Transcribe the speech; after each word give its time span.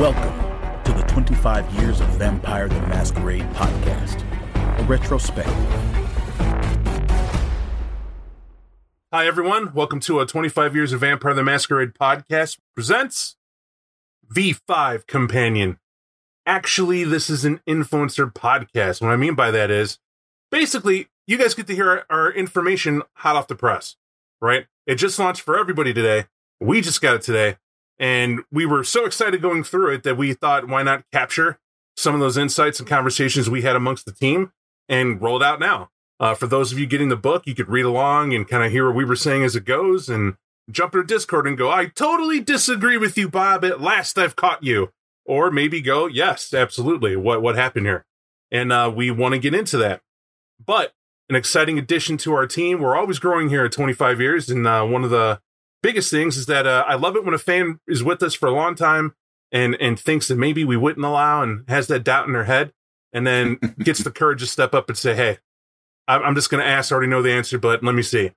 Welcome 0.00 0.82
to 0.84 0.92
the 0.94 1.02
25 1.08 1.74
Years 1.74 2.00
of 2.00 2.06
Vampire 2.16 2.70
the 2.70 2.80
Masquerade 2.86 3.44
podcast, 3.50 4.22
a 4.80 4.84
retrospective. 4.84 5.54
Hi, 9.12 9.26
everyone. 9.26 9.74
Welcome 9.74 10.00
to 10.00 10.20
a 10.20 10.24
25 10.24 10.74
Years 10.74 10.94
of 10.94 11.00
Vampire 11.00 11.34
the 11.34 11.42
Masquerade 11.42 11.92
podcast 11.92 12.56
presents 12.74 13.36
V5 14.32 15.06
Companion. 15.06 15.78
Actually, 16.46 17.04
this 17.04 17.28
is 17.28 17.44
an 17.44 17.60
influencer 17.68 18.32
podcast. 18.32 19.02
What 19.02 19.10
I 19.10 19.16
mean 19.16 19.34
by 19.34 19.50
that 19.50 19.70
is 19.70 19.98
basically 20.50 21.08
you 21.26 21.36
guys 21.36 21.52
get 21.52 21.66
to 21.66 21.74
hear 21.74 22.06
our, 22.08 22.32
information 22.32 23.02
hot 23.16 23.36
off 23.36 23.48
the 23.48 23.54
press, 23.54 23.96
right? 24.40 24.64
It 24.86 24.94
just 24.94 25.18
launched 25.18 25.42
for 25.42 25.58
everybody 25.58 25.92
today. 25.92 26.24
We 26.58 26.80
just 26.80 27.02
got 27.02 27.16
it 27.16 27.22
today. 27.22 27.58
And 28.00 28.40
we 28.50 28.64
were 28.64 28.82
so 28.82 29.04
excited 29.04 29.42
going 29.42 29.62
through 29.62 29.92
it 29.94 30.02
that 30.04 30.16
we 30.16 30.32
thought, 30.32 30.66
why 30.66 30.82
not 30.82 31.04
capture 31.12 31.60
some 31.96 32.14
of 32.14 32.20
those 32.20 32.38
insights 32.38 32.80
and 32.80 32.88
conversations 32.88 33.50
we 33.50 33.60
had 33.60 33.76
amongst 33.76 34.06
the 34.06 34.12
team 34.12 34.52
and 34.88 35.20
roll 35.20 35.36
it 35.36 35.44
out 35.44 35.60
now? 35.60 35.90
Uh, 36.18 36.34
for 36.34 36.46
those 36.46 36.72
of 36.72 36.78
you 36.78 36.86
getting 36.86 37.10
the 37.10 37.16
book, 37.16 37.46
you 37.46 37.54
could 37.54 37.68
read 37.68 37.84
along 37.84 38.32
and 38.34 38.48
kind 38.48 38.64
of 38.64 38.72
hear 38.72 38.86
what 38.86 38.96
we 38.96 39.04
were 39.04 39.16
saying 39.16 39.44
as 39.44 39.54
it 39.54 39.66
goes 39.66 40.08
and 40.08 40.36
jump 40.70 40.94
into 40.94 41.06
Discord 41.06 41.46
and 41.46 41.58
go, 41.58 41.70
I 41.70 41.86
totally 41.86 42.40
disagree 42.40 42.96
with 42.96 43.18
you, 43.18 43.28
Bob. 43.28 43.64
At 43.64 43.82
last 43.82 44.18
I've 44.18 44.36
caught 44.36 44.64
you. 44.64 44.92
Or 45.26 45.50
maybe 45.50 45.80
go, 45.80 46.06
yes, 46.06 46.52
absolutely. 46.54 47.14
What, 47.14 47.42
what 47.42 47.54
happened 47.54 47.86
here? 47.86 48.04
And 48.50 48.72
uh, 48.72 48.90
we 48.94 49.10
want 49.10 49.34
to 49.34 49.38
get 49.38 49.54
into 49.54 49.76
that. 49.76 50.00
But 50.64 50.92
an 51.28 51.36
exciting 51.36 51.78
addition 51.78 52.16
to 52.18 52.32
our 52.32 52.46
team. 52.46 52.80
We're 52.80 52.96
always 52.96 53.18
growing 53.18 53.50
here 53.50 53.64
at 53.64 53.72
25 53.72 54.20
years. 54.20 54.50
And 54.50 54.66
uh, 54.66 54.84
one 54.84 55.04
of 55.04 55.10
the 55.10 55.40
biggest 55.82 56.10
things 56.10 56.36
is 56.36 56.46
that 56.46 56.66
uh, 56.66 56.84
I 56.86 56.94
love 56.94 57.16
it 57.16 57.24
when 57.24 57.34
a 57.34 57.38
fan 57.38 57.80
is 57.86 58.02
with 58.02 58.22
us 58.22 58.34
for 58.34 58.46
a 58.46 58.52
long 58.52 58.74
time 58.74 59.14
and 59.52 59.76
and 59.80 59.98
thinks 59.98 60.28
that 60.28 60.36
maybe 60.36 60.64
we 60.64 60.76
wouldn't 60.76 61.04
allow 61.04 61.42
and 61.42 61.64
has 61.68 61.86
that 61.88 62.04
doubt 62.04 62.26
in 62.26 62.32
their 62.32 62.44
head, 62.44 62.72
and 63.12 63.26
then 63.26 63.56
gets 63.78 64.02
the 64.02 64.10
courage 64.10 64.40
to 64.40 64.46
step 64.46 64.74
up 64.74 64.88
and 64.88 64.96
say, 64.98 65.14
"Hey, 65.14 65.38
I'm 66.08 66.34
just 66.34 66.50
going 66.50 66.62
to 66.62 66.68
ask. 66.68 66.90
I 66.90 66.94
already 66.94 67.10
know 67.10 67.22
the 67.22 67.32
answer, 67.32 67.58
but 67.58 67.82
let 67.82 67.94
me 67.94 68.02
see." 68.02 68.32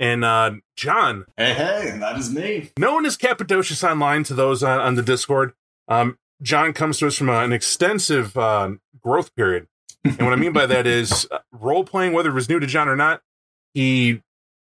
And 0.00 0.24
uh, 0.24 0.52
John, 0.76 1.24
hey, 1.36 1.54
hey, 1.54 1.96
that 1.98 2.16
is 2.18 2.32
me. 2.32 2.70
Known 2.78 3.04
as 3.04 3.16
Cappadocious 3.16 3.82
online 3.82 4.22
to 4.24 4.34
those 4.34 4.62
on, 4.62 4.78
on 4.78 4.94
the 4.94 5.02
Discord, 5.02 5.54
um, 5.88 6.18
John 6.40 6.72
comes 6.72 6.98
to 6.98 7.08
us 7.08 7.16
from 7.16 7.28
a, 7.28 7.40
an 7.40 7.52
extensive 7.52 8.36
uh, 8.36 8.72
growth 9.02 9.34
period, 9.34 9.66
and 10.04 10.18
what 10.18 10.32
I 10.32 10.36
mean 10.36 10.52
by 10.52 10.66
that 10.66 10.86
is 10.86 11.26
uh, 11.30 11.38
role 11.52 11.84
playing, 11.84 12.12
whether 12.12 12.30
it 12.30 12.34
was 12.34 12.48
new 12.48 12.60
to 12.60 12.66
John 12.66 12.88
or 12.88 12.96
not, 12.96 13.22
he 13.74 14.22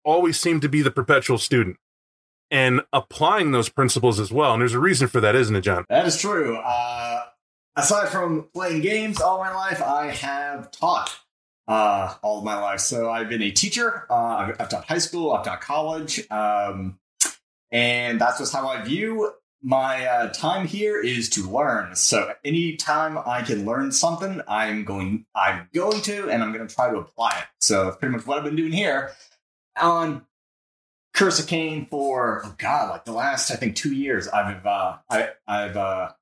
always 0.04 0.40
seemed 0.40 0.62
to 0.62 0.68
be 0.68 0.82
the 0.82 0.90
perpetual 0.90 1.36
student 1.38 1.76
and 2.50 2.82
applying 2.92 3.52
those 3.52 3.68
principles 3.68 4.18
as 4.18 4.32
well. 4.32 4.52
And 4.52 4.60
there's 4.60 4.74
a 4.74 4.80
reason 4.80 5.08
for 5.08 5.20
that, 5.20 5.34
isn't 5.34 5.54
it, 5.54 5.62
John? 5.62 5.84
That 5.88 6.06
is 6.06 6.20
true. 6.20 6.56
Uh, 6.56 7.22
aside 7.76 8.08
from 8.08 8.48
playing 8.52 8.82
games 8.82 9.20
all 9.20 9.38
my 9.38 9.54
life, 9.54 9.82
I 9.82 10.06
have 10.10 10.70
taught 10.70 11.16
uh, 11.68 12.14
all 12.22 12.42
my 12.42 12.58
life. 12.58 12.80
So 12.80 13.10
I've 13.10 13.28
been 13.28 13.42
a 13.42 13.50
teacher. 13.50 14.06
Uh, 14.10 14.14
I've, 14.14 14.60
I've, 14.60 14.68
taught 14.68 14.86
high 14.86 14.98
school. 14.98 15.32
I've 15.32 15.44
taught 15.44 15.60
college. 15.60 16.28
Um, 16.30 16.98
and 17.70 18.20
that's 18.20 18.38
just 18.38 18.52
how 18.52 18.68
I 18.68 18.82
view 18.82 19.32
my 19.62 20.06
uh, 20.06 20.32
time 20.32 20.66
here 20.66 21.00
is 21.00 21.28
to 21.30 21.48
learn. 21.48 21.94
So 21.94 22.32
anytime 22.44 23.18
I 23.18 23.42
can 23.42 23.66
learn 23.66 23.92
something, 23.92 24.40
I'm 24.48 24.84
going, 24.84 25.26
I'm 25.34 25.68
going 25.74 26.00
to, 26.02 26.30
and 26.30 26.42
I'm 26.42 26.52
going 26.52 26.66
to 26.66 26.74
try 26.74 26.90
to 26.90 26.98
apply 26.98 27.30
it. 27.38 27.44
So 27.60 27.92
pretty 27.92 28.16
much 28.16 28.26
what 28.26 28.38
I've 28.38 28.44
been 28.44 28.56
doing 28.56 28.72
here 28.72 29.12
on 29.80 30.24
Curse 31.20 31.38
of 31.38 31.48
Cain 31.48 31.86
for 31.90 32.40
oh 32.46 32.54
god, 32.56 32.88
like 32.88 33.04
the 33.04 33.12
last 33.12 33.50
I 33.50 33.56
think 33.56 33.76
two 33.76 33.92
years 33.92 34.26
I've 34.26 34.64
uh, 34.64 34.96
I, 35.10 35.28
I've 35.46 35.76
uh, 35.76 36.12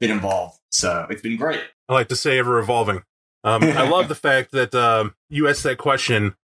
been 0.00 0.10
involved. 0.10 0.58
So 0.70 1.06
it's 1.10 1.20
been 1.20 1.36
great. 1.36 1.60
I 1.90 1.92
like 1.92 2.08
to 2.08 2.16
say 2.16 2.38
ever 2.38 2.58
evolving. 2.58 3.02
Um, 3.44 3.62
I 3.62 3.86
love 3.86 4.08
the 4.08 4.14
fact 4.14 4.52
that 4.52 4.74
um, 4.74 5.14
you 5.28 5.46
asked 5.46 5.62
that 5.64 5.76
question 5.76 6.36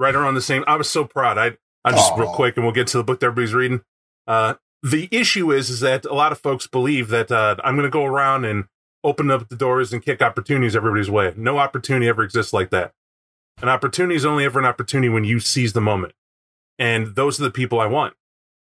right 0.00 0.16
around 0.16 0.34
the 0.34 0.42
same. 0.42 0.64
I 0.66 0.74
was 0.74 0.90
so 0.90 1.04
proud. 1.04 1.38
I 1.38 1.56
I 1.84 1.92
just 1.92 2.14
Aww. 2.14 2.18
real 2.18 2.32
quick, 2.32 2.56
and 2.56 2.66
we'll 2.66 2.74
get 2.74 2.88
to 2.88 2.98
the 2.98 3.04
book 3.04 3.20
that 3.20 3.26
everybody's 3.26 3.54
reading. 3.54 3.82
Uh, 4.26 4.54
the 4.82 5.08
issue 5.12 5.52
is 5.52 5.70
is 5.70 5.78
that 5.78 6.04
a 6.06 6.12
lot 6.12 6.32
of 6.32 6.40
folks 6.40 6.66
believe 6.66 7.06
that 7.10 7.30
uh, 7.30 7.54
I'm 7.62 7.76
going 7.76 7.86
to 7.86 7.88
go 7.88 8.04
around 8.04 8.46
and 8.46 8.64
open 9.04 9.30
up 9.30 9.48
the 9.48 9.54
doors 9.54 9.92
and 9.92 10.04
kick 10.04 10.20
opportunities 10.22 10.74
everybody's 10.74 11.08
way. 11.08 11.32
No 11.36 11.58
opportunity 11.58 12.08
ever 12.08 12.24
exists 12.24 12.52
like 12.52 12.70
that. 12.70 12.94
An 13.62 13.68
opportunity 13.68 14.16
is 14.16 14.26
only 14.26 14.44
ever 14.44 14.58
an 14.58 14.64
opportunity 14.64 15.08
when 15.08 15.22
you 15.22 15.38
seize 15.38 15.72
the 15.72 15.80
moment. 15.80 16.14
And 16.78 17.14
those 17.14 17.40
are 17.40 17.44
the 17.44 17.50
people 17.50 17.80
I 17.80 17.86
want, 17.86 18.14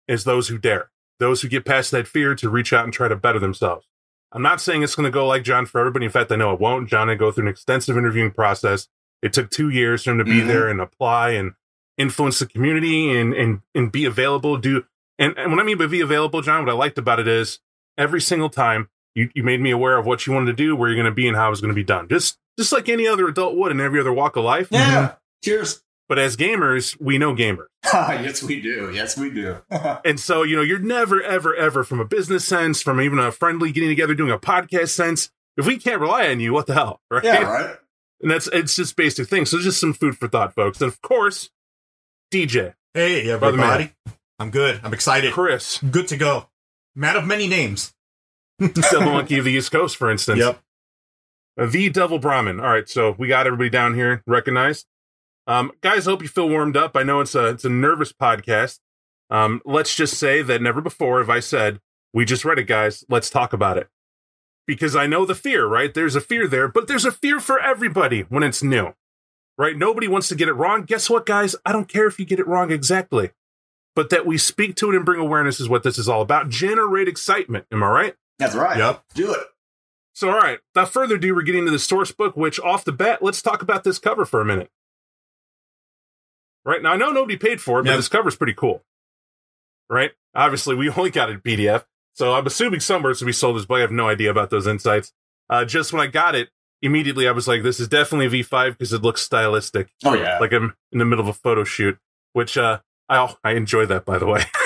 is 0.08 0.24
those 0.24 0.48
who 0.48 0.58
dare, 0.58 0.92
those 1.20 1.42
who 1.42 1.48
get 1.48 1.66
past 1.66 1.92
that 1.92 2.08
fear 2.08 2.36
to 2.36 2.50
reach 2.50 2.74
out 2.74 2.84
and 2.84 2.94
try 2.94 3.08
to 3.08 3.16
better 3.16 3.40
themselves. 3.40 3.88
I'm 4.32 4.42
not 4.42 4.60
saying 4.60 4.84
it's 4.84 4.96
going 4.96 5.06
to 5.06 5.12
go 5.12 5.26
like 5.26 5.44
John 5.44 5.66
for 5.66 5.80
everybody. 5.80 6.06
In 6.06 6.12
fact, 6.12 6.32
I 6.32 6.36
know 6.36 6.54
it 6.54 6.60
won't. 6.60 6.90
John 6.90 7.10
and 7.10 7.18
go 7.18 7.32
through 7.32 7.46
an 7.46 7.50
extensive 7.50 7.98
interviewing 7.98 8.32
process. 8.32 8.88
It 9.22 9.34
took 9.34 9.50
two 9.50 9.70
years 9.70 10.04
for 10.04 10.12
him 10.12 10.18
to 10.18 10.26
be 10.26 10.32
mm-hmm. 10.32 10.48
there 10.48 10.68
and 10.68 10.82
apply 10.82 11.32
and 11.32 11.54
influence 11.98 12.40
the 12.40 12.46
community 12.46 13.18
and 13.18 13.34
and 13.34 13.62
and 13.74 13.92
be 13.92 14.06
available. 14.06 14.58
Do 14.58 14.84
and, 15.18 15.38
and 15.38 15.52
what 15.52 15.60
I 15.60 15.64
mean 15.64 15.78
by 15.78 15.88
be 15.88 16.02
available, 16.02 16.42
John, 16.42 16.66
what 16.66 16.72
I 16.72 16.76
liked 16.76 16.98
about 16.98 17.20
it 17.20 17.28
is 17.28 17.60
every 17.98 18.20
single 18.20 18.50
time 18.50 18.90
you, 19.16 19.30
you 19.34 19.44
made 19.44 19.62
me 19.62 19.72
aware 19.72 19.98
of 19.98 20.06
what 20.06 20.28
you 20.28 20.34
wanted 20.34 20.48
to 20.48 20.54
do, 20.54 20.76
where 20.76 20.90
you're 20.90 20.98
going 20.98 21.06
to 21.06 21.16
be, 21.16 21.28
and 21.28 21.38
how 21.38 21.48
it 21.48 21.52
was 21.52 21.62
going 21.62 21.70
to 21.70 21.76
be 21.76 21.84
done. 21.84 22.10
Just 22.10 22.38
just 22.60 22.72
like 22.74 22.90
any 22.90 23.08
other 23.08 23.28
adult 23.28 23.56
would 23.56 23.72
in 23.72 23.80
every 23.80 24.00
other 24.00 24.14
walk 24.14 24.36
of 24.36 24.44
life. 24.44 24.68
Yeah. 24.70 24.86
Mm-hmm. 24.86 25.16
Cheers. 25.44 25.82
But 26.08 26.20
as 26.20 26.38
gamers, 26.38 27.00
we 27.02 27.18
know 27.18 27.36
gamers. 27.36 27.68
yes, 27.84 28.44
we 28.44 28.62
do. 28.62 28.92
Yes, 28.94 29.18
we 29.18 29.32
do. 29.32 29.58
and 30.06 30.20
so, 30.20 30.44
you 30.44 30.56
know, 30.56 30.62
you're 30.62 30.80
never, 30.80 31.22
ever, 31.22 31.56
ever 31.56 31.84
from 31.84 32.00
a 32.00 32.06
business 32.06 32.46
sense, 32.46 32.82
from 32.82 33.02
even 33.02 33.18
a 33.18 33.32
friendly 33.32 33.72
getting 33.72 33.90
together, 33.90 34.14
doing 34.14 34.32
a 34.32 34.38
podcast 34.38 34.90
sense. 34.90 35.32
If 35.58 35.66
we 35.66 35.78
can't 35.78 36.02
rely 36.02 36.28
on 36.28 36.40
you, 36.40 36.54
what 36.54 36.68
the 36.68 36.74
hell? 36.74 37.02
Right? 37.12 37.24
Yeah, 37.24 37.42
right. 37.42 37.76
And 38.22 38.32
that's, 38.32 38.48
it's 38.48 38.76
just 38.76 38.96
basic 38.96 39.28
things. 39.28 39.50
So 39.50 39.60
just 39.60 39.80
some 39.80 39.94
food 39.94 40.18
for 40.18 40.28
thought, 40.28 40.54
folks. 40.54 40.80
And 40.82 40.92
of 40.92 41.02
course, 41.02 41.50
DJ. 42.32 42.74
Hey, 42.94 43.30
everybody. 43.30 43.92
I'm 44.40 44.52
good. 44.52 44.82
I'm 44.84 44.94
excited. 44.94 45.34
Chris. 45.34 45.80
Good 45.80 46.08
to 46.10 46.18
go. 46.18 46.48
Man 46.96 47.16
of 47.16 47.26
many 47.26 47.48
names. 47.48 47.94
Devil 48.60 49.12
Monkey 49.12 49.38
of 49.38 49.46
the 49.46 49.52
East 49.52 49.72
Coast, 49.72 49.98
for 49.98 50.10
instance. 50.10 50.40
Yep. 50.40 50.60
Uh, 51.60 51.66
the 51.66 51.90
Devil 51.90 52.20
Brahmin. 52.20 52.60
All 52.60 52.70
right, 52.70 52.88
so 52.88 53.16
we 53.18 53.28
got 53.28 53.48
everybody 53.48 53.70
down 53.70 53.96
here 53.96 54.24
recognized. 54.26 54.86
Um, 55.48 55.72
guys, 55.82 56.08
I 56.08 56.12
hope 56.12 56.22
you 56.22 56.28
feel 56.28 56.50
warmed 56.50 56.76
up. 56.76 56.96
I 56.96 57.04
know 57.04 57.20
it's 57.20 57.36
a 57.36 57.48
it's 57.48 57.66
a 57.66 57.70
nervous 57.70 58.12
podcast. 58.12 58.80
Um, 59.30 59.62
let's 59.66 59.96
just 59.96 60.16
say 60.16 60.42
that 60.42 60.62
never 60.62 60.82
before 60.82 61.20
have 61.20 61.30
I 61.30 61.40
said 61.40 61.80
we 62.14 62.26
just 62.26 62.46
read 62.46 62.60
it, 62.60 62.66
guys. 62.66 63.04
Let's 63.10 63.30
talk 63.30 63.54
about 63.54 63.78
it 63.78 63.90
because 64.66 64.96
I 64.96 65.08
know 65.08 65.26
the 65.26 65.36
fear. 65.36 65.68
Right? 65.68 65.94
There's 65.94 66.16
a 66.16 66.22
fear 66.22 66.48
there, 66.48 66.68
but 66.68 66.88
there's 66.88 67.06
a 67.06 67.12
fear 67.12 67.40
for 67.40 67.60
everybody 67.60 68.22
when 68.22 68.44
it's 68.44 68.64
new. 68.64 68.94
Right? 69.58 69.78
Nobody 69.78 70.08
wants 70.08 70.28
to 70.30 70.36
get 70.36 70.50
it 70.50 70.54
wrong. 70.54 70.84
Guess 70.84 71.10
what, 71.10 71.26
guys? 71.26 71.56
I 71.66 71.72
don't 71.72 71.88
care 71.88 72.08
if 72.08 72.20
you 72.20 72.26
get 72.26 72.40
it 72.40 72.48
wrong 72.48 72.72
exactly, 72.72 73.32
but 73.96 74.10
that 74.10 74.26
we 74.26 74.38
speak 74.38 74.76
to 74.78 74.90
it 74.92 74.96
and 74.96 75.06
bring 75.06 75.20
awareness 75.20 75.60
is 75.60 75.70
what 75.70 75.84
this 75.84 75.98
is 75.98 76.10
all 76.10 76.22
about. 76.22 76.50
Generate 76.50 77.08
excitement. 77.08 77.66
Am 77.72 77.84
I 77.84 77.88
right? 77.88 78.16
That's 78.40 78.56
right. 78.56 78.78
Yep. 78.78 79.04
Do 79.14 79.34
it. 79.34 79.44
So, 80.14 80.30
all 80.30 80.38
right. 80.38 80.60
Without 80.74 80.92
further 80.92 81.16
ado, 81.16 81.36
we're 81.36 81.42
getting 81.42 81.66
to 81.66 81.72
the 81.72 81.80
source 81.80 82.12
book. 82.12 82.36
Which, 82.36 82.60
off 82.60 82.84
the 82.84 82.92
bat, 82.92 83.22
let's 83.22 83.42
talk 83.42 83.62
about 83.62 83.84
this 83.84 84.00
cover 84.00 84.26
for 84.26 84.42
a 84.42 84.46
minute. 84.46 84.70
Right 86.66 86.82
now, 86.82 86.94
I 86.94 86.98
know 86.98 87.12
nobody 87.12 87.38
paid 87.38 87.62
for 87.62 87.80
it, 87.80 87.84
but 87.84 87.92
yep. 87.92 87.98
this 88.00 88.10
cover's 88.10 88.36
pretty 88.36 88.54
cool. 88.54 88.84
Right? 89.90 90.12
Obviously, 90.34 90.76
we 90.76 90.90
only 90.98 91.12
got 91.12 91.30
it 91.30 91.44
PDF, 91.44 91.86
so 92.14 92.34
I'm 92.34 92.48
assuming 92.48 92.80
some 92.80 92.96
somewhere 92.96 93.14
to 93.14 93.26
be 93.26 93.32
sold 93.32 93.58
as 93.58 93.66
book. 93.66 93.78
I 93.78 93.82
have 93.82 93.92
no 93.92 94.08
idea 94.08 94.32
about 94.32 94.50
those 94.50 94.68
insights. 94.68 95.14
Uh, 95.50 95.64
just 95.64 95.94
when 95.94 96.02
I 96.02 96.08
got 96.08 96.34
it, 96.34 96.50
immediately 96.82 97.28
I 97.28 97.32
was 97.32 97.48
like, 97.48 97.62
"This 97.62 97.80
is 97.80 97.88
definitely 97.88 98.42
V5 98.42 98.72
because 98.72 98.94
it 98.94 99.04
looks 99.04 99.22
stylistic." 99.22 99.90
Oh 100.04 100.16
yeah, 100.16 100.40
like 100.40 100.52
I'm 100.54 100.76
in 100.92 101.00
the 101.00 101.06
middle 101.06 101.24
of 101.24 101.30
a 101.30 101.34
photo 101.34 101.64
shoot, 101.64 102.00
which 102.34 102.58
uh, 102.58 102.80
I 103.08 103.36
I 103.44 103.52
enjoy 103.52 103.86
that 103.86 104.06
by 104.06 104.18
the 104.18 104.26
way. 104.26 104.44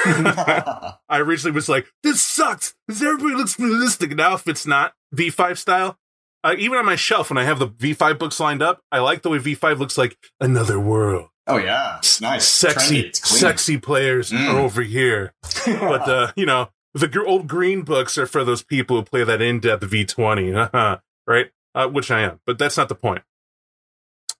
I 1.09 1.19
originally 1.19 1.53
was 1.53 1.67
like, 1.67 1.87
"This 2.01 2.21
sucks," 2.21 2.75
because 2.87 3.01
everybody 3.01 3.35
looks 3.35 3.59
realistic. 3.59 4.15
Now, 4.15 4.35
if 4.35 4.47
it's 4.47 4.65
not 4.65 4.93
V5 5.13 5.57
style, 5.57 5.97
uh, 6.43 6.55
even 6.57 6.77
on 6.77 6.85
my 6.85 6.95
shelf 6.95 7.29
when 7.29 7.37
I 7.37 7.43
have 7.43 7.59
the 7.59 7.67
V5 7.67 8.17
books 8.17 8.39
lined 8.39 8.61
up, 8.61 8.81
I 8.91 8.99
like 8.99 9.21
the 9.21 9.29
way 9.29 9.39
V5 9.39 9.79
looks 9.79 9.97
like 9.97 10.17
another 10.39 10.79
world. 10.79 11.29
Oh 11.49 11.57
yeah, 11.57 11.99
nice, 12.21 12.47
sexy, 12.47 13.11
sexy 13.13 13.77
players 13.79 14.31
mm. 14.31 14.47
are 14.47 14.59
over 14.59 14.83
here. 14.83 15.33
but 15.65 16.07
uh, 16.07 16.31
you 16.35 16.45
know, 16.45 16.69
the 16.93 17.23
old 17.25 17.47
green 17.47 17.81
books 17.81 18.17
are 18.19 18.27
for 18.27 18.43
those 18.43 18.61
people 18.61 18.97
who 18.97 19.03
play 19.03 19.23
that 19.23 19.41
in-depth 19.41 19.83
V20, 19.83 21.01
right? 21.27 21.47
Uh, 21.73 21.87
which 21.87 22.11
I 22.11 22.21
am, 22.21 22.39
but 22.45 22.59
that's 22.59 22.77
not 22.77 22.87
the 22.87 22.95
point. 22.95 23.23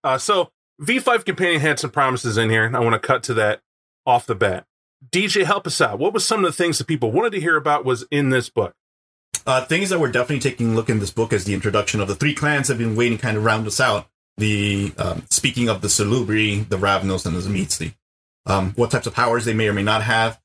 Uh, 0.03 0.17
so 0.19 0.51
V5 0.81 1.25
Companion 1.25 1.61
had 1.61 1.79
some 1.79 1.89
promises 1.89 2.37
in 2.37 2.49
here. 2.49 2.71
I 2.73 2.79
want 2.79 2.93
to 2.93 2.99
cut 2.99 3.23
to 3.23 3.33
that 3.35 3.61
off 4.05 4.25
the 4.25 4.35
bat. 4.35 4.65
DJ, 5.11 5.45
help 5.45 5.65
us 5.65 5.81
out. 5.81 5.97
What 5.97 6.13
was 6.13 6.25
some 6.25 6.43
of 6.43 6.51
the 6.51 6.55
things 6.55 6.77
that 6.77 6.87
people 6.87 7.11
wanted 7.11 7.31
to 7.31 7.39
hear 7.39 7.55
about 7.55 7.85
was 7.85 8.05
in 8.11 8.29
this 8.29 8.49
book? 8.49 8.75
Uh, 9.47 9.65
things 9.65 9.89
that 9.89 9.99
we're 9.99 10.11
definitely 10.11 10.39
taking 10.39 10.71
a 10.71 10.75
look 10.75 10.89
in 10.89 10.99
this 10.99 11.11
book 11.11 11.33
is 11.33 11.45
the 11.45 11.53
introduction 11.53 12.01
of 12.01 12.07
the 12.07 12.15
three 12.15 12.35
clans 12.35 12.67
have 12.67 12.77
been 12.77 12.95
waiting 12.95 13.17
kind 13.17 13.37
of 13.37 13.43
round 13.43 13.65
us 13.65 13.79
out 13.79 14.07
the 14.39 14.93
um, 14.97 15.23
speaking 15.29 15.69
of 15.69 15.81
the 15.81 15.87
Salubri, 15.87 16.67
the 16.67 16.77
Ravnos, 16.77 17.25
and 17.25 17.35
the 17.35 17.41
Tzimisce, 17.41 17.93
um, 18.45 18.71
what 18.75 18.91
types 18.91 19.07
of 19.07 19.13
powers 19.13 19.45
they 19.45 19.53
may 19.53 19.67
or 19.67 19.73
may 19.73 19.83
not 19.83 20.01
have, 20.03 20.39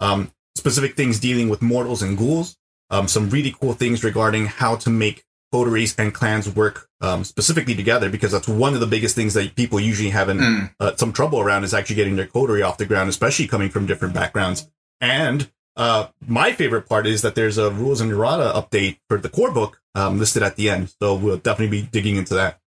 um, 0.00 0.32
specific 0.56 0.96
things 0.96 1.20
dealing 1.20 1.48
with 1.48 1.60
mortals 1.62 2.02
and 2.02 2.16
ghouls, 2.16 2.56
um, 2.90 3.06
some 3.08 3.28
really 3.30 3.54
cool 3.60 3.72
things 3.72 4.02
regarding 4.02 4.46
how 4.46 4.76
to 4.76 4.90
make 4.90 5.24
coteries 5.52 5.96
and 5.98 6.14
clans 6.14 6.48
work 6.48 6.88
um, 7.00 7.24
specifically 7.24 7.74
together 7.74 8.08
because 8.08 8.30
that's 8.30 8.46
one 8.46 8.74
of 8.74 8.80
the 8.80 8.86
biggest 8.86 9.16
things 9.16 9.34
that 9.34 9.56
people 9.56 9.80
usually 9.80 10.10
have 10.10 10.28
Mm. 10.28 10.72
uh, 10.78 10.94
some 10.96 11.12
trouble 11.12 11.40
around 11.40 11.64
is 11.64 11.74
actually 11.74 11.96
getting 11.96 12.14
their 12.16 12.26
coterie 12.26 12.62
off 12.62 12.78
the 12.78 12.86
ground, 12.86 13.08
especially 13.08 13.48
coming 13.48 13.68
from 13.68 13.84
different 13.86 14.14
backgrounds. 14.14 14.68
And 15.00 15.50
uh, 15.76 16.08
my 16.26 16.52
favorite 16.52 16.88
part 16.88 17.06
is 17.06 17.22
that 17.22 17.34
there's 17.34 17.58
a 17.58 17.70
rules 17.70 18.00
and 18.00 18.12
errata 18.12 18.52
update 18.54 18.98
for 19.08 19.18
the 19.18 19.28
core 19.28 19.50
book 19.50 19.80
um, 19.94 20.18
listed 20.20 20.42
at 20.42 20.54
the 20.56 20.70
end, 20.70 20.94
so 21.00 21.16
we'll 21.16 21.38
definitely 21.38 21.80
be 21.80 21.86
digging 21.86 22.16
into 22.16 22.34
that. 22.34 22.59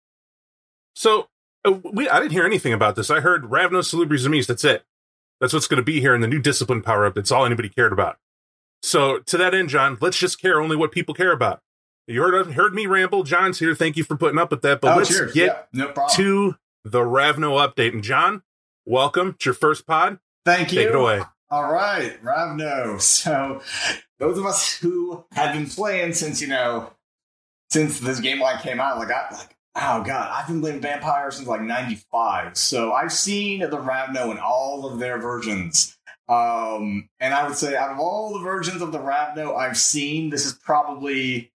So 0.96 1.30
uh, 1.66 1.74
we, 1.92 2.08
I 2.10 2.20
didn't 2.20 2.32
hear 2.32 2.46
anything 2.46 2.74
about 2.74 2.96
this. 2.96 3.10
I 3.10 3.20
heard 3.20 3.44
Ravnos 3.44 3.94
Salubri 3.94 4.24
Amis. 4.26 4.48
That's 4.48 4.64
it. 4.64 4.84
That's 5.40 5.54
what's 5.54 5.68
going 5.68 5.78
to 5.82 5.84
be 5.84 6.00
here 6.00 6.16
in 6.16 6.22
the 6.22 6.28
new 6.28 6.40
discipline 6.40 6.82
power 6.82 7.06
up. 7.06 7.16
That's 7.16 7.32
all 7.32 7.46
anybody 7.46 7.70
cared 7.70 7.92
about. 7.94 8.18
So 8.82 9.20
to 9.20 9.38
that 9.38 9.54
end, 9.56 9.70
John, 9.70 9.98
let's 10.02 10.18
just 10.18 10.42
care 10.42 10.62
only 10.62 10.76
what 10.76 10.92
people 10.92 11.14
care 11.14 11.32
about. 11.32 11.62
You 12.08 12.22
heard 12.22 12.52
heard 12.54 12.74
me 12.74 12.86
ramble. 12.86 13.24
John's 13.24 13.60
here. 13.60 13.74
Thank 13.74 13.96
you 13.96 14.04
for 14.04 14.18
putting 14.18 14.38
up 14.38 14.52
with 14.52 14.62
that. 14.64 14.82
But 14.82 14.94
oh, 14.94 14.98
let's 14.98 15.10
cheers. 15.10 15.34
get 15.34 15.68
Yeah, 15.74 15.86
no 15.86 15.88
problem. 15.94 16.16
to 16.18 16.56
the 16.84 17.04
Ravno 17.04 17.58
update. 17.58 17.94
And 17.94 18.04
John, 18.04 18.44
welcome. 18.86 19.30
It's 19.30 19.46
your 19.46 19.54
first 19.54 19.88
pod. 19.88 20.20
Thank 20.46 20.74
you. 20.74 20.80
Take 20.80 20.90
it 20.90 20.96
away. 20.96 21.22
All 21.50 21.72
right, 21.72 22.22
Ravno. 22.22 22.98
So, 22.98 23.62
those 24.20 24.38
of 24.38 24.46
us 24.46 24.76
who 24.78 25.24
have 25.32 25.54
been 25.54 25.68
playing 25.70 26.14
since 26.14 26.42
you 26.42 26.48
know, 26.48 26.92
since 27.70 28.00
this 28.02 28.20
game 28.20 28.42
line 28.42 28.60
came 28.60 28.82
out, 28.82 28.98
like 28.98 29.10
I 29.10 29.34
like, 29.34 29.56
oh 29.76 30.04
god, 30.04 30.32
I've 30.34 30.48
been 30.48 30.62
playing 30.62 30.82
Vampire 30.82 31.32
since 31.32 31.48
like 31.48 31.62
'95. 31.62 32.58
So 32.58 32.94
I've 32.94 33.14
seen 33.14 33.62
the 33.62 33.80
Ravno 33.80 34.32
in 34.32 34.38
all 34.40 34.86
of 34.86 35.00
their 35.00 35.18
versions. 35.20 35.98
Um, 36.30 37.10
and 37.20 37.34
I 37.34 37.46
would 37.48 37.58
say, 37.58 37.76
out 37.76 37.92
of 37.92 38.00
all 38.00 38.34
the 38.34 38.40
versions 38.44 38.82
of 38.82 38.92
the 38.92 39.00
Ravno 39.00 39.56
I've 39.56 39.78
seen, 39.78 40.30
this 40.30 40.46
is 40.46 40.54
probably 40.54 41.52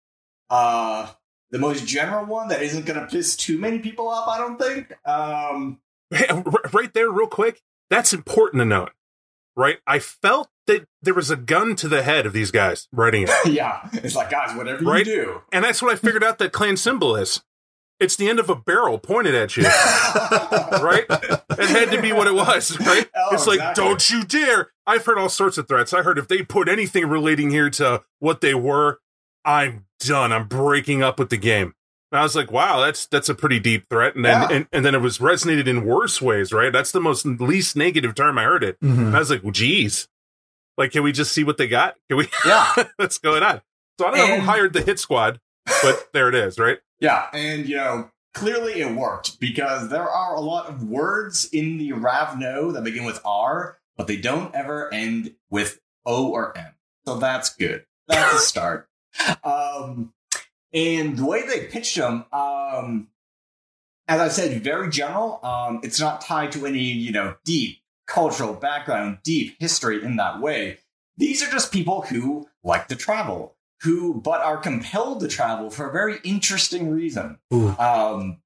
uh 0.50 1.10
the 1.50 1.58
most 1.58 1.86
general 1.86 2.26
one 2.26 2.48
that 2.48 2.62
isn't 2.62 2.84
going 2.84 3.00
to 3.00 3.06
piss 3.06 3.34
too 3.34 3.56
many 3.58 3.78
people 3.78 4.08
off. 4.08 4.28
I 4.28 4.36
don't 4.38 4.58
think. 4.58 4.92
Um, 5.06 5.80
right 6.72 6.92
there, 6.92 7.10
real 7.10 7.26
quick. 7.26 7.62
That's 7.90 8.12
important 8.12 8.60
to 8.60 8.66
note, 8.66 8.90
right? 9.56 9.78
I 9.86 9.98
felt 9.98 10.50
that 10.66 10.84
there 11.00 11.14
was 11.14 11.30
a 11.30 11.36
gun 11.36 11.74
to 11.76 11.88
the 11.88 12.02
head 12.02 12.26
of 12.26 12.34
these 12.34 12.50
guys 12.50 12.86
writing 12.92 13.22
it. 13.22 13.30
yeah, 13.46 13.88
it's 13.94 14.14
like 14.14 14.28
guys, 14.28 14.54
whatever 14.54 14.84
Right? 14.84 15.06
you 15.06 15.12
do. 15.12 15.42
And 15.50 15.64
that's 15.64 15.80
what 15.80 15.90
I 15.90 15.96
figured 15.96 16.22
out 16.22 16.36
that 16.38 16.52
clan 16.52 16.76
symbol 16.76 17.16
is. 17.16 17.42
It's 18.00 18.14
the 18.16 18.28
end 18.28 18.38
of 18.38 18.48
a 18.48 18.54
barrel 18.54 18.98
pointed 18.98 19.34
at 19.34 19.56
you, 19.56 19.64
right? 20.82 21.04
It 21.08 21.68
had 21.68 21.90
to 21.90 22.00
be 22.00 22.12
what 22.12 22.26
it 22.28 22.34
was, 22.34 22.78
right? 22.80 23.08
Oh, 23.16 23.28
it's 23.32 23.46
like, 23.46 23.56
exactly. 23.58 23.84
don't 23.84 24.10
you 24.10 24.24
dare. 24.24 24.70
I've 24.86 25.04
heard 25.04 25.18
all 25.18 25.28
sorts 25.28 25.58
of 25.58 25.66
threats. 25.68 25.92
I 25.92 26.02
heard 26.02 26.18
if 26.18 26.28
they 26.28 26.42
put 26.42 26.68
anything 26.68 27.06
relating 27.08 27.50
here 27.50 27.70
to 27.70 28.04
what 28.20 28.40
they 28.40 28.54
were, 28.54 29.00
I'm 29.44 29.86
done. 30.00 30.32
I'm 30.32 30.46
breaking 30.46 31.02
up 31.02 31.18
with 31.18 31.30
the 31.30 31.36
game. 31.36 31.74
And 32.12 32.20
I 32.20 32.22
was 32.22 32.34
like, 32.36 32.50
wow, 32.52 32.80
that's 32.80 33.06
that's 33.06 33.28
a 33.28 33.34
pretty 33.34 33.58
deep 33.60 33.86
threat. 33.90 34.14
And 34.14 34.24
then 34.24 34.40
Yeah. 34.42 34.56
and, 34.56 34.66
and 34.72 34.84
then 34.84 34.94
it 34.94 35.00
was 35.02 35.18
resonated 35.18 35.66
in 35.66 35.84
worse 35.84 36.22
ways, 36.22 36.52
right? 36.52 36.72
That's 36.72 36.92
the 36.92 37.00
most 37.00 37.26
least 37.26 37.76
negative 37.76 38.14
term 38.14 38.38
I 38.38 38.44
heard 38.44 38.64
it. 38.64 38.78
And 38.80 39.14
I 39.14 39.18
was 39.18 39.28
like, 39.30 39.42
well, 39.42 39.52
geez. 39.52 40.08
Like, 40.78 40.92
can 40.92 41.02
we 41.02 41.10
just 41.12 41.32
see 41.32 41.42
what 41.44 41.58
they 41.58 41.66
got? 41.66 41.96
Can 42.08 42.16
we 42.18 42.28
yeah, 42.46 42.72
what's 42.96 43.18
going 43.18 43.42
on? 43.42 43.60
So 44.00 44.06
I 44.06 44.10
don't 44.10 44.18
know 44.18 44.34
And- 44.34 44.42
who 44.42 44.46
hired 44.48 44.72
the 44.72 44.82
hit 44.82 45.00
squad, 45.00 45.40
but 45.82 46.08
there 46.14 46.28
it 46.28 46.34
is, 46.36 46.58
right? 46.58 46.78
Yeah, 47.00 47.26
and 47.32 47.68
you 47.68 47.76
know, 47.76 48.10
clearly 48.34 48.80
it 48.80 48.94
worked 48.94 49.40
because 49.40 49.88
there 49.88 50.08
are 50.08 50.34
a 50.34 50.40
lot 50.40 50.68
of 50.68 50.84
words 50.84 51.48
in 51.52 51.78
the 51.78 51.92
Ravno 51.92 52.72
that 52.72 52.84
begin 52.84 53.04
with 53.04 53.20
R, 53.24 53.78
but 53.96 54.06
they 54.06 54.16
don't 54.16 54.54
ever 54.54 54.92
end 54.92 55.34
with 55.50 55.80
O 56.06 56.28
or 56.28 56.56
M. 56.56 56.74
So 57.06 57.18
that's 57.18 57.54
good. 57.54 57.84
That's 58.06 58.34
a 58.34 58.38
start. 58.38 58.86
Um, 59.42 60.12
and 60.72 61.16
the 61.16 61.24
way 61.24 61.44
they 61.44 61.66
pitched 61.66 61.96
them, 61.96 62.26
um, 62.32 63.08
as 64.06 64.20
I 64.20 64.28
said, 64.28 64.62
very 64.62 64.90
general. 64.90 65.40
Um, 65.42 65.80
it's 65.82 65.98
not 65.98 66.20
tied 66.20 66.52
to 66.52 66.66
any, 66.66 66.82
you 66.82 67.10
know, 67.10 67.36
deep 67.44 67.78
cultural 68.06 68.54
background, 68.54 69.18
deep 69.22 69.56
history 69.60 70.02
in 70.02 70.16
that 70.16 70.40
way. 70.40 70.78
These 71.16 71.42
are 71.42 71.50
just 71.50 71.72
people 71.72 72.02
who 72.02 72.48
like 72.64 72.88
to 72.88 72.96
travel, 72.96 73.56
who 73.82 74.20
but 74.20 74.40
are 74.40 74.56
compelled 74.56 75.20
to 75.20 75.28
travel 75.28 75.70
for 75.70 75.88
a 75.88 75.92
very 75.92 76.18
interesting 76.24 76.90
reason, 76.90 77.38
um, 77.52 78.38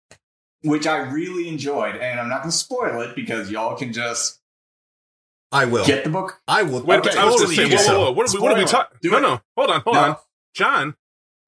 which 0.62 0.87
I 0.87 0.99
really 0.99 1.49
enjoyed. 1.49 1.96
And 1.96 2.20
I'm 2.20 2.29
not 2.29 2.43
going 2.43 2.50
to 2.50 2.56
spoil 2.56 3.00
it 3.00 3.14
because 3.17 3.50
y'all 3.50 3.76
can 3.76 3.93
just 3.93 4.40
I 5.50 5.64
will. 5.67 5.84
get 5.87 6.05
the 6.05 6.11
book. 6.11 6.40
I 6.49 6.62
will. 6.62 6.82
Wait, 6.82 6.99
Okay, 7.00 7.17
I 7.17 7.25
was 7.25 7.37
totally 7.37 7.56
just 7.56 7.84
saying, 7.87 7.94
do 7.94 7.99
whoa, 7.99 7.99
whoa, 7.99 8.05
whoa, 8.05 8.12
what 8.12 8.29
are 8.29 8.34
we, 8.34 8.43
what 8.43 8.52
are 8.52 8.58
we 8.58 8.64
talking? 8.64 8.99
No, 9.11 9.19
it. 9.19 9.20
no, 9.23 9.40
hold 9.56 9.70
on, 9.70 9.81
hold 9.82 9.96
No. 9.96 10.00
on, 10.02 10.17
John, 10.55 10.96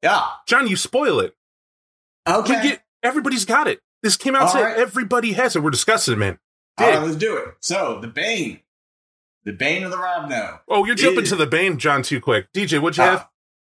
Yeah. 0.03 0.27
John, 0.47 0.67
you 0.67 0.77
spoil 0.77 1.21
it. 1.21 1.35
Okay. 2.27 2.63
Get 2.63 2.83
everybody's 3.03 3.45
got 3.45 3.69
it. 3.69 3.81
This 4.03 4.17
came 4.17 4.35
out 4.35 4.51
today. 4.53 4.65
right. 4.65 4.77
Everybody 4.79 5.33
has 5.33 5.57
it. 5.57 5.63
We're 5.63 5.71
discussing 5.71 6.15
it, 6.15 6.19
man. 6.19 6.39
All 6.79 6.87
Dig. 6.87 6.97
right, 6.97 7.05
let's 7.05 7.17
do 7.17 7.37
it. 7.37 7.55
So 7.61 7.99
the 8.01 8.09
Bane, 8.09 8.61
the 9.45 9.53
Bane 9.53 9.85
of 9.85 9.91
the 9.91 9.99
Ravno. 9.99 10.61
Oh, 10.69 10.85
you're 10.85 10.95
jumping 10.95 11.25
It- 11.25 11.29
to 11.29 11.37
the 11.37 11.47
Bane, 11.47 11.79
John, 11.79 12.03
too 12.03 12.21
quick. 12.21 12.51
DJ, 12.53 12.79
what'd 12.81 12.97
you 12.99 13.05
Ah. 13.05 13.11
have? 13.11 13.29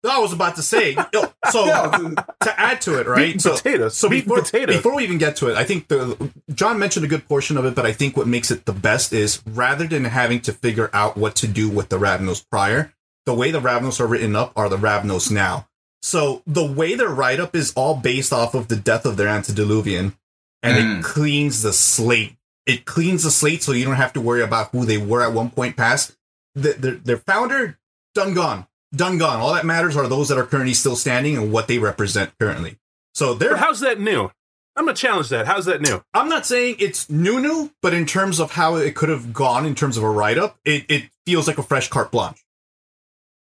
I 0.08 0.19
was 0.19 0.32
about 0.32 0.56
to 0.56 0.62
say. 0.62 0.94
so 0.94 1.31
to 2.43 2.55
add 2.61 2.81
to 2.82 2.94
it, 3.00 3.06
Meat 3.06 3.08
right? 3.08 3.32
and 3.32 3.43
So, 3.43 3.56
potatoes. 3.56 3.97
so 3.97 4.08
Meat 4.08 4.19
and 4.20 4.25
before, 4.26 4.43
potatoes. 4.43 4.76
before 4.76 4.94
we 4.97 5.05
even 5.05 5.19
get 5.19 5.37
to 5.37 5.49
it, 5.49 5.56
I 5.56 5.64
think 5.64 5.88
the 5.88 6.31
John 6.55 6.79
mentioned 6.79 7.05
a 7.05 7.08
good 7.08 7.26
portion 7.29 7.56
of 7.58 7.64
it, 7.67 7.75
but 7.75 7.85
I 7.87 7.93
think 7.93 8.17
what 8.17 8.26
makes 8.26 8.50
it 8.50 8.64
the 8.64 8.73
best 8.73 9.12
is 9.12 9.43
rather 9.47 9.87
than 9.87 10.05
having 10.05 10.41
to 10.43 10.52
figure 10.52 10.88
out 10.93 11.17
what 11.17 11.35
to 11.37 11.47
do 11.47 11.69
with 11.69 11.88
the 11.91 11.99
Ravnos 11.99 12.44
prior, 12.50 12.93
the 13.26 13.35
way 13.35 13.50
the 13.50 13.61
Ravnos 13.61 14.00
are 14.00 14.06
written 14.06 14.35
up 14.35 14.52
are 14.56 14.69
the 14.69 14.79
Ravnos 14.79 15.31
now. 15.31 15.67
So 16.02 16.43
the 16.47 16.64
way 16.64 16.94
their 16.94 17.08
write 17.11 17.41
up 17.41 17.55
is 17.55 17.73
all 17.76 17.94
based 17.97 18.32
off 18.32 18.55
of 18.55 18.69
the 18.69 18.76
death 18.76 19.05
of 19.05 19.19
their 19.19 19.29
antediluvian, 19.29 20.17
and 20.62 20.76
Mm. 20.79 20.99
it 21.00 21.05
cleans 21.05 21.61
the 21.62 21.75
slate. 21.75 22.37
It 22.64 22.87
cleans 22.87 23.25
the 23.25 23.31
slate 23.31 23.62
so 23.62 23.73
you 23.73 23.85
don't 23.85 23.97
have 23.97 24.14
to 24.14 24.20
worry 24.20 24.43
about 24.43 24.70
who 24.70 24.87
they 24.87 24.97
were 24.99 25.23
at 25.23 25.32
one 25.35 25.50
point 25.50 25.76
past. 25.76 26.12
The, 26.55 26.73
their, 26.73 26.94
their 26.94 27.17
founder, 27.19 27.79
done 28.14 28.32
gone. 28.35 28.67
Done 28.94 29.19
gone. 29.19 29.40
All 29.40 29.54
that 29.54 29.64
matters 29.64 29.96
are 29.96 30.08
those 30.08 30.28
that 30.28 30.38
are 30.38 30.46
currently 30.46 30.75
still 30.75 30.96
standing 30.96 31.37
and 31.37 31.52
what 31.52 31.69
they 31.69 31.78
represent 31.78 32.32
currently. 32.40 32.76
So 33.14 33.34
they're 33.34 33.56
how's 33.56 33.81
that 33.81 34.00
new? 34.00 34.31
I'm 34.76 34.87
gonna 34.87 34.96
challenge 34.96 35.28
that. 35.28 35.46
How's 35.46 35.66
that 35.66 35.81
new? 35.81 36.02
I'm 36.14 36.28
not 36.28 36.46
saying 36.46 36.76
it's 36.78 37.10
new 37.10 37.40
new, 37.40 37.70
but 37.82 37.94
in 37.94 38.06
terms 38.06 38.40
of 38.40 38.52
how 38.52 38.76
it 38.76 38.94
could 38.94 39.08
have 39.08 39.32
gone 39.32 39.66
in 39.66 39.75
terms 39.75 39.96
of 39.96 40.02
a 40.02 40.10
write 40.10 40.38
up, 40.38 40.58
it, 40.64 40.84
it 40.88 41.10
feels 41.26 41.46
like 41.46 41.58
a 41.58 41.62
fresh 41.62 41.88
carte 41.88 42.10
blanche. 42.10 42.44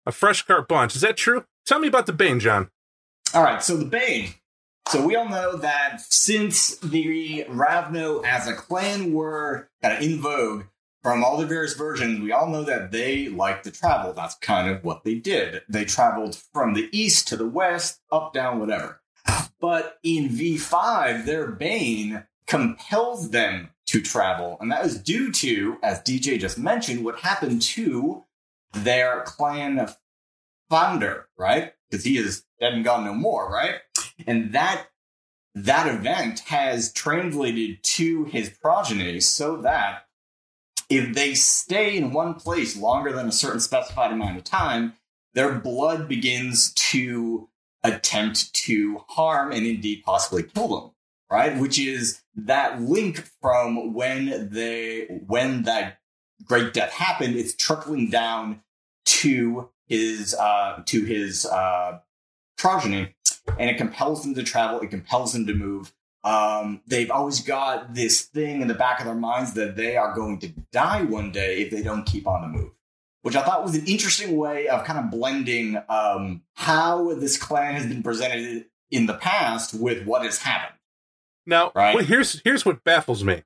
A 0.06 0.12
fresh 0.12 0.43
carte 0.43 0.69
blanche. 0.69 0.96
Is 0.96 1.02
that 1.02 1.17
true? 1.17 1.44
Tell 1.67 1.79
me 1.79 1.88
about 1.88 2.06
the 2.06 2.12
Bane, 2.12 2.40
John. 2.40 2.71
All 3.35 3.42
right, 3.42 3.62
so 3.62 3.76
the 3.76 3.85
Bane. 3.85 4.30
So 4.88 5.07
we 5.07 5.16
all 5.16 5.28
know 5.28 5.57
that 5.57 6.00
since 6.00 6.76
the 6.78 7.45
Ravno 7.49 8.21
as 8.21 8.49
a 8.49 8.54
clan 8.54 9.12
were 9.12 9.68
kind 9.83 9.99
of 9.99 10.02
in 10.02 10.18
vogue 10.18 10.64
from 11.02 11.25
all 11.25 11.37
the 11.37 11.47
various 11.47 11.75
versions, 11.75 12.21
we 12.21 12.33
all 12.33 12.49
know 12.49 12.64
that 12.64 12.90
they 12.90 13.28
like 13.28 13.62
to 13.62 13.71
travel. 13.71 14.12
That's 14.12 14.35
kind 14.37 14.69
of 14.69 14.85
what 14.85 15.05
they 15.05 15.14
did. 15.14 15.62
They 15.69 15.85
traveled 15.85 16.37
from 16.52 16.75
the 16.75 16.88
east 16.93 17.28
to 17.28 17.37
the 17.37 17.49
west, 17.49 18.00
up, 18.11 18.33
down, 18.33 18.59
whatever. 18.59 19.00
But 19.61 19.99
in 20.02 20.28
V5, 20.28 21.25
their 21.25 21.47
Bane 21.49 22.25
compels 22.47 23.31
them 23.31 23.71
to 23.87 24.00
travel. 24.00 24.57
And 24.61 24.71
that 24.73 24.85
is 24.85 24.99
due 24.99 25.31
to, 25.33 25.78
as 25.83 26.00
DJ 26.00 26.38
just 26.38 26.59
mentioned, 26.59 27.05
what 27.05 27.21
happened 27.21 27.62
to 27.62 28.25
their 28.73 29.23
clan 29.23 29.88
founder, 30.69 31.28
right? 31.37 31.73
Because 31.90 32.05
he 32.05 32.19
is 32.19 32.45
dead 32.61 32.75
and 32.75 32.85
gone 32.85 33.05
no 33.05 33.14
more, 33.14 33.50
right? 33.50 33.76
And 34.26 34.52
that 34.52 34.88
that 35.55 35.93
event 35.93 36.40
has 36.40 36.93
translated 36.93 37.83
to 37.83 38.25
his 38.25 38.50
progeny 38.50 39.21
so 39.21 39.57
that 39.62 40.08
if 40.88 41.14
they 41.14 41.35
stay 41.35 41.97
in 41.97 42.12
one 42.12 42.35
place 42.35 42.76
longer 42.76 43.12
than 43.12 43.28
a 43.28 43.33
certain 43.33 43.61
specified 43.61 44.12
amount 44.12 44.38
of 44.38 44.45
time, 44.45 44.95
their 45.35 45.52
blood 45.52 46.09
begins 46.09 46.73
to 46.75 47.49
attempt 47.85 48.52
to 48.54 49.02
harm 49.09 49.52
and 49.52 49.66
indeed 49.66 50.02
possibly 50.04 50.42
kill 50.42 50.68
them, 50.68 50.90
right? 51.30 51.57
Which 51.59 51.78
is 51.78 52.23
that 52.35 52.80
link 52.80 53.28
from 53.40 53.92
when 53.95 54.49
they 54.50 55.04
when 55.26 55.62
that 55.62 55.99
great 56.45 56.73
death 56.73 56.92
happened, 56.92 57.37
it's 57.37 57.54
trickling 57.54 58.11
down 58.11 58.62
to 59.04 59.71
his 59.87 60.35
uh 60.35 60.83
to 60.87 61.04
his 61.04 61.47
uh 61.47 61.99
progeny 62.57 63.14
and 63.59 63.71
it 63.71 63.78
compels 63.78 64.23
them 64.23 64.35
to 64.35 64.42
travel 64.42 64.80
it 64.80 64.90
compels 64.90 65.33
them 65.33 65.47
to 65.47 65.54
move 65.54 65.95
um 66.25 66.81
they've 66.87 67.11
always 67.11 67.41
got 67.41 67.95
this 67.95 68.23
thing 68.23 68.61
in 68.61 68.69
the 68.69 68.75
back 68.75 68.99
of 69.01 69.07
their 69.07 69.15
minds 69.15 69.53
that 69.55 69.77
they 69.77 69.97
are 69.97 70.15
going 70.15 70.39
to 70.39 70.49
die 70.73 71.03
one 71.03 71.31
day 71.31 71.63
if 71.63 71.71
they 71.71 71.83
don't 71.83 72.05
keep 72.07 72.27
on 72.27 72.43
the 72.43 72.49
move 72.49 72.71
which 73.23 73.37
i 73.37 73.43
thought 73.43 73.63
was 73.63 73.77
an 73.77 73.87
interesting 73.87 74.37
way 74.37 74.67
of 74.69 74.85
kind 74.85 74.99
of 74.99 75.11
blending 75.11 75.81
um 75.89 76.43
how 76.55 77.15
this 77.15 77.37
clan 77.37 77.75
has 77.75 77.87
been 77.87 78.03
presented 78.03 78.65
in 78.91 79.07
the 79.07 79.15
past 79.15 79.75
with 79.75 80.05
what 80.07 80.23
has 80.25 80.39
happened 80.39 80.77
Now, 81.47 81.71
Right. 81.75 81.95
well, 81.95 82.05
here's 82.05 82.41
here's 82.43 82.65
what 82.67 82.83
baffles 82.85 83.23
me. 83.23 83.43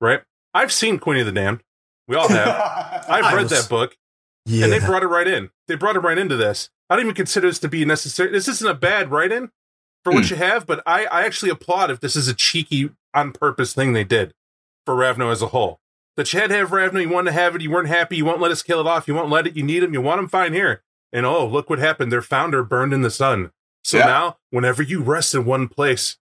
Right? 0.00 0.22
I've 0.54 0.72
seen 0.72 0.98
Queen 0.98 1.20
of 1.20 1.26
the 1.26 1.32
Damned. 1.32 1.62
We 2.08 2.16
all 2.16 2.28
have. 2.28 3.04
I've 3.08 3.32
read 3.34 3.44
was- 3.44 3.50
that 3.52 3.68
book. 3.70 3.96
Yeah. 4.44 4.64
and 4.64 4.72
they 4.72 4.80
brought 4.80 5.02
it 5.02 5.06
right 5.06 5.28
in. 5.28 5.50
They 5.68 5.76
brought 5.76 5.94
it 5.96 6.00
right 6.00 6.18
into 6.18 6.36
this. 6.36 6.68
I 6.90 6.96
don't 6.96 7.04
even 7.04 7.14
consider 7.14 7.46
this 7.46 7.58
to 7.60 7.68
be 7.68 7.84
necessary. 7.84 8.30
This 8.32 8.48
isn't 8.48 8.68
a 8.68 8.74
bad 8.74 9.10
write-in 9.12 9.50
for 10.04 10.12
what 10.12 10.24
Hmm. 10.26 10.34
you 10.34 10.36
have, 10.36 10.66
but 10.66 10.82
I, 10.86 11.06
I 11.06 11.24
actually 11.24 11.50
applaud 11.50 11.90
if 11.90 12.00
this 12.00 12.16
is 12.16 12.28
a 12.28 12.34
cheeky, 12.34 12.90
on 13.14 13.30
purpose 13.32 13.74
thing 13.74 13.92
they 13.92 14.04
did 14.04 14.32
for 14.86 14.94
Ravno 14.96 15.30
as 15.30 15.42
a 15.42 15.48
whole. 15.48 15.80
That 16.16 16.32
you 16.32 16.40
had 16.40 16.48
to 16.50 16.56
have 16.56 16.72
Ravno, 16.72 16.98
you 17.00 17.08
wanted 17.10 17.30
to 17.30 17.34
have 17.34 17.54
it, 17.54 17.60
you 17.62 17.70
weren't 17.70 17.88
happy, 17.88 18.16
you 18.16 18.24
won't 18.24 18.40
let 18.40 18.50
us 18.50 18.62
kill 18.62 18.80
it 18.80 18.86
off, 18.86 19.06
you 19.06 19.14
won't 19.14 19.28
let 19.30 19.46
it, 19.46 19.54
you 19.56 19.62
need 19.62 19.82
him, 19.82 19.92
you 19.92 20.00
want 20.00 20.18
him, 20.20 20.28
fine 20.28 20.52
here. 20.54 20.82
And 21.12 21.26
oh, 21.26 21.46
look 21.46 21.68
what 21.68 21.78
happened. 21.78 22.10
Their 22.10 22.22
founder 22.22 22.62
burned 22.64 22.92
in 22.94 23.02
the 23.02 23.10
sun. 23.10 23.50
So 23.84 23.98
Yeah. 23.98 24.06
now, 24.06 24.36
whenever 24.50 24.82
you 24.82 25.02
rest 25.02 25.34
in 25.34 25.44
one 25.44 25.68
place, 25.68 26.16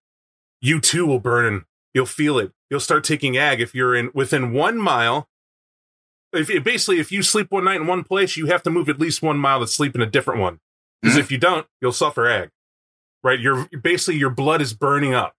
you 0.60 0.80
too 0.82 1.06
will 1.06 1.20
burn 1.20 1.46
and 1.46 1.64
you'll 1.94 2.06
feel 2.06 2.38
it. 2.40 2.52
You'll 2.70 2.80
start 2.82 3.04
taking 3.06 3.38
ag 3.38 3.62
if 3.62 3.74
you're 3.74 3.96
in 3.96 4.12
within 4.14 4.52
one 4.54 4.78
mile 4.78 5.30
if 6.34 6.50
it, 6.50 6.64
basically 6.64 7.00
if 7.00 7.12
you 7.12 7.24
sleep 7.24 7.52
one 7.52 7.66
night 7.66 7.82
in 7.82 7.88
one 7.88 8.04
place, 8.04 8.38
you 8.38 8.46
have 8.48 8.64
to 8.64 8.70
move 8.70 8.88
at 8.90 9.00
least 9.00 9.22
one 9.22 9.38
mile 9.38 9.60
to 9.60 9.68
sleep 9.68 9.96
in 9.96 10.02
a 10.02 10.06
different 10.06 10.40
one. 10.40 10.60
Because 11.02 11.18
if 11.18 11.32
you 11.32 11.38
don't, 11.38 11.68
you'll 11.82 11.92
suffer 11.92 12.28
ag. 12.30 12.50
Right? 13.24 13.40
You're 13.40 13.68
basically 13.82 14.20
your 14.20 14.30
blood 14.30 14.62
is 14.62 14.74
burning 14.74 15.13
up 15.13 15.36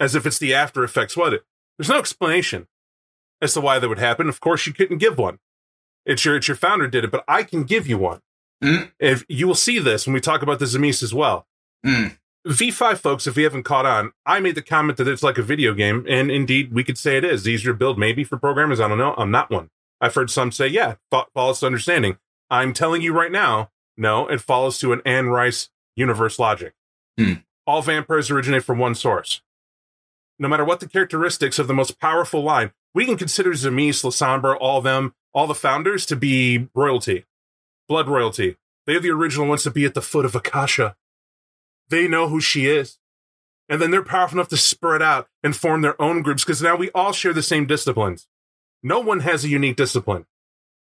as 0.00 0.14
if 0.14 0.26
it's 0.26 0.38
the 0.38 0.54
after 0.54 0.82
effects. 0.82 1.16
What 1.16 1.34
it? 1.34 1.44
There's 1.78 1.88
no 1.88 1.98
explanation 1.98 2.68
as 3.40 3.54
to 3.54 3.60
why 3.60 3.78
that 3.78 3.88
would 3.88 3.98
happen. 3.98 4.28
Of 4.28 4.40
course, 4.40 4.66
you 4.66 4.72
couldn't 4.72 4.98
give 4.98 5.18
one. 5.18 5.38
It's 6.06 6.24
your 6.24 6.36
it's 6.36 6.48
your 6.48 6.56
founder 6.56 6.88
did 6.88 7.04
it, 7.04 7.10
but 7.10 7.24
I 7.28 7.42
can 7.42 7.64
give 7.64 7.86
you 7.86 7.98
one. 7.98 8.20
Mm. 8.62 8.92
If 8.98 9.24
you 9.28 9.46
will 9.46 9.54
see 9.54 9.78
this 9.78 10.06
when 10.06 10.14
we 10.14 10.20
talk 10.20 10.42
about 10.42 10.58
the 10.58 10.64
Tzimisce 10.64 11.02
as 11.02 11.12
well. 11.12 11.46
Mm. 11.84 12.16
V5 12.46 12.98
folks, 12.98 13.26
if 13.28 13.36
we 13.36 13.44
haven't 13.44 13.62
caught 13.62 13.86
on, 13.86 14.12
I 14.26 14.40
made 14.40 14.56
the 14.56 14.62
comment 14.62 14.98
that 14.98 15.06
it's 15.06 15.22
like 15.22 15.38
a 15.38 15.42
video 15.42 15.74
game, 15.74 16.04
and 16.08 16.30
indeed 16.30 16.72
we 16.72 16.82
could 16.82 16.98
say 16.98 17.16
it 17.16 17.24
is. 17.24 17.46
Easier 17.46 17.72
to 17.72 17.78
build, 17.78 17.98
maybe 17.98 18.24
for 18.24 18.36
programmers. 18.36 18.80
I 18.80 18.88
don't 18.88 18.98
know. 18.98 19.14
I'm 19.16 19.30
not 19.30 19.50
one. 19.50 19.70
I've 20.00 20.14
heard 20.14 20.30
some 20.30 20.50
say, 20.50 20.66
yeah, 20.66 20.96
fo- 21.10 21.26
follows 21.34 21.60
to 21.60 21.66
understanding. 21.66 22.18
I'm 22.50 22.72
telling 22.72 23.02
you 23.02 23.12
right 23.12 23.30
now, 23.30 23.70
no, 23.96 24.26
it 24.26 24.40
follows 24.40 24.78
to 24.80 24.92
an 24.92 25.02
Anne 25.06 25.28
Rice 25.28 25.70
universe 25.94 26.38
logic. 26.40 26.74
Hmm. 27.18 27.34
All 27.66 27.82
vampires 27.82 28.30
originate 28.30 28.64
from 28.64 28.78
one 28.78 28.94
source. 28.94 29.42
No 30.38 30.48
matter 30.48 30.64
what 30.64 30.80
the 30.80 30.88
characteristics 30.88 31.58
of 31.58 31.68
the 31.68 31.74
most 31.74 32.00
powerful 32.00 32.42
line, 32.42 32.72
we 32.94 33.04
can 33.04 33.16
consider 33.16 33.52
Tzimisce, 33.52 34.02
Lasombra, 34.02 34.56
all 34.60 34.80
them, 34.80 35.14
all 35.32 35.46
the 35.46 35.54
founders 35.54 36.04
to 36.06 36.16
be 36.16 36.68
royalty, 36.74 37.24
blood 37.88 38.08
royalty. 38.08 38.56
They're 38.86 39.00
the 39.00 39.10
original 39.10 39.46
ones 39.46 39.62
to 39.62 39.70
be 39.70 39.84
at 39.84 39.94
the 39.94 40.02
foot 40.02 40.24
of 40.24 40.34
Akasha. 40.34 40.96
They 41.88 42.08
know 42.08 42.28
who 42.28 42.40
she 42.40 42.66
is. 42.66 42.98
And 43.68 43.80
then 43.80 43.90
they're 43.90 44.02
powerful 44.02 44.38
enough 44.38 44.48
to 44.48 44.56
spread 44.56 45.00
out 45.00 45.28
and 45.42 45.56
form 45.56 45.82
their 45.82 46.00
own 46.02 46.22
groups 46.22 46.44
because 46.44 46.60
now 46.60 46.76
we 46.76 46.90
all 46.90 47.12
share 47.12 47.32
the 47.32 47.42
same 47.42 47.66
disciplines. 47.66 48.26
No 48.82 48.98
one 48.98 49.20
has 49.20 49.44
a 49.44 49.48
unique 49.48 49.76
discipline, 49.76 50.26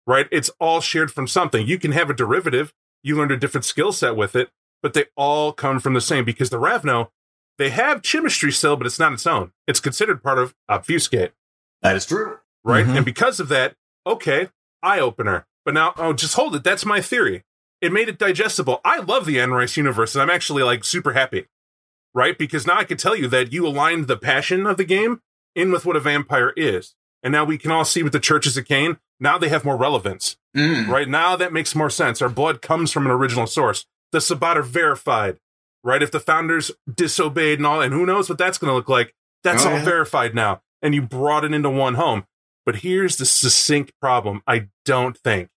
right? 0.05 0.27
It's 0.31 0.51
all 0.59 0.79
shared 0.79 1.11
from 1.11 1.27
something. 1.27 1.65
You 1.65 1.79
can 1.79 1.91
have 1.91 2.09
a 2.09 2.13
derivative, 2.13 2.73
you 3.01 3.17
learned 3.17 3.31
a 3.31 3.37
different 3.37 3.65
skill 3.65 3.91
set 3.91 4.15
with 4.15 4.35
it, 4.35 4.51
but 4.81 4.93
they 4.93 5.05
all 5.15 5.51
come 5.53 5.79
from 5.79 5.93
the 5.93 6.01
same 6.01 6.25
because 6.25 6.49
the 6.49 6.59
Ravno, 6.59 7.11
they 7.57 7.69
have 7.69 8.01
Chimerstry 8.01 8.53
still, 8.53 8.75
but 8.77 8.87
it's 8.87 8.99
not 8.99 9.13
its 9.13 9.27
own. 9.27 9.51
It's 9.67 9.79
considered 9.79 10.23
part 10.23 10.39
of 10.39 10.55
Obfuscate, 10.69 11.31
That 11.81 11.95
is 11.95 12.05
true. 12.05 12.39
right? 12.63 12.85
Mhm. 12.85 12.97
And 12.97 13.05
because 13.05 13.39
of 13.39 13.49
that, 13.49 13.75
okay, 14.07 14.49
eye 14.81 14.99
opener. 14.99 15.45
But 15.65 15.73
now, 15.73 15.93
oh, 15.97 16.13
just 16.13 16.35
hold 16.35 16.55
it. 16.55 16.63
That's 16.63 16.85
my 16.85 17.01
theory. 17.01 17.43
It 17.81 17.91
made 17.93 18.09
it 18.09 18.17
digestible. 18.17 18.81
I 18.83 18.99
love 18.99 19.25
the 19.25 19.39
Anne 19.39 19.51
Rice 19.51 19.77
universe, 19.77 20.15
and 20.15 20.21
I'm 20.21 20.29
actually 20.29 20.63
like 20.63 20.83
super 20.83 21.13
happy, 21.13 21.47
right? 22.13 22.37
Because 22.37 22.65
now 22.67 22.77
I 22.77 22.83
can 22.85 22.97
tell 22.97 23.15
you 23.15 23.27
that 23.29 23.53
you 23.53 23.67
aligned 23.67 24.07
the 24.07 24.17
passion 24.17 24.65
of 24.65 24.77
the 24.77 24.83
game 24.85 25.21
in 25.55 25.71
with 25.71 25.85
what 25.85 25.95
a 25.95 25.99
vampire 25.99 26.53
is. 26.55 26.95
And 27.23 27.31
now 27.33 27.43
we 27.43 27.57
can 27.57 27.71
all 27.71 27.83
see 27.85 28.01
with 28.03 28.13
the 28.13 28.19
churches 28.19 28.55
of 28.57 28.65
Cain, 28.65 28.97
now 29.19 29.37
they 29.37 29.49
have 29.49 29.65
more 29.65 29.75
relevance, 29.77 30.37
Mm. 30.55 30.87
right? 30.87 31.07
Now 31.07 31.35
that 31.35 31.51
makes 31.53 31.75
more 31.75 31.89
sense. 31.89 32.21
Our 32.21 32.29
blood 32.29 32.61
comes 32.61 32.91
from 32.91 33.05
an 33.05 33.11
original 33.11 33.45
source. 33.47 33.85
The 34.11 34.21
Sabbat 34.21 34.57
are 34.57 34.63
verified, 34.63 35.37
right? 35.83 36.01
If 36.01 36.11
the 36.11 36.19
founders 36.19 36.71
disobeyed 36.93 37.59
and 37.59 37.65
all, 37.67 37.81
and 37.81 37.93
who 37.93 38.05
knows 38.05 38.27
what 38.29 38.37
that's 38.37 38.57
going 38.57 38.69
to 38.71 38.75
look 38.75 38.89
like, 38.89 39.13
that's 39.43 39.63
Oh, 39.65 39.69
all 39.69 39.77
yeah. 39.77 39.85
verified 39.85 40.33
now. 40.35 40.61
And 40.81 40.95
you 40.95 41.01
brought 41.01 41.43
it 41.45 41.53
into 41.53 41.69
one 41.69 41.95
home. 41.95 42.25
But 42.65 42.77
here's 42.77 43.17
the 43.17 43.25
succinct 43.25 43.91
problem. 44.01 44.41
I 44.47 44.67
don't 44.85 45.17
think 45.17 45.49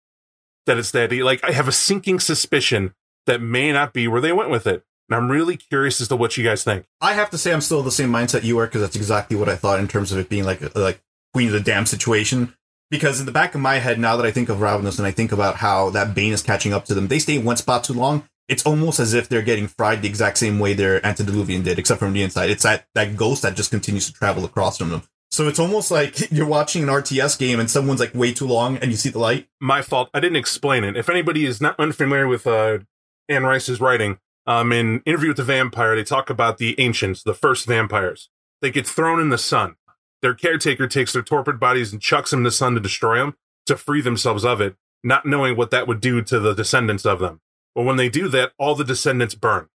that 0.66 0.78
it's 0.78 0.90
that. 0.92 1.12
Like, 1.12 1.42
I 1.44 1.52
have 1.52 1.68
a 1.68 1.73
sinking 1.73 2.21
suspicion 2.21 2.94
that 3.26 3.40
may 3.40 3.73
not 3.73 3.92
be 3.92 4.09
where 4.09 4.21
they 4.21 4.32
went 4.32 4.50
with 4.50 4.66
it. 4.66 4.85
And 5.09 5.16
I'm 5.16 5.30
really 5.30 5.56
curious 5.56 6.00
as 6.00 6.09
to 6.09 6.16
what 6.16 6.37
you 6.37 6.44
guys 6.44 6.64
think. 6.64 6.87
I 7.00 7.12
have 7.14 7.28
to 7.30 7.38
say 7.38 7.52
I'm 7.52 7.61
still 7.61 7.82
the 7.82 7.90
same 7.90 8.11
mindset 8.11 8.44
you 8.44 8.59
are 8.59 8.66
because 8.66 8.80
that's 8.80 8.97
exactly 8.97 9.37
what 9.37 9.49
I 9.49 9.56
thought 9.56 9.80
in 9.80 9.88
terms 9.88 10.11
of 10.12 10.18
it 10.18 10.28
being 10.28 10.44
like 10.44 10.62
a, 10.62 10.71
like 10.78 11.00
Queen 11.35 11.49
of 11.49 11.52
the 11.52 11.61
Damn 11.61 11.87
situation. 11.87 12.54
Because 12.90 13.21
in 13.21 13.26
the 13.26 13.32
back 13.32 13.54
of 13.54 13.61
my 13.61 13.76
head, 13.78 13.99
now 13.99 14.16
that 14.16 14.26
I 14.26 14.30
think 14.30 14.49
of 14.49 14.59
Ravnos 14.59 14.99
and 14.99 15.06
I 15.06 15.11
think 15.11 15.32
about 15.32 15.56
how 15.56 15.90
that 15.90 16.14
Bane 16.14 16.32
is 16.32 16.42
catching 16.42 16.73
up 16.73 16.85
to 16.87 16.94
them, 16.94 17.09
they 17.09 17.18
stay 17.18 17.37
in 17.37 17.44
one 17.44 17.56
spot 17.56 17.85
too 17.85 17.94
long. 17.94 18.28
It's 18.49 18.64
almost 18.66 19.00
as 19.00 19.14
if 19.14 19.28
they're 19.28 19.42
getting 19.42 19.68
fried 19.68 20.02
the 20.02 20.08
exact 20.08 20.38
same 20.38 20.58
way 20.58 20.75
their 20.75 21.04
antediluvian 21.06 21.62
did, 21.62 21.78
except 21.78 22.00
from 22.00 22.12
the 22.12 22.22
inside. 22.22 22.50
It's 22.50 22.64
that 22.64 22.87
that 22.94 23.16
ghost 23.16 23.42
that 23.42 23.56
just 23.56 23.70
continues 23.70 24.06
to 24.06 24.12
travel 24.12 24.44
across 24.44 24.78
from 24.78 24.90
them. 24.90 25.02
So 25.30 25.49
it's 25.49 25.58
almost 25.58 25.90
like 25.90 26.30
you're 26.32 26.46
watching 26.46 26.82
an 26.82 26.88
RTS 26.88 27.38
game 27.38 27.58
and 27.58 27.70
someone's 27.70 28.00
like 28.00 28.14
way 28.14 28.32
too 28.32 28.46
long 28.46 28.76
and 28.76 28.90
you 28.90 28.96
see 28.96 29.08
the 29.08 29.18
light. 29.18 29.49
my 29.61 29.80
fault. 29.80 30.11
I 30.12 30.20
didn't 30.20 30.37
explain 30.37 30.84
it. 30.84 30.96
If 30.96 31.08
anybody 31.08 31.46
is 31.46 31.61
not 31.61 31.78
unfamiliar 31.78 32.28
with 32.28 32.46
uh, 32.46 32.80
Anne 33.28 33.44
Rice's 33.44 33.80
writing, 33.80 34.18
um, 34.46 34.72
in 34.72 35.02
Interview 35.06 35.28
with 35.28 35.37
the 35.37 35.44
Vampire, 35.44 35.94
they 35.94 36.04
talk 36.04 36.28
about 36.28 36.58
the 36.58 36.78
ancients, 36.78 37.22
the 37.22 37.34
first 37.34 37.66
vampires. 37.66 38.28
They 38.61 38.70
get 38.70 38.87
thrown 38.87 39.20
in 39.20 39.30
the 39.30 39.38
sun. 39.38 39.76
Their 40.20 40.34
caretaker 40.34 40.87
takes 40.87 41.12
their 41.12 41.22
torpid 41.22 41.58
bodies 41.58 41.92
and 41.92 42.00
chucks 42.00 42.30
them 42.30 42.40
in 42.40 42.44
the 42.44 42.50
sun 42.50 42.75
to 42.75 42.80
destroy 42.80 43.18
them, 43.18 43.37
to 43.66 43.76
free 43.76 44.00
themselves 44.00 44.44
of 44.44 44.61
it, 44.61 44.76
not 45.02 45.26
knowing 45.26 45.56
what 45.56 45.70
that 45.70 45.88
would 45.88 46.00
do 46.00 46.22
to 46.22 46.38
the 46.38 46.54
descendants 46.54 47.04
of 47.04 47.18
them. 47.18 47.40
But 47.75 47.85
when 47.85 47.97
they 47.97 48.09
do 48.09 48.29
that, 48.29 48.52
all 48.59 48.75
the 48.75 48.85
descendants 48.85 49.35
burn. 49.35 49.69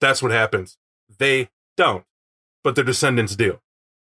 That's 0.00 0.22
what 0.22 0.32
happens. 0.32 0.76
They 1.18 1.50
don't, 1.76 2.04
but 2.62 2.74
their 2.74 2.84
descendants 2.84 3.36
do. 3.36 3.60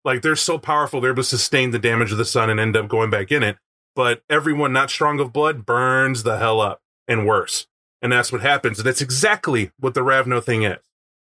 Like 0.03 0.21
they're 0.21 0.35
so 0.35 0.57
powerful, 0.57 0.99
they're 0.99 1.11
able 1.11 1.23
to 1.23 1.29
sustain 1.29 1.71
the 1.71 1.79
damage 1.79 2.11
of 2.11 2.17
the 2.17 2.25
sun 2.25 2.49
and 2.49 2.59
end 2.59 2.75
up 2.75 2.87
going 2.87 3.09
back 3.09 3.31
in 3.31 3.43
it 3.43 3.57
but 3.95 4.23
everyone 4.29 4.73
not 4.73 4.89
strong 4.89 5.19
of 5.19 5.33
blood 5.33 5.65
burns 5.65 6.23
the 6.23 6.37
hell 6.37 6.61
up 6.61 6.81
and 7.07 7.27
worse. 7.27 7.67
And 8.01 8.11
that's 8.11 8.31
what 8.31 8.41
happens. 8.41 8.79
And 8.79 8.85
that's 8.85 9.01
exactly 9.01 9.71
what 9.79 9.93
the 9.93 10.03
Ravno 10.03 10.41
thing 10.41 10.63
is, 10.63 10.79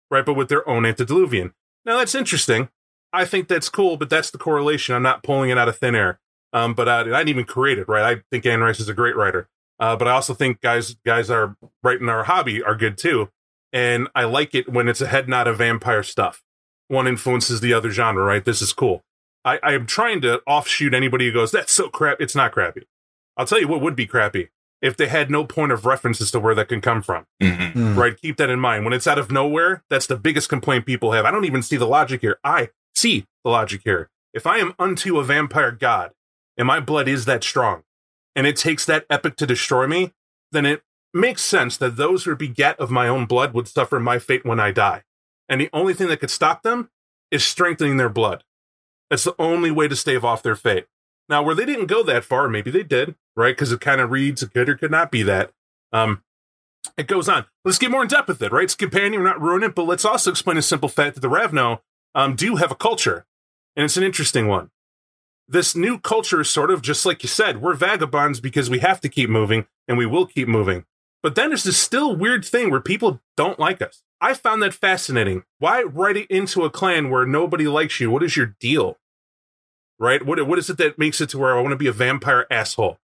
right? 0.09 0.25
But 0.25 0.35
with 0.35 0.49
their 0.49 0.67
own 0.69 0.85
antediluvian. 0.85 1.53
Now 1.85 1.97
that's 1.97 2.15
interesting. 2.15 2.69
I 3.11 3.25
think 3.25 3.47
that's 3.47 3.69
cool, 3.69 3.97
but 3.97 4.09
that's 4.09 4.31
the 4.31 4.37
correlation. 4.37 4.95
I'm 4.95 5.03
not 5.03 5.23
pulling 5.23 5.49
it 5.49 5.57
out 5.57 5.67
of 5.67 5.77
thin 5.77 5.95
air. 5.95 6.19
Um, 6.53 6.73
but 6.73 6.87
I, 6.87 7.01
I 7.01 7.03
didn't 7.03 7.29
even 7.29 7.45
create 7.45 7.79
it, 7.79 7.87
right? 7.87 8.17
I 8.17 8.21
think 8.29 8.45
Anne 8.45 8.61
Rice 8.61 8.79
is 8.79 8.89
a 8.89 8.93
great 8.93 9.15
writer. 9.15 9.49
Uh, 9.81 9.95
but 9.97 10.07
I 10.07 10.11
also 10.11 10.33
think 10.33 10.61
guys, 10.61 10.95
guys 11.05 11.27
that 11.27 11.33
are 11.35 11.57
writing 11.83 12.07
our 12.07 12.23
hobby 12.23 12.61
are 12.63 12.75
good 12.75 12.97
too. 12.97 13.29
And 13.73 14.07
I 14.13 14.25
like 14.25 14.53
it 14.53 14.69
when 14.69 14.87
it's 14.87 15.01
a 15.01 15.07
head 15.07 15.27
nod 15.27 15.47
of 15.47 15.57
vampire 15.57 16.03
stuff. 16.03 16.43
One 16.87 17.07
influences 17.07 17.61
the 17.61 17.73
other 17.73 17.89
genre, 17.89 18.23
right? 18.23 18.45
This 18.45 18.61
is 18.61 18.73
cool. 18.73 19.03
I, 19.43 19.59
I 19.63 19.73
am 19.73 19.87
trying 19.87 20.21
to 20.21 20.41
offshoot 20.45 20.93
anybody 20.93 21.25
who 21.27 21.33
goes, 21.33 21.51
that's 21.51 21.71
so 21.71 21.89
crap. 21.89 22.21
It's 22.21 22.35
not 22.35 22.51
crappy. 22.51 22.83
I'll 23.37 23.45
tell 23.45 23.59
you 23.59 23.67
what 23.67 23.81
would 23.81 23.95
be 23.95 24.05
crappy 24.05 24.49
if 24.83 24.97
they 24.97 25.07
had 25.07 25.31
no 25.31 25.45
point 25.45 25.71
of 25.71 25.85
reference 25.85 26.21
as 26.21 26.31
to 26.31 26.39
where 26.39 26.53
that 26.53 26.67
can 26.67 26.81
come 26.81 27.01
from. 27.01 27.25
Mhm. 27.41 27.95
Right? 27.95 28.15
Keep 28.19 28.37
that 28.37 28.49
in 28.49 28.59
mind. 28.59 28.83
When 28.83 28.93
it's 28.93 29.07
out 29.07 29.17
of 29.17 29.31
nowhere, 29.31 29.83
that's 29.89 30.05
the 30.05 30.17
biggest 30.17 30.49
complaint 30.49 30.85
people 30.85 31.13
have. 31.13 31.25
I 31.25 31.31
don't 31.31 31.45
even 31.45 31.63
see 31.63 31.77
the 31.77 31.87
logic 31.87 32.21
here. 32.21 32.37
I 32.43 32.69
see 32.93 33.25
the 33.43 33.49
logic 33.49 33.81
here. 33.83 34.09
If 34.33 34.45
I 34.45 34.57
am 34.57 34.73
unto 34.77 35.17
a 35.17 35.23
vampire 35.23 35.71
god 35.71 36.11
and 36.57 36.67
my 36.67 36.79
blood 36.79 37.07
is 37.07 37.25
that 37.25 37.43
strong 37.43 37.83
and 38.35 38.47
it 38.47 38.55
takes 38.55 38.85
that 38.85 39.05
epic 39.09 39.35
to 39.37 39.45
destroy 39.45 39.87
me, 39.87 40.13
then 40.51 40.65
it 40.65 40.83
makes 41.13 41.41
sense 41.41 41.77
that 41.77 41.97
those 41.97 42.23
who 42.23 42.31
are 42.31 42.35
beget 42.35 42.79
of 42.79 42.91
my 42.91 43.07
own 43.07 43.25
blood 43.25 43.53
would 43.53 43.67
suffer 43.67 43.99
my 43.99 44.19
fate 44.19 44.45
when 44.45 44.59
I 44.59 44.71
die. 44.71 45.03
And 45.49 45.59
the 45.59 45.69
only 45.73 45.93
thing 45.93 46.07
that 46.07 46.19
could 46.19 46.31
stop 46.31 46.63
them 46.63 46.89
is 47.29 47.43
strengthening 47.43 47.97
their 47.97 48.09
blood. 48.09 48.43
That's 49.09 49.25
the 49.25 49.35
only 49.37 49.71
way 49.71 49.87
to 49.87 49.95
stave 49.95 50.23
off 50.23 50.43
their 50.43 50.55
fate. 50.55 50.87
Now, 51.27 51.43
where 51.43 51.55
they 51.55 51.65
didn't 51.65 51.87
go 51.87 52.03
that 52.03 52.23
far, 52.23 52.47
maybe 52.47 52.71
they 52.71 52.83
did, 52.83 53.15
right? 53.35 53.55
Because 53.55 53.71
it 53.71 53.81
kind 53.81 54.01
of 54.01 54.11
reads 54.11 54.41
it 54.41 54.53
could 54.53 54.69
or 54.69 54.75
could 54.75 54.91
not 54.91 55.11
be 55.11 55.23
that. 55.23 55.51
Um, 55.91 56.23
it 56.97 57.07
goes 57.07 57.29
on. 57.29 57.45
Let's 57.63 57.77
get 57.77 57.91
more 57.91 58.01
in 58.01 58.07
depth 58.07 58.27
with 58.27 58.41
it, 58.41 58.51
right? 58.51 58.63
It's 58.63 58.75
companion, 58.75 59.21
we're 59.21 59.29
not 59.29 59.41
ruin 59.41 59.63
it, 59.63 59.75
but 59.75 59.83
let's 59.83 60.05
also 60.05 60.31
explain 60.31 60.57
a 60.57 60.61
simple 60.61 60.89
fact 60.89 61.15
that 61.15 61.21
the 61.21 61.29
Ravno 61.29 61.81
um, 62.15 62.35
do 62.35 62.55
have 62.55 62.71
a 62.71 62.75
culture, 62.75 63.25
and 63.75 63.83
it's 63.85 63.97
an 63.97 64.03
interesting 64.03 64.47
one. 64.47 64.71
This 65.51 65.75
new 65.75 65.99
culture 65.99 66.39
is 66.39 66.49
sort 66.49 66.71
of 66.71 66.81
just 66.81 67.05
like 67.05 67.23
you 67.23 67.27
said, 67.27 67.61
we're 67.61 67.73
vagabonds 67.73 68.39
because 68.39 68.69
we 68.69 68.79
have 68.79 69.01
to 69.01 69.09
keep 69.09 69.29
moving 69.29 69.65
and 69.85 69.97
we 69.97 70.05
will 70.05 70.25
keep 70.25 70.47
moving. 70.47 70.85
But 71.21 71.35
then 71.35 71.49
there's 71.49 71.65
this 71.65 71.77
still 71.77 72.15
weird 72.15 72.45
thing 72.45 72.71
where 72.71 72.79
people 72.79 73.19
don't 73.35 73.59
like 73.59 73.81
us. 73.81 74.01
I 74.21 74.33
found 74.33 74.63
that 74.63 74.73
fascinating. 74.73 75.43
Why 75.59 75.83
write 75.83 76.15
it 76.15 76.31
into 76.31 76.63
a 76.63 76.69
clan 76.69 77.09
where 77.09 77.25
nobody 77.25 77.67
likes 77.67 77.99
you? 77.99 78.09
What 78.09 78.23
is 78.23 78.37
your 78.37 78.55
deal? 78.61 78.97
Right? 79.99 80.25
What 80.25 80.41
what 80.47 80.57
is 80.57 80.69
it 80.69 80.77
that 80.77 80.97
makes 80.97 81.19
it 81.19 81.27
to 81.31 81.37
where 81.37 81.57
I 81.57 81.59
want 81.59 81.73
to 81.73 81.75
be 81.75 81.87
a 81.87 81.91
vampire 81.91 82.47
asshole? 82.49 82.99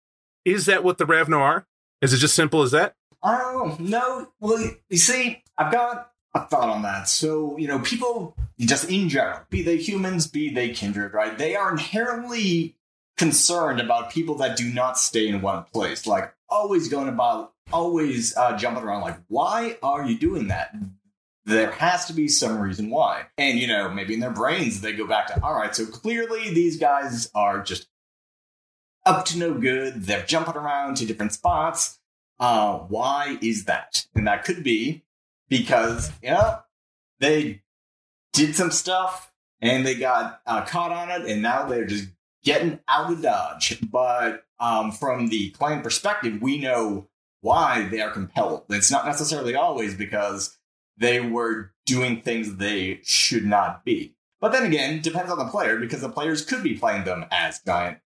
Is 0.46 0.68
that 0.68 0.86
what 0.86 1.00
the 1.00 1.06
Ravno 1.06 1.40
are? 1.40 1.68
Is 2.02 2.14
it 2.14 2.20
just 2.20 2.34
simple 2.34 2.62
as 2.62 2.72
that? 2.72 2.96
Oh 3.22 3.76
no! 3.78 4.30
Well, 4.40 4.72
you 4.90 4.98
see, 4.98 5.44
I've 5.58 5.74
got 5.74 6.12
a 6.38 6.48
thought 6.48 6.70
on 6.70 6.82
that. 6.84 7.08
So 7.08 7.58
you 7.58 7.68
know, 7.68 7.80
people 7.80 8.36
just 8.60 8.90
in 8.90 9.10
general, 9.10 9.42
be 9.50 9.62
they 9.62 9.78
humans, 9.78 10.28
be 10.28 10.50
they 10.50 10.70
kindred, 10.70 11.14
right? 11.14 11.38
They 11.38 11.56
are 11.56 11.72
inherently 11.72 12.76
concerned 13.18 13.82
about 13.82 14.12
people 14.12 14.36
that 14.36 14.58
do 14.58 14.72
not 14.72 14.98
stay 14.98 15.28
in 15.28 15.42
one 15.42 15.64
place. 15.74 16.08
Like 16.08 16.34
always 16.50 16.88
going 16.88 17.10
about, 17.10 17.54
always 17.72 18.36
uh, 18.38 18.58
jumping 18.58 18.84
around. 18.84 19.02
Like, 19.02 19.18
why 19.28 19.78
are 19.84 20.06
you 20.06 20.18
doing 20.18 20.48
that? 20.48 20.74
There 21.46 21.72
has 21.72 22.06
to 22.06 22.14
be 22.14 22.28
some 22.28 22.60
reason 22.60 22.90
why. 22.90 23.26
And, 23.38 23.58
you 23.58 23.68
know, 23.68 23.90
maybe 23.90 24.14
in 24.14 24.20
their 24.20 24.32
brains, 24.32 24.82
they 24.82 24.94
go 24.94 25.08
back 25.08 25.28
to, 25.28 25.44
all 25.44 25.56
right, 25.56 25.76
so 25.76 25.86
clearly 25.86 26.54
these 26.54 26.78
guys 26.78 27.30
are 27.34 27.62
just 27.62 27.88
up 29.06 29.26
to 29.26 29.38
no 29.38 29.54
good. 29.54 30.04
They're 30.04 30.26
jumping 30.26 30.56
around 30.56 30.98
to 30.98 31.06
different 31.06 31.34
spots. 31.34 32.00
Uh, 32.40 32.80
why 32.80 33.38
is 33.42 33.66
that? 33.66 34.06
And 34.14 34.28
that 34.28 34.44
could 34.44 34.64
be 34.64 35.04
because, 35.50 36.12
yeah, 36.22 36.60
they 37.20 37.62
did 38.34 38.56
some 38.56 38.72
stuff 38.72 39.32
and 39.62 39.86
they 39.86 39.96
got 39.96 40.42
uh, 40.46 40.64
caught 40.66 40.92
on 40.92 41.10
it, 41.10 41.30
and 41.30 41.42
now 41.42 41.66
they're 41.66 41.86
just 41.86 42.10
getting 42.44 42.80
out 42.88 43.12
of 43.12 43.22
Dodge. 43.22 43.80
But 43.90 44.46
um, 44.60 44.92
from 44.92 45.28
the 45.30 45.50
clan 45.52 45.82
perspective, 45.82 46.42
we 46.42 46.60
know 46.60 47.08
why 47.42 47.88
they 47.90 48.02
are 48.02 48.12
compelled. 48.12 48.66
It's 48.70 48.92
not 48.92 49.06
necessarily 49.06 49.56
always 49.56 49.96
because 49.96 50.58
they 50.98 51.20
were 51.20 51.72
doing 51.86 52.22
things 52.22 52.56
they 52.56 53.00
should 53.04 53.46
not 53.46 53.86
be. 53.86 54.16
But 54.40 54.52
then 54.52 54.66
again, 54.66 55.02
depends 55.02 55.32
on 55.32 55.40
the 55.40 55.46
player 55.46 55.78
because 55.78 56.02
the 56.02 56.10
players 56.10 56.46
could 56.46 56.64
be 56.64 56.76
playing 56.76 57.06
them 57.06 57.26
as 57.32 57.60
giant 57.60 58.00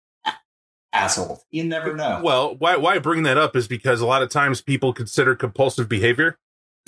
assholes. 0.92 1.44
You 1.50 1.64
never 1.64 1.94
know. 1.94 2.20
Well, 2.22 2.56
why 2.56 2.76
why 2.76 2.94
I 2.94 2.98
bring 2.98 3.24
that 3.24 3.38
up 3.38 3.56
is 3.56 3.66
because 3.68 4.00
a 4.00 4.06
lot 4.06 4.22
of 4.22 4.30
times 4.30 4.60
people 4.60 4.92
consider 4.92 5.34
compulsive 5.34 5.88
behavior, 5.88 6.38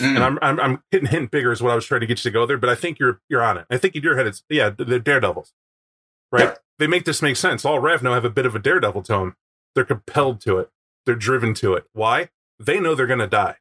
Mm. 0.02 0.16
and 0.16 0.24
I'm 0.24 0.38
I'm, 0.42 0.60
I'm 0.60 0.82
hitting 0.90 1.08
hint 1.08 1.30
bigger 1.30 1.52
is 1.52 1.62
what 1.62 1.72
I 1.72 1.74
was 1.74 1.86
trying 1.86 2.00
to 2.00 2.06
get 2.06 2.24
you 2.24 2.30
to 2.30 2.34
go 2.34 2.46
there, 2.46 2.58
but 2.58 2.70
I 2.70 2.74
think 2.74 2.98
you're 2.98 3.20
you're 3.28 3.42
on 3.42 3.58
it. 3.58 3.66
I 3.70 3.76
think 3.78 3.96
in 3.96 4.02
your 4.02 4.16
head 4.16 4.26
it's 4.26 4.42
yeah 4.48 4.70
they're 4.70 4.98
daredevils, 4.98 5.52
right? 6.30 6.44
Yeah. 6.44 6.54
They 6.78 6.86
make 6.86 7.04
this 7.04 7.22
make 7.22 7.36
sense. 7.36 7.64
All 7.64 7.78
Ravno 7.78 8.12
have 8.14 8.24
a 8.24 8.30
bit 8.30 8.46
of 8.46 8.54
a 8.54 8.58
daredevil 8.58 9.02
tone. 9.02 9.34
They're 9.74 9.84
compelled 9.84 10.40
to 10.42 10.58
it. 10.58 10.70
They're 11.06 11.14
driven 11.14 11.54
to 11.54 11.74
it. 11.74 11.84
Why? 11.92 12.30
They 12.58 12.80
know 12.80 12.94
they're 12.94 13.06
going 13.06 13.18
to 13.20 13.26
die. 13.26 13.56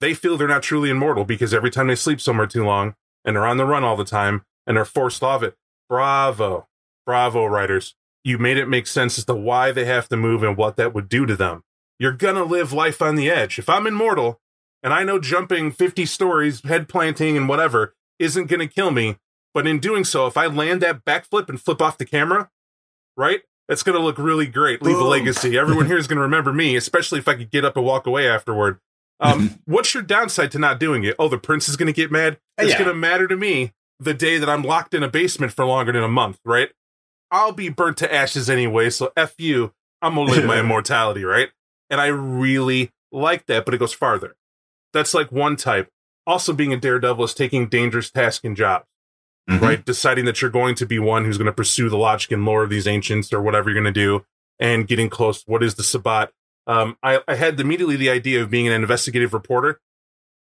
They 0.00 0.14
feel 0.14 0.36
they're 0.36 0.48
not 0.48 0.62
truly 0.62 0.90
immortal 0.90 1.24
because 1.24 1.52
every 1.52 1.70
time 1.70 1.88
they 1.88 1.94
sleep 1.94 2.20
somewhere 2.20 2.46
too 2.46 2.64
long 2.64 2.94
and 3.24 3.36
they're 3.36 3.46
on 3.46 3.58
the 3.58 3.66
run 3.66 3.84
all 3.84 3.96
the 3.96 4.04
time 4.04 4.44
and 4.66 4.76
they're 4.76 4.84
forced 4.84 5.22
off 5.22 5.42
it. 5.42 5.56
Bravo. 5.88 6.68
Bravo, 7.04 7.44
writers. 7.44 7.94
You 8.24 8.38
made 8.38 8.56
it 8.56 8.66
make 8.66 8.86
sense 8.86 9.18
as 9.18 9.24
to 9.26 9.34
why 9.34 9.72
they 9.72 9.84
have 9.84 10.08
to 10.08 10.16
move 10.16 10.42
and 10.42 10.56
what 10.56 10.76
that 10.76 10.94
would 10.94 11.08
do 11.08 11.26
to 11.26 11.36
them. 11.36 11.64
You're 11.98 12.12
going 12.12 12.36
to 12.36 12.44
live 12.44 12.72
life 12.72 13.02
on 13.02 13.14
the 13.14 13.30
edge. 13.30 13.58
If 13.58 13.68
I'm 13.68 13.86
immortal 13.86 14.40
and 14.82 14.92
I 14.92 15.04
know 15.04 15.18
jumping 15.18 15.70
50 15.72 16.06
stories, 16.06 16.62
head 16.64 16.88
planting, 16.88 17.36
and 17.36 17.48
whatever 17.48 17.94
isn't 18.18 18.46
going 18.46 18.60
to 18.60 18.66
kill 18.66 18.90
me, 18.90 19.16
but 19.54 19.66
in 19.66 19.78
doing 19.78 20.04
so, 20.04 20.26
if 20.26 20.36
I 20.36 20.46
land 20.46 20.80
that 20.82 21.04
backflip 21.04 21.48
and 21.48 21.60
flip 21.60 21.80
off 21.82 21.98
the 21.98 22.04
camera, 22.04 22.50
right? 23.16 23.40
That's 23.68 23.82
going 23.82 23.96
to 23.98 24.04
look 24.04 24.18
really 24.18 24.46
great. 24.46 24.82
Leave 24.82 24.98
a 24.98 25.04
legacy. 25.04 25.56
Everyone 25.58 25.86
here 25.86 25.96
is 25.96 26.06
going 26.08 26.16
to 26.16 26.22
remember 26.22 26.52
me, 26.52 26.74
especially 26.76 27.18
if 27.20 27.28
I 27.28 27.34
could 27.36 27.50
get 27.50 27.64
up 27.64 27.76
and 27.76 27.84
walk 27.86 28.06
away 28.06 28.28
afterward. 28.28 28.78
Um, 29.20 29.58
what's 29.64 29.94
your 29.94 30.02
downside 30.02 30.50
to 30.52 30.58
not 30.58 30.80
doing 30.80 31.04
it? 31.04 31.14
Oh, 31.18 31.28
the 31.28 31.38
prince 31.38 31.68
is 31.68 31.76
going 31.76 31.86
to 31.86 31.92
get 31.92 32.10
mad. 32.10 32.38
It's 32.58 32.72
Yeah. 32.72 32.78
going 32.78 32.88
to 32.88 32.94
matter 32.94 33.28
to 33.28 33.36
me 33.36 33.72
the 34.00 34.14
day 34.14 34.38
that 34.38 34.48
I'm 34.48 34.62
locked 34.62 34.92
in 34.94 35.02
a 35.02 35.08
basement 35.08 35.52
for 35.52 35.64
longer 35.66 35.92
than 35.92 36.02
a 36.02 36.08
month, 36.08 36.40
right? 36.44 36.70
I'll 37.30 37.52
be 37.52 37.68
burnt 37.68 37.96
to 37.98 38.12
ashes 38.12 38.50
anyway. 38.50 38.90
So 38.90 39.12
f 39.16 39.34
you. 39.38 39.72
I'm 40.02 40.14
gonna 40.14 40.30
live 40.30 40.44
my 40.46 40.58
immortality, 40.60 41.22
right? 41.24 41.50
And 41.90 42.00
I 42.00 42.06
really 42.06 42.90
like 43.12 43.46
that, 43.46 43.64
but 43.64 43.74
it 43.74 43.78
goes 43.78 43.92
farther. 43.92 44.34
That's 44.92 45.14
like 45.14 45.30
one 45.32 45.56
type. 45.56 45.88
Also, 46.26 46.52
being 46.52 46.72
a 46.72 46.76
daredevil 46.76 47.24
is 47.24 47.34
taking 47.34 47.68
dangerous 47.68 48.10
tasks 48.10 48.44
and 48.44 48.56
jobs 48.56 48.86
Mhm. 49.48 49.60
right? 49.62 49.84
Deciding 49.84 50.26
that 50.26 50.40
you're 50.42 50.50
going 50.50 50.74
to 50.76 50.86
be 50.86 50.98
one 50.98 51.24
who's 51.24 51.38
going 51.38 51.46
to 51.46 51.52
pursue 51.52 51.88
the 51.88 51.96
logic 51.96 52.30
and 52.30 52.44
lore 52.44 52.62
of 52.62 52.70
these 52.70 52.86
ancients 52.86 53.32
or 53.32 53.40
whatever 53.42 53.68
you're 53.70 53.80
going 53.82 53.92
to 53.92 54.00
do 54.00 54.24
and 54.60 54.86
getting 54.86 55.08
close. 55.08 55.42
What 55.46 55.62
is 55.62 55.74
the 55.74 55.82
Sabbat? 55.82 56.30
Um, 56.66 56.96
I, 57.02 57.20
I 57.26 57.34
had 57.34 57.58
immediately 57.58 57.96
the 57.96 58.10
idea 58.10 58.42
of 58.42 58.50
being 58.50 58.68
an 58.68 58.74
investigative 58.74 59.32
reporter. 59.32 59.80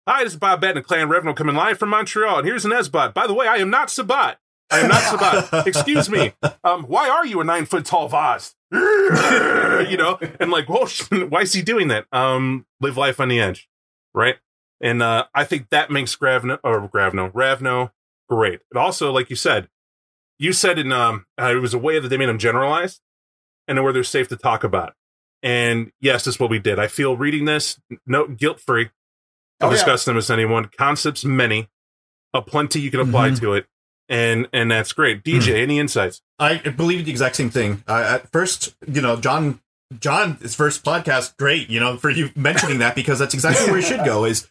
Hi, 0.07 0.25
this 0.25 0.33
is 0.35 0.39
Bob 0.39 0.61
Batten, 0.61 0.83
Clan 0.83 1.09
Revno, 1.09 1.35
coming 1.35 1.55
live 1.55 1.79
from 1.79 1.91
Montreal, 1.91 2.39
and 2.39 2.47
here's 2.47 2.65
an 2.65 2.73
Esbot. 2.73 3.15
By 3.15 3.27
the 3.27 3.35
way, 3.35 3.47
I 3.47 3.57
am 3.59 3.71
not 3.71 3.89
Sabbat. 3.91 4.39
I 4.71 4.81
am 4.81 4.89
not 4.89 5.01
Sabbat. 5.03 5.67
Excuse 5.67 6.11
me. 6.11 6.33
Um, 6.65 6.83
why 6.85 7.09
are 7.09 7.25
you 7.25 7.41
a 7.41 7.45
nine 7.45 7.65
foot 7.67 7.85
tall 7.87 8.09
vase? 8.09 8.55
you 8.73 9.97
know, 9.97 10.19
and 10.41 10.51
like, 10.51 10.69
whoa, 10.69 10.87
why 11.29 11.43
is 11.43 11.53
he 11.53 11.63
doing 11.63 11.89
that? 11.89 12.07
Um, 12.13 12.67
live 12.81 12.97
life 12.97 13.21
on 13.21 13.29
the 13.29 13.41
edge, 13.41 13.69
right? 14.15 14.37
And 14.81 15.03
uh, 15.03 15.27
I 15.35 15.45
think 15.45 15.71
that 15.71 15.91
makes 15.91 16.15
Gravno 16.15 16.59
or 16.63 16.87
Gravno 16.89 17.31
Ravno 17.35 17.93
great. 18.29 18.61
But 18.71 18.81
also, 18.81 19.11
like 19.13 19.31
you 19.31 19.37
said, 19.37 19.69
you 20.39 20.53
said 20.53 20.79
in 20.79 20.93
um, 20.93 21.27
uh, 21.41 21.53
it 21.57 21.61
was 21.61 21.75
a 21.75 21.79
way 21.79 21.99
that 21.99 22.09
they 22.09 22.17
made 22.17 22.29
them 22.29 22.39
generalized 22.39 23.01
and 23.67 23.83
where 23.83 23.93
they're 23.93 24.05
safe 24.05 24.29
to 24.29 24.37
talk 24.37 24.63
about. 24.65 24.95
And 25.43 25.93
yes, 26.01 26.25
that's 26.25 26.39
what 26.41 26.51
we 26.51 26.59
did. 26.59 26.79
I 26.79 26.87
feel 26.87 27.17
reading 27.17 27.45
this, 27.45 27.81
no 28.07 28.27
guilt 28.29 28.61
free. 28.61 28.91
Oh, 29.61 29.69
I've 29.71 29.87
yeah. 29.87 29.97
them 29.97 30.17
with 30.17 30.31
anyone. 30.31 30.71
Concepts 30.77 31.25
many, 31.25 31.69
a 32.33 32.41
plenty 32.43 32.81
you 32.81 32.91
can 32.93 33.01
apply 33.01 33.31
Mhm. 33.31 33.41
to 33.41 33.55
it, 33.55 33.67
and 34.09 34.49
and 34.53 34.71
that's 34.71 34.93
great. 34.93 35.25
DJ, 35.25 35.63
any 35.63 35.81
insights? 35.81 36.23
I 36.39 36.59
believe 36.59 37.05
the 37.05 37.11
exact 37.11 37.35
same 37.37 37.51
thing. 37.51 37.83
Uh, 37.89 38.21
at 38.21 38.31
first, 38.31 38.77
you 38.87 39.01
know, 39.01 39.17
John, 39.17 39.61
John, 39.99 40.37
his 40.37 40.55
first 40.55 40.85
podcast, 40.85 41.37
great, 41.39 41.71
you 41.71 41.81
know, 41.81 41.97
for 41.97 42.11
you 42.11 42.31
mentioning 42.37 42.79
that 42.79 42.95
because 42.95 43.19
that's 43.19 43.35
exactly 43.35 43.71
where 43.71 43.79
it 43.79 43.85
should 43.85 44.05
go. 44.05 44.25
Is 44.25 44.49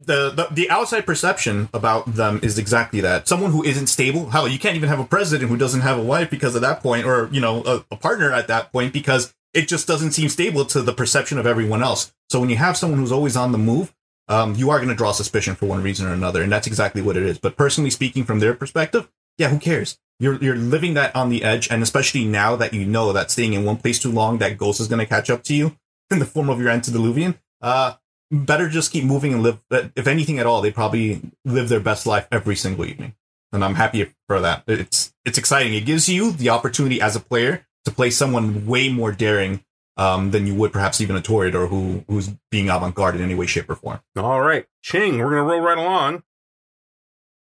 the, 0.00 0.30
the 0.30 0.46
the 0.52 0.70
outside 0.70 1.04
perception 1.04 1.68
about 1.74 2.14
them 2.14 2.38
is 2.42 2.58
exactly 2.58 3.00
that. 3.00 3.26
Someone 3.26 3.50
who 3.50 3.64
isn't 3.64 3.88
stable. 3.88 4.30
Hell, 4.30 4.46
you 4.46 4.58
can't 4.58 4.76
even 4.76 4.88
have 4.88 5.00
a 5.00 5.04
president 5.04 5.50
who 5.50 5.56
doesn't 5.56 5.80
have 5.80 5.98
a 5.98 6.02
wife 6.02 6.30
because 6.30 6.54
of 6.54 6.62
that 6.62 6.80
point, 6.80 7.06
or 7.06 7.28
you 7.32 7.40
know, 7.40 7.62
a, 7.64 7.84
a 7.90 7.96
partner 7.96 8.32
at 8.32 8.46
that 8.48 8.70
point 8.70 8.92
because 8.92 9.34
it 9.52 9.66
just 9.66 9.88
doesn't 9.88 10.12
seem 10.12 10.28
stable 10.28 10.64
to 10.66 10.82
the 10.82 10.92
perception 10.92 11.38
of 11.38 11.46
everyone 11.46 11.82
else. 11.82 12.12
So 12.30 12.38
when 12.38 12.50
you 12.50 12.56
have 12.56 12.76
someone 12.76 13.00
who's 13.00 13.12
always 13.12 13.36
on 13.36 13.50
the 13.50 13.58
move, 13.58 13.92
um, 14.28 14.54
you 14.54 14.70
are 14.70 14.78
going 14.78 14.90
to 14.90 14.94
draw 14.94 15.10
suspicion 15.10 15.56
for 15.56 15.66
one 15.66 15.82
reason 15.82 16.06
or 16.06 16.12
another, 16.12 16.42
and 16.42 16.52
that's 16.52 16.66
exactly 16.68 17.02
what 17.02 17.16
it 17.16 17.24
is. 17.24 17.38
But 17.38 17.56
personally 17.56 17.90
speaking, 17.90 18.22
from 18.24 18.38
their 18.38 18.54
perspective, 18.54 19.10
yeah, 19.38 19.48
who 19.48 19.58
cares? 19.58 19.98
You're 20.20 20.42
you're 20.42 20.56
living 20.56 20.94
that 20.94 21.14
on 21.14 21.30
the 21.30 21.44
edge, 21.44 21.70
and 21.70 21.82
especially 21.82 22.24
now 22.24 22.56
that 22.56 22.74
you 22.74 22.84
know 22.84 23.12
that 23.12 23.30
staying 23.30 23.52
in 23.52 23.64
one 23.64 23.76
place 23.76 23.98
too 23.98 24.10
long, 24.10 24.38
that 24.38 24.58
ghost 24.58 24.80
is 24.80 24.88
going 24.88 24.98
to 24.98 25.06
catch 25.06 25.30
up 25.30 25.44
to 25.44 25.54
you 25.54 25.76
in 26.10 26.18
the 26.18 26.26
form 26.26 26.48
of 26.48 26.60
your 26.60 26.70
antediluvian. 26.70 27.38
Uh, 27.60 27.94
better 28.30 28.68
just 28.68 28.92
keep 28.92 29.04
moving 29.04 29.32
and 29.32 29.42
live. 29.42 29.60
If 29.70 30.06
anything 30.06 30.38
at 30.38 30.46
all, 30.46 30.60
they 30.60 30.72
probably 30.72 31.20
live 31.44 31.68
their 31.68 31.80
best 31.80 32.06
life 32.06 32.26
every 32.32 32.56
single 32.56 32.84
evening, 32.84 33.14
and 33.52 33.64
I'm 33.64 33.76
happy 33.76 34.12
for 34.26 34.40
that. 34.40 34.64
It's 34.66 35.14
it's 35.24 35.38
exciting. 35.38 35.74
It 35.74 35.86
gives 35.86 36.08
you 36.08 36.32
the 36.32 36.48
opportunity 36.48 37.00
as 37.00 37.14
a 37.14 37.20
player 37.20 37.66
to 37.84 37.90
play 37.92 38.10
someone 38.10 38.66
way 38.66 38.88
more 38.88 39.12
daring 39.12 39.64
um, 39.96 40.30
than 40.30 40.46
you 40.46 40.54
would 40.54 40.72
perhaps 40.72 41.00
even 41.00 41.16
a 41.16 41.20
Torid 41.20 41.54
or 41.54 41.66
who 41.66 42.04
who's 42.08 42.30
being 42.50 42.70
avant 42.70 42.94
garde 42.94 43.16
in 43.16 43.22
any 43.22 43.34
way, 43.34 43.46
shape, 43.46 43.70
or 43.70 43.76
form. 43.76 44.00
All 44.16 44.40
right, 44.40 44.66
Ching, 44.82 45.18
we're 45.18 45.30
gonna 45.30 45.44
roll 45.44 45.60
right 45.60 45.78
along. 45.78 46.22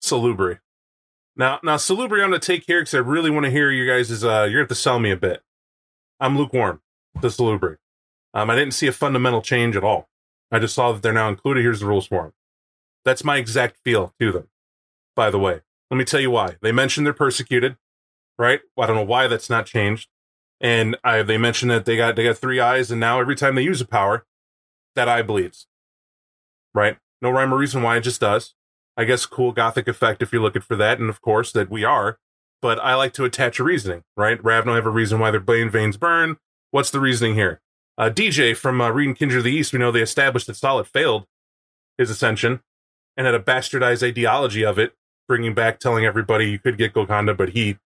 Salubri. 0.04 0.60
Now, 1.36 1.60
now 1.64 1.78
Salubri, 1.78 2.24
I'm 2.24 2.30
gonna 2.30 2.40
take 2.40 2.66
here 2.68 2.82
because 2.82 2.94
I 2.94 3.00
really 3.00 3.30
want 3.30 3.46
to 3.46 3.52
hear 3.52 3.72
you 3.72 3.88
guys. 3.88 4.12
Is 4.12 4.24
uh, 4.24 4.44
you're 4.44 4.52
gonna 4.52 4.60
have 4.62 4.68
to 4.70 4.76
sell 4.76 5.00
me 5.00 5.12
a 5.12 5.18
bit. 5.18 5.42
I'm 6.20 6.38
lukewarm 6.38 6.82
to 7.22 7.28
Salubri. 7.28 7.78
Um, 8.34 8.50
I 8.50 8.56
didn't 8.56 8.74
see 8.74 8.88
a 8.88 8.92
fundamental 8.92 9.42
change 9.42 9.76
at 9.76 9.84
all. 9.84 10.10
I 10.52 10.60
just 10.60 10.76
saw 10.76 10.92
that 10.92 11.02
they're 11.02 11.14
now 11.14 11.30
included. 11.30 11.62
Here's 11.62 11.80
the 11.80 11.86
rules 11.86 12.08
for 12.08 12.24
them. 12.24 12.34
That's 13.06 13.24
my 13.24 13.38
exact 13.38 13.78
feel 13.84 14.14
to 14.20 14.32
them. 14.32 14.50
By 15.16 15.32
the 15.32 15.40
way, 15.40 15.62
let 15.90 15.98
me 15.98 16.06
tell 16.06 16.20
you 16.20 16.32
why. 16.32 16.58
They 16.62 16.72
mentioned 16.72 17.06
they're 17.06 17.14
persecuted, 17.14 17.78
right? 18.38 18.62
Well, 18.76 18.84
I 18.84 18.88
don't 18.88 18.98
know 18.98 19.04
why 19.04 19.28
that's 19.28 19.50
not 19.50 19.66
changed. 19.66 20.10
And 20.60 20.96
I, 21.04 21.24
they 21.24 21.38
mentioned 21.38 21.72
that 21.72 21.86
they 21.86 21.98
got 21.98 22.16
they 22.16 22.26
got 22.26 22.38
three 22.38 22.60
eyes, 22.60 22.92
and 22.92 23.00
now 23.00 23.20
every 23.20 23.36
time 23.36 23.56
they 23.56 23.64
use 23.64 23.82
a 23.82 23.88
power, 23.88 24.26
that 24.96 25.10
eye 25.10 25.24
bleeds. 25.24 25.68
Right? 26.74 26.98
No 27.22 27.32
rhyme 27.32 27.54
or 27.54 27.58
reason 27.58 27.82
why 27.82 27.98
it 27.98 28.02
just 28.02 28.22
does. 28.22 28.54
I 29.02 29.04
guess 29.04 29.26
cool 29.26 29.52
gothic 29.52 29.88
effect 29.88 30.22
if 30.22 30.32
you're 30.32 30.44
looking 30.44 30.62
for 30.62 30.76
that, 30.76 31.00
and 31.00 31.10
of 31.10 31.22
course 31.22 31.52
that 31.54 31.72
we 31.72 31.84
are. 31.84 32.20
But 32.62 32.78
I 32.78 32.94
like 32.94 33.14
to 33.14 33.26
attach 33.26 33.60
a 33.60 33.64
reasoning, 33.64 34.04
right? 34.16 34.42
Ravno 34.44 34.76
have 34.76 34.86
a 34.86 34.92
reason 34.92 35.18
why 35.18 35.32
their 35.32 35.40
brain 35.40 35.72
veins 35.72 35.98
burn. 35.98 36.38
What's 36.70 36.92
the 36.92 37.00
reasoning 37.00 37.34
here? 37.34 37.62
Uh, 37.98 38.12
DJ 38.12 38.56
from 38.56 38.80
uh, 38.80 38.92
reading 38.92 39.16
Kindred 39.16 39.40
of 39.40 39.44
the 39.46 39.52
East, 39.52 39.74
we 39.74 39.80
know 39.80 39.92
they 39.92 40.04
established 40.04 40.46
that 40.46 40.56
Saulot 40.56 40.86
failed 40.86 41.26
his 41.98 42.12
ascension 42.12 42.62
and 43.18 43.26
had 43.26 43.34
a 43.34 43.40
bastardized 43.40 44.08
ideology 44.08 44.64
of 44.64 44.78
it, 44.78 44.94
bringing 45.28 45.56
back 45.56 45.80
telling 45.80 46.06
everybody 46.06 46.52
you 46.52 46.60
could 46.60 46.78
get 46.78 46.94
Golconda, 46.94 47.34
but 47.34 47.50
he 47.50 47.80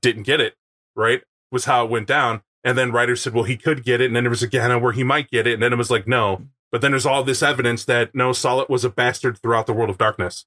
didn't 0.00 0.24
get 0.24 0.40
it, 0.40 0.56
right? 0.96 1.22
Was 1.52 1.66
how 1.66 1.84
it 1.84 1.90
went 1.90 2.08
down. 2.08 2.42
And 2.64 2.76
then 2.76 2.90
writers 2.90 3.22
said, 3.22 3.32
well, 3.32 3.44
he 3.44 3.56
could 3.56 3.84
get 3.84 4.00
it. 4.00 4.06
And 4.06 4.16
then 4.16 4.24
there 4.24 4.30
was 4.30 4.42
a 4.42 4.78
where 4.80 4.92
he 4.92 5.04
might 5.04 5.30
get 5.30 5.46
it. 5.46 5.54
And 5.54 5.62
then 5.62 5.72
it 5.72 5.78
was 5.78 5.90
like, 5.90 6.08
no. 6.08 6.48
But 6.72 6.80
then 6.80 6.92
there's 6.92 7.06
all 7.06 7.22
this 7.22 7.42
evidence 7.42 7.84
that 7.84 8.14
no, 8.14 8.30
Saulot 8.30 8.70
was 8.70 8.82
a 8.82 8.90
bastard 8.90 9.38
throughout 9.38 9.66
the 9.66 9.74
world 9.74 9.90
of 9.90 9.98
darkness. 9.98 10.46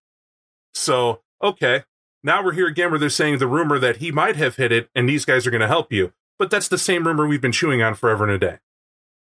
So, 0.74 1.22
okay. 1.42 1.84
Now 2.24 2.44
we're 2.44 2.54
here 2.54 2.68
again 2.68 2.90
where 2.90 3.00
they're 3.00 3.10
saying 3.10 3.38
the 3.38 3.48
rumor 3.48 3.78
that 3.78 3.98
he 3.98 4.12
might 4.12 4.36
have 4.36 4.56
hit 4.56 4.72
it 4.72 4.90
and 4.96 5.08
these 5.08 5.24
guys 5.24 5.46
are 5.46 5.52
going 5.52 5.62
to 5.62 5.68
help 5.68 5.94
you. 5.94 6.12
But 6.40 6.50
that's 6.50 6.68
the 6.68 6.80
same 6.80 7.06
rumor 7.06 7.28
we've 7.28 7.40
been 7.40 7.52
chewing 7.52 7.84
on 7.84 7.94
forever 7.94 8.24
and 8.24 8.34
a 8.34 8.40
day. 8.40 8.58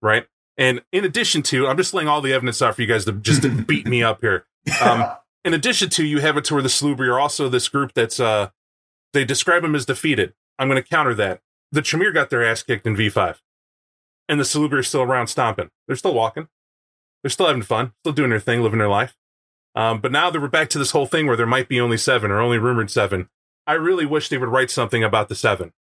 Right. 0.01 0.25
And 0.57 0.81
in 0.91 1.05
addition 1.05 1.43
to, 1.43 1.67
I'm 1.67 1.77
just 1.77 1.93
laying 1.93 2.07
all 2.07 2.21
the 2.21 2.33
evidence 2.33 2.61
out 2.61 2.75
for 2.75 2.81
you 2.81 2.87
guys 2.87 3.05
to 3.05 3.11
just 3.11 3.43
beat 3.67 3.85
me 3.85 4.01
up 4.01 4.21
here. 4.21 4.45
Um, 4.81 5.05
in 5.45 5.53
addition 5.53 5.89
to, 5.91 6.03
you 6.03 6.19
have 6.21 6.37
it 6.37 6.45
to 6.45 6.55
where 6.55 6.63
the 6.63 6.69
Salubri 6.69 7.07
are 7.07 7.19
also 7.19 7.47
this 7.47 7.69
group 7.69 7.93
that's, 7.93 8.19
uh, 8.19 8.49
they 9.13 9.23
describe 9.23 9.61
them 9.61 9.75
as 9.75 9.85
defeated. 9.85 10.33
I'm 10.57 10.67
going 10.67 10.81
to 10.81 10.89
counter 10.89 11.13
that. 11.13 11.41
the 11.71 11.81
Tremere 11.83 12.11
got 12.11 12.31
their 12.31 12.43
ass 12.43 12.63
kicked 12.63 12.87
in 12.87 12.95
V5. 12.95 13.37
And 14.27 14.39
the 14.39 14.43
Salubri 14.43 14.79
are 14.79 14.83
still 14.83 15.03
around 15.03 15.27
stomping. 15.27 15.69
They're 15.87 15.95
still 15.95 16.13
walking. 16.15 16.47
They're 17.25 17.31
still 17.31 17.47
having 17.47 17.63
fun, 17.63 17.91
still 18.03 18.13
doing 18.13 18.29
their 18.29 18.39
thing, 18.39 18.61
living 18.61 18.77
their 18.77 18.87
life. 18.87 19.17
Um, 19.73 19.99
but 19.99 20.11
now 20.11 20.29
that 20.29 20.39
we're 20.39 20.47
back 20.47 20.69
to 20.69 20.77
this 20.77 20.91
whole 20.91 21.07
thing 21.07 21.25
where 21.25 21.35
there 21.35 21.47
might 21.47 21.67
be 21.67 21.81
only 21.81 21.97
seven 21.97 22.29
or 22.29 22.39
only 22.39 22.59
rumored 22.59 22.91
seven. 22.91 23.29
I 23.65 23.73
really 23.73 24.05
wish 24.05 24.29
they 24.29 24.37
would 24.37 24.49
write 24.49 24.69
something 24.69 25.03
about 25.03 25.27
the 25.27 25.33
seven. 25.33 25.73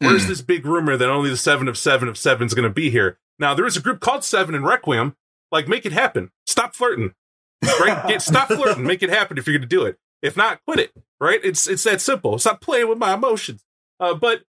Where's 0.00 0.26
Mm. 0.26 0.28
this 0.28 0.42
big 0.42 0.66
rumor 0.66 0.98
that 0.98 1.08
only 1.08 1.30
the 1.30 1.38
seven 1.38 1.66
of 1.66 1.78
seven 1.78 2.08
of 2.08 2.18
seven 2.18 2.46
is 2.46 2.52
going 2.52 2.68
to 2.68 2.74
be 2.74 2.90
here? 2.90 3.18
Now 3.38 3.54
there 3.54 3.64
is 3.64 3.78
a 3.78 3.80
group 3.80 4.00
called 4.00 4.22
Seven 4.22 4.54
in 4.54 4.62
Requiem. 4.62 5.16
Like, 5.50 5.66
make 5.66 5.86
it 5.86 5.92
happen. 5.92 6.30
Stop 6.46 6.74
flirting. 6.76 7.14
Right? 7.62 8.06
Get, 8.06 8.20
stop 8.32 8.48
flirting. 8.48 8.86
Make 8.86 9.02
it 9.02 9.08
happen 9.08 9.38
if 9.38 9.46
you're 9.46 9.56
going 9.56 9.66
to 9.66 9.76
do 9.76 9.86
it. 9.86 9.96
If 10.20 10.36
not, 10.36 10.60
quit 10.66 10.78
it. 10.78 10.92
Right? 11.18 11.40
It's 11.42 11.66
it's 11.66 11.84
that 11.84 12.02
simple. 12.02 12.38
Stop 12.38 12.60
playing 12.60 12.86
with 12.90 12.98
my 12.98 13.14
emotions. 13.14 13.64
Uh, 13.98 14.12
but 14.12 14.42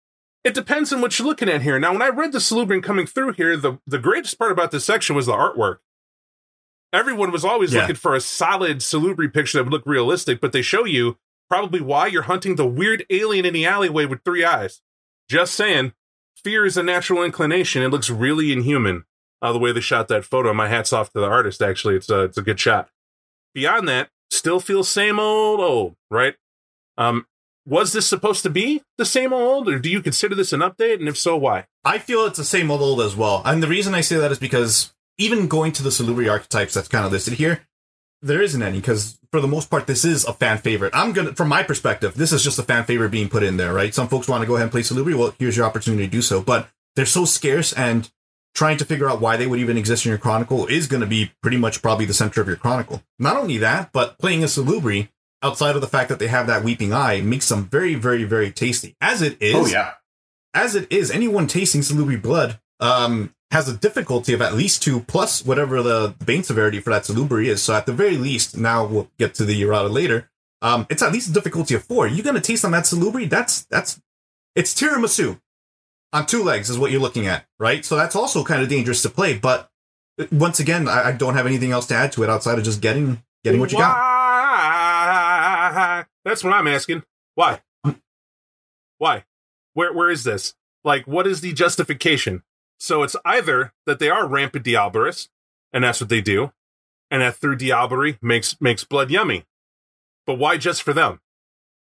it 0.43 0.55
depends 0.55 0.91
on 0.91 1.01
what 1.01 1.19
you're 1.19 1.27
looking 1.27 1.49
at 1.49 1.61
here. 1.61 1.77
Now, 1.77 1.91
when 1.93 2.01
I 2.01 2.07
read 2.09 2.31
the 2.31 2.39
Salubrian 2.39 2.81
coming 2.81 3.05
through 3.05 3.33
here, 3.33 3.55
the 3.55 3.77
the 3.85 3.99
greatest 3.99 4.39
part 4.39 4.51
about 4.51 4.71
this 4.71 4.85
section 4.85 5.15
was 5.15 5.27
the 5.27 5.33
artwork. 5.33 5.77
Everyone 6.91 7.31
was 7.31 7.45
always 7.45 7.73
Yeah. 7.73 7.81
looking 7.81 7.95
for 7.95 8.15
a 8.15 8.21
solid 8.21 8.79
Salubri 8.79 9.31
picture 9.33 9.57
that 9.59 9.63
would 9.65 9.73
look 9.73 9.85
realistic, 9.85 10.39
but 10.41 10.51
they 10.51 10.61
show 10.61 10.85
you 10.85 11.17
probably 11.49 11.81
why 11.81 12.07
you're 12.07 12.23
hunting 12.23 12.55
the 12.55 12.65
weird 12.65 13.05
alien 13.09 13.45
in 13.45 13.53
the 13.53 13.65
alleyway 13.65 14.05
with 14.05 14.23
three 14.23 14.43
eyes. 14.43 14.81
Just 15.29 15.53
saying, 15.53 15.93
fear 16.43 16.65
is 16.65 16.77
a 16.77 16.83
natural 16.83 17.23
inclination. 17.23 17.81
It 17.83 17.89
looks 17.89 18.09
really 18.09 18.51
inhuman. 18.51 19.05
Uh, 19.41 19.53
the 19.53 19.59
way 19.59 19.71
they 19.71 19.79
shot 19.79 20.09
that 20.09 20.25
photo. 20.25 20.53
My 20.53 20.67
hat's 20.67 20.91
off 20.91 21.11
to 21.13 21.19
the 21.19 21.25
artist. 21.27 21.61
Actually, 21.61 21.95
it's 21.95 22.09
a 22.09 22.21
it's 22.23 22.37
a 22.37 22.41
good 22.41 22.59
shot. 22.59 22.89
Beyond 23.53 23.87
that, 23.87 24.09
still 24.29 24.59
feels 24.59 24.89
same 24.89 25.17
old 25.17 25.61
old, 25.61 25.95
right? 26.11 26.35
Um, 26.97 27.25
was 27.65 27.93
this 27.93 28.05
supposed 28.05 28.43
to 28.43 28.49
be 28.49 28.81
the 28.97 29.05
same 29.05 29.31
old, 29.31 29.69
or 29.69 29.79
do 29.79 29.89
you 29.89 30.01
consider 30.01 30.35
this 30.35 30.51
an 30.51 30.59
update? 30.59 30.95
And 30.95 31.07
if 31.07 31.17
so, 31.17 31.37
why? 31.37 31.67
I 31.85 31.99
feel 31.99 32.25
it's 32.25 32.37
the 32.37 32.43
same 32.43 32.69
old 32.69 32.81
old 32.81 32.99
as 32.99 33.15
well. 33.15 33.41
And 33.45 33.63
the 33.63 33.67
reason 33.67 33.93
I 33.93 34.01
say 34.01 34.17
that 34.17 34.31
is 34.31 34.39
because 34.39 34.93
even 35.19 35.47
going 35.47 35.71
to 35.73 35.83
the 35.83 35.89
Salubri 35.89 36.31
archetypes 36.31 36.73
that's 36.73 36.87
kind 36.87 37.05
of 37.05 37.11
listed 37.11 37.33
here, 37.33 37.67
there 38.21 38.41
isn't 38.41 38.63
any 38.63 38.79
because 38.79 39.19
for 39.31 39.39
the 39.39 39.47
most 39.47 39.69
part 39.69 39.85
this 39.85 40.03
is 40.03 40.25
a 40.25 40.33
fan 40.33 40.57
favorite. 40.57 40.95
I'm 40.95 41.13
gonna, 41.13 41.35
from 41.35 41.49
my 41.49 41.61
perspective, 41.61 42.15
this 42.15 42.33
is 42.33 42.43
just 42.43 42.57
a 42.57 42.63
fan 42.63 42.85
favorite 42.85 43.11
being 43.11 43.29
put 43.29 43.43
in 43.43 43.57
there, 43.57 43.73
right? 43.73 43.93
Some 43.93 44.07
folks 44.07 44.27
want 44.27 44.41
to 44.41 44.47
go 44.47 44.55
ahead 44.55 44.63
and 44.63 44.71
play 44.71 44.81
Salubri. 44.81 45.15
Well, 45.15 45.35
here's 45.37 45.55
your 45.55 45.65
opportunity 45.65 46.05
to 46.05 46.11
do 46.11 46.21
so, 46.21 46.41
but 46.41 46.69
they're 46.95 47.05
so 47.05 47.25
scarce 47.25 47.71
and 47.73 48.09
trying 48.55 48.77
to 48.77 48.85
figure 48.85 49.09
out 49.09 49.21
why 49.21 49.37
they 49.37 49.47
would 49.47 49.59
even 49.59 49.77
exist 49.77 50.05
in 50.05 50.09
your 50.09 50.17
chronicle 50.17 50.65
is 50.67 50.87
going 50.87 51.01
to 51.01 51.07
be 51.07 51.31
pretty 51.41 51.57
much 51.57 51.81
probably 51.81 52.05
the 52.05 52.13
center 52.13 52.41
of 52.41 52.47
your 52.47 52.57
chronicle. 52.57 53.03
Not 53.19 53.37
only 53.37 53.57
that, 53.59 53.91
but 53.93 54.17
playing 54.17 54.43
a 54.43 54.47
Salubri 54.47 55.09
outside 55.41 55.75
of 55.75 55.81
the 55.81 55.87
fact 55.87 56.09
that 56.09 56.19
they 56.19 56.27
have 56.27 56.47
that 56.47 56.63
weeping 56.63 56.91
eye 56.91 57.21
makes 57.21 57.47
them 57.47 57.65
very, 57.65 57.95
very, 57.95 58.23
very 58.23 58.51
tasty. 58.51 58.95
As 58.99 59.21
it 59.21 59.41
is, 59.41 59.55
oh 59.55 59.67
yeah. 59.67 59.93
as 60.53 60.75
it 60.75 60.91
is, 60.91 61.11
anyone 61.11 61.47
tasting 61.47 61.81
Salubri 61.81 62.21
blood 62.21 62.59
um, 62.79 63.33
has 63.51 63.67
a 63.67 63.75
difficulty 63.75 64.33
of 64.33 64.41
at 64.41 64.53
least 64.53 64.83
two 64.83 65.01
plus 65.01 65.45
whatever 65.45 65.81
the 65.81 66.15
bane 66.25 66.43
severity 66.43 66.79
for 66.79 66.91
that 66.91 67.03
Salubri 67.03 67.45
is. 67.45 67.61
So 67.61 67.73
at 67.73 67.85
the 67.85 67.93
very 67.93 68.17
least, 68.17 68.57
now 68.57 68.85
we'll 68.85 69.09
get 69.17 69.33
to 69.35 69.45
the 69.45 69.61
errata 69.61 69.89
later. 69.89 70.29
Um, 70.61 70.85
it's 70.89 71.01
at 71.01 71.11
least 71.11 71.29
a 71.29 71.33
difficulty 71.33 71.75
of 71.75 71.83
four. 71.83 72.07
You're 72.07 72.23
gonna 72.23 72.41
taste 72.41 72.65
on 72.65 72.71
that 72.71 72.83
Salubri. 72.83 73.29
That's 73.29 73.65
that's 73.65 74.01
it's 74.55 74.73
tiramisu 74.73 75.39
on 76.11 76.25
two 76.25 76.43
legs 76.43 76.69
is 76.69 76.77
what 76.77 76.91
you're 76.91 77.01
looking 77.01 77.27
at, 77.27 77.45
right? 77.59 77.85
So 77.85 77.95
that's 77.95 78.15
also 78.15 78.43
kind 78.43 78.61
of 78.61 78.69
dangerous 78.69 79.01
to 79.03 79.09
play. 79.09 79.37
But 79.37 79.69
uh, 80.19 80.25
once 80.31 80.59
again, 80.59 80.87
I, 80.87 81.09
I 81.09 81.11
don't 81.11 81.35
have 81.35 81.45
anything 81.45 81.71
else 81.71 81.85
to 81.87 81.95
add 81.95 82.11
to 82.13 82.23
it 82.23 82.29
outside 82.29 82.57
of 82.57 82.65
just 82.65 82.81
getting 82.81 83.23
getting 83.43 83.59
what 83.59 83.71
you 83.71 83.77
got. 83.77 83.95
Why? 83.95 86.05
That's 86.25 86.43
what 86.43 86.53
I'm 86.53 86.67
asking. 86.67 87.03
Why? 87.35 87.61
Why? 88.97 89.25
Where 89.73 89.93
where 89.93 90.09
is 90.09 90.23
this? 90.23 90.55
Like, 90.83 91.07
what 91.07 91.27
is 91.27 91.41
the 91.41 91.53
justification? 91.53 92.43
So 92.79 93.03
it's 93.03 93.15
either 93.25 93.73
that 93.85 93.99
they 93.99 94.09
are 94.09 94.27
rampant 94.27 94.65
diablerous, 94.65 95.29
and 95.73 95.83
that's 95.83 95.99
what 95.99 96.09
they 96.09 96.21
do, 96.21 96.53
and 97.11 97.21
that 97.21 97.35
through 97.35 97.57
diablery 97.57 98.17
makes 98.21 98.59
makes 98.61 98.83
blood 98.83 99.11
yummy. 99.11 99.45
But 100.25 100.39
why 100.39 100.57
just 100.57 100.81
for 100.81 100.93
them? 100.93 101.19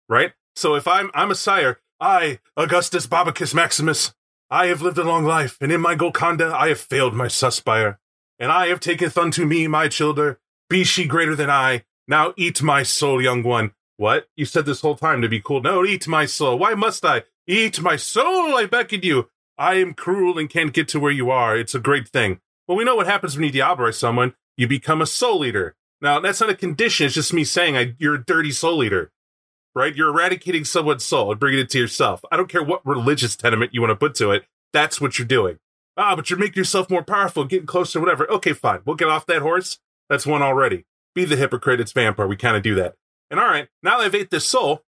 Right? 0.08 0.32
So 0.56 0.74
if 0.74 0.86
I'm 0.86 1.10
I'm 1.14 1.30
a 1.30 1.36
sire, 1.36 1.78
I, 2.00 2.40
Augustus 2.56 3.06
Babacus 3.06 3.54
Maximus, 3.54 4.12
I 4.50 4.66
have 4.66 4.82
lived 4.82 4.98
a 4.98 5.04
long 5.04 5.24
life, 5.24 5.56
and 5.60 5.70
in 5.70 5.80
my 5.80 5.94
Golconda 5.94 6.52
I 6.54 6.68
have 6.68 6.80
failed 6.80 7.14
my 7.14 7.28
suspire, 7.28 7.98
and 8.38 8.50
I 8.50 8.66
have 8.66 8.80
taketh 8.80 9.16
unto 9.16 9.46
me 9.46 9.68
my 9.68 9.88
childer, 9.88 10.40
be 10.68 10.84
she 10.84 11.04
greater 11.04 11.36
than 11.36 11.48
I. 11.48 11.84
Now 12.08 12.34
eat 12.36 12.60
my 12.62 12.82
soul, 12.82 13.22
young 13.22 13.44
one. 13.44 13.72
What? 13.96 14.26
You 14.36 14.46
said 14.46 14.66
this 14.66 14.80
whole 14.80 14.96
time 14.96 15.22
to 15.22 15.28
be 15.28 15.40
cool. 15.40 15.62
No, 15.62 15.84
eat 15.84 16.08
my 16.08 16.26
soul. 16.26 16.58
Why 16.58 16.74
must 16.74 17.04
I? 17.04 17.22
Eat 17.46 17.80
my 17.80 17.96
soul, 17.96 18.56
I 18.56 18.66
beckon 18.66 19.02
you. 19.02 19.28
I 19.58 19.74
am 19.74 19.94
cruel 19.94 20.38
and 20.38 20.48
can't 20.48 20.72
get 20.72 20.88
to 20.88 21.00
where 21.00 21.12
you 21.12 21.30
are. 21.30 21.56
It's 21.56 21.74
a 21.74 21.80
great 21.80 22.08
thing. 22.08 22.40
Well, 22.66 22.78
we 22.78 22.84
know 22.84 22.96
what 22.96 23.06
happens 23.06 23.36
when 23.36 23.44
you 23.44 23.52
diabolize 23.52 23.94
someone. 23.94 24.34
You 24.56 24.66
become 24.66 25.02
a 25.02 25.06
soul 25.06 25.44
eater. 25.44 25.76
Now, 26.00 26.20
that's 26.20 26.40
not 26.40 26.50
a 26.50 26.54
condition. 26.54 27.06
It's 27.06 27.14
just 27.14 27.32
me 27.32 27.44
saying 27.44 27.76
I, 27.76 27.94
you're 27.98 28.16
a 28.16 28.24
dirty 28.24 28.50
soul 28.50 28.82
eater, 28.82 29.12
right? 29.74 29.94
You're 29.94 30.08
eradicating 30.08 30.64
someone's 30.64 31.04
soul 31.04 31.30
and 31.30 31.40
bringing 31.40 31.60
it 31.60 31.70
to 31.70 31.78
yourself. 31.78 32.24
I 32.30 32.36
don't 32.36 32.48
care 32.48 32.62
what 32.62 32.84
religious 32.84 33.36
tenement 33.36 33.72
you 33.72 33.80
want 33.80 33.90
to 33.90 33.96
put 33.96 34.14
to 34.16 34.32
it. 34.32 34.44
That's 34.72 35.00
what 35.00 35.18
you're 35.18 35.28
doing. 35.28 35.58
Ah, 35.96 36.16
but 36.16 36.30
you're 36.30 36.38
making 36.38 36.60
yourself 36.60 36.90
more 36.90 37.04
powerful, 37.04 37.44
getting 37.44 37.66
closer, 37.66 38.00
whatever. 38.00 38.28
Okay, 38.30 38.52
fine. 38.52 38.80
We'll 38.84 38.96
get 38.96 39.08
off 39.08 39.26
that 39.26 39.42
horse. 39.42 39.78
That's 40.08 40.26
one 40.26 40.42
already. 40.42 40.86
Be 41.14 41.24
the 41.24 41.36
hypocrite. 41.36 41.80
It's 41.80 41.92
vampire. 41.92 42.26
We 42.26 42.36
kind 42.36 42.56
of 42.56 42.62
do 42.62 42.74
that. 42.76 42.94
And 43.30 43.38
all 43.38 43.46
right, 43.46 43.68
now 43.82 43.98
that 43.98 44.04
I've 44.06 44.14
ate 44.14 44.30
this 44.30 44.46
soul, 44.46 44.82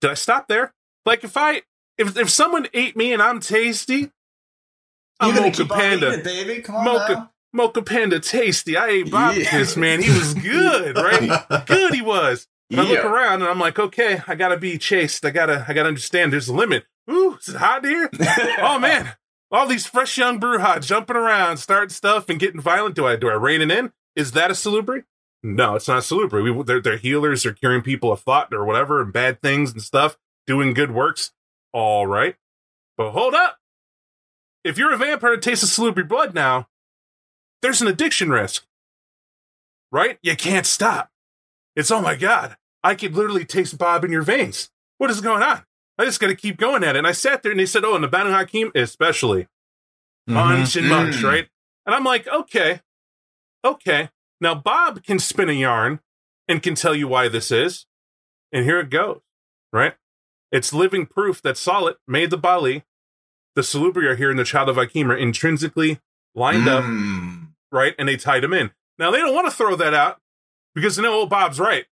did 0.00 0.10
I 0.10 0.14
stop 0.14 0.48
there? 0.48 0.72
Like 1.04 1.24
if 1.24 1.36
I 1.36 1.62
if 1.98 2.16
if 2.16 2.30
someone 2.30 2.66
ate 2.74 2.96
me 2.96 3.12
and 3.12 3.22
I'm 3.22 3.40
tasty, 3.40 4.10
I'm 5.20 5.34
Mocha 5.34 5.66
Panda. 5.66 6.12
it, 6.14 6.24
baby. 6.24 6.62
Come 6.62 6.76
on 6.76 6.84
Mocha 6.84 7.12
now. 7.14 7.30
Mocha 7.52 7.82
Panda 7.82 8.18
tasty. 8.20 8.76
I 8.76 8.88
ate 8.88 9.06
Bobcus, 9.10 9.76
Yeah. 9.76 9.80
man. 9.80 10.02
He 10.02 10.10
was 10.10 10.34
good, 10.34 10.96
right? 10.96 11.66
good 11.66 11.94
he 11.94 12.02
was. 12.02 12.48
And 12.70 12.80
I 12.80 12.84
look 12.84 13.04
around 13.04 13.42
and 13.42 13.50
I'm 13.50 13.58
like, 13.58 13.78
okay, 13.78 14.20
I 14.26 14.34
gotta 14.34 14.56
be 14.56 14.78
chased. 14.78 15.24
I 15.26 15.30
gotta 15.30 15.64
I 15.68 15.74
gotta 15.74 15.88
understand 15.88 16.32
there's 16.32 16.48
a 16.48 16.54
limit. 16.54 16.84
Ooh, 17.10 17.36
is 17.40 17.48
it 17.50 17.56
hot 17.56 17.84
here? 17.84 18.10
oh 18.60 18.78
man. 18.78 19.12
All 19.50 19.66
these 19.66 19.86
fresh 19.86 20.16
young 20.16 20.40
Brujah 20.40 20.80
jumping 20.82 21.16
around, 21.16 21.58
starting 21.58 21.90
stuff 21.90 22.30
and 22.30 22.40
getting 22.40 22.60
violent. 22.60 22.94
Do 22.94 23.06
I 23.06 23.16
do 23.16 23.28
I 23.28 23.34
rein 23.34 23.60
it 23.60 23.70
in? 23.70 23.92
Is 24.16 24.32
that 24.32 24.50
a 24.50 24.54
salubri? 24.54 25.04
No, 25.42 25.74
it's 25.74 25.88
not 25.88 25.98
a 25.98 26.00
salubri. 26.00 26.42
We, 26.56 26.62
they're, 26.62 26.80
they're 26.80 26.96
healers, 26.96 27.42
they're 27.42 27.52
curing 27.52 27.82
people 27.82 28.12
of 28.12 28.20
thought 28.20 28.54
or 28.54 28.64
whatever, 28.64 29.02
and 29.02 29.12
bad 29.12 29.42
things 29.42 29.72
and 29.72 29.82
stuff, 29.82 30.16
doing 30.46 30.72
good 30.72 30.92
works. 30.92 31.32
All 31.72 32.06
right. 32.06 32.36
But 32.96 33.10
hold 33.12 33.34
up. 33.34 33.58
If 34.64 34.78
you're 34.78 34.92
a 34.92 34.96
vampire 34.96 35.32
that 35.32 35.42
tastes 35.42 35.64
of 35.64 35.70
salubri 35.70 36.06
blood 36.06 36.34
now, 36.34 36.68
there's 37.62 37.80
an 37.82 37.88
addiction 37.88 38.30
risk. 38.30 38.64
Right? 39.90 40.18
You 40.22 40.36
can't 40.36 40.66
stop. 40.66 41.10
It's 41.76 41.90
oh 41.90 42.00
my 42.00 42.14
god. 42.16 42.56
I 42.84 42.94
could 42.94 43.14
literally 43.14 43.44
taste 43.44 43.78
Bob 43.78 44.04
in 44.04 44.12
your 44.12 44.22
veins. 44.22 44.70
What 44.98 45.10
is 45.10 45.20
going 45.20 45.42
on? 45.42 45.64
I 45.98 46.04
just 46.04 46.20
gotta 46.20 46.34
keep 46.34 46.56
going 46.56 46.82
at 46.84 46.96
it. 46.96 46.98
And 46.98 47.06
I 47.06 47.12
sat 47.12 47.42
there 47.42 47.52
and 47.52 47.60
they 47.60 47.66
said, 47.66 47.84
Oh, 47.84 47.94
and 47.94 48.02
the 48.04 48.08
Banu 48.08 48.30
Hakim 48.30 48.72
especially 48.74 49.48
Mhm. 50.28 50.34
punch 50.34 50.76
and 50.76 50.88
munch, 50.88 51.16
Mm. 51.16 51.24
right? 51.24 51.48
And 51.86 51.94
I'm 51.94 52.04
like, 52.04 52.26
okay, 52.28 52.80
okay. 53.64 54.10
Now 54.40 54.54
Bob 54.54 55.02
can 55.04 55.18
spin 55.18 55.48
a 55.48 55.52
yarn 55.52 56.00
and 56.48 56.62
can 56.62 56.74
tell 56.74 56.94
you 56.94 57.08
why 57.08 57.28
this 57.28 57.50
is, 57.50 57.86
and 58.52 58.64
here 58.64 58.78
it 58.80 58.90
goes, 58.90 59.20
right? 59.72 59.96
It's 60.52 60.72
living 60.72 61.06
proof 61.06 61.40
that 61.42 61.56
Saulot 61.56 61.96
made 62.06 62.30
the 62.30 62.38
Baali, 62.38 62.82
the 63.56 63.62
Salubri 63.62 64.16
here 64.16 64.30
and 64.30 64.38
the 64.38 64.44
Child 64.44 64.68
of 64.68 64.76
Hakim 64.76 65.10
are 65.10 65.16
intrinsically 65.16 65.98
lined 66.34 66.68
up, 66.68 66.84
Mm. 66.84 67.48
right? 67.72 67.94
And 67.98 68.08
they 68.08 68.16
tied 68.16 68.44
him 68.44 68.52
in. 68.52 68.70
Now 68.98 69.10
they 69.10 69.18
don't 69.18 69.34
want 69.34 69.46
to 69.50 69.56
throw 69.56 69.74
that 69.76 69.94
out 69.94 70.20
because 70.74 70.96
they 70.96 71.02
know 71.02 71.12
old 71.14 71.30
Bob's 71.30 71.58
right, 71.58 71.86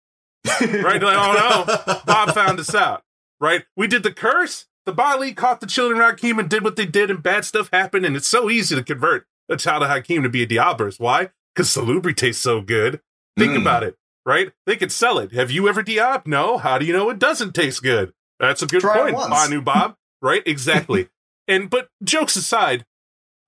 right? 0.45 0.59
They're 0.59 0.83
like, 0.83 1.03
oh 1.03 1.65
no, 1.87 1.95
Bob 2.05 2.33
found 2.33 2.59
us 2.59 2.73
out, 2.75 3.03
right? 3.39 3.65
We 3.75 3.87
did 3.87 4.03
the 4.03 4.11
curse. 4.11 4.65
The 4.85 4.93
Baali 4.93 5.35
caught 5.35 5.59
the 5.61 5.67
children 5.67 5.99
of 6.01 6.07
Hakim 6.09 6.39
and 6.39 6.49
did 6.49 6.63
what 6.63 6.75
they 6.77 6.85
did, 6.85 7.11
and 7.11 7.21
bad 7.21 7.43
stuff 7.45 7.69
happened. 7.73 8.05
And 8.05 8.15
it's 8.15 8.27
so 8.27 8.49
easy 8.49 8.73
to 8.75 8.83
convert 8.83 9.25
a 9.49 9.57
child 9.57 9.83
of 9.83 9.89
Hakim 9.89 10.23
to 10.23 10.29
be 10.29 10.43
a 10.43 10.47
Diablos. 10.47 10.99
Why? 10.99 11.29
Because 11.53 11.69
Salubri 11.69 12.15
tastes 12.15 12.41
so 12.41 12.61
good. 12.61 13.01
Think 13.37 13.53
Mm. 13.53 13.61
about 13.61 13.83
it, 13.83 13.97
right? 14.25 14.51
They 14.65 14.75
could 14.77 14.91
sell 14.91 15.19
it. 15.19 15.31
Have 15.33 15.51
you 15.51 15.67
ever 15.67 15.83
Diab? 15.83 16.25
No. 16.25 16.57
How 16.57 16.77
do 16.77 16.85
you 16.85 16.93
know 16.93 17.09
it 17.09 17.19
doesn't 17.19 17.53
taste 17.53 17.83
good? 17.83 18.13
That's 18.39 18.61
a 18.61 18.67
good 18.67 18.81
Try 18.81 19.11
point. 19.11 19.29
Banu 19.29 19.61
Bob. 19.61 19.95
right? 20.21 20.43
Exactly. 20.45 21.09
and 21.47 21.69
but 21.69 21.89
jokes 22.03 22.35
aside, 22.35 22.85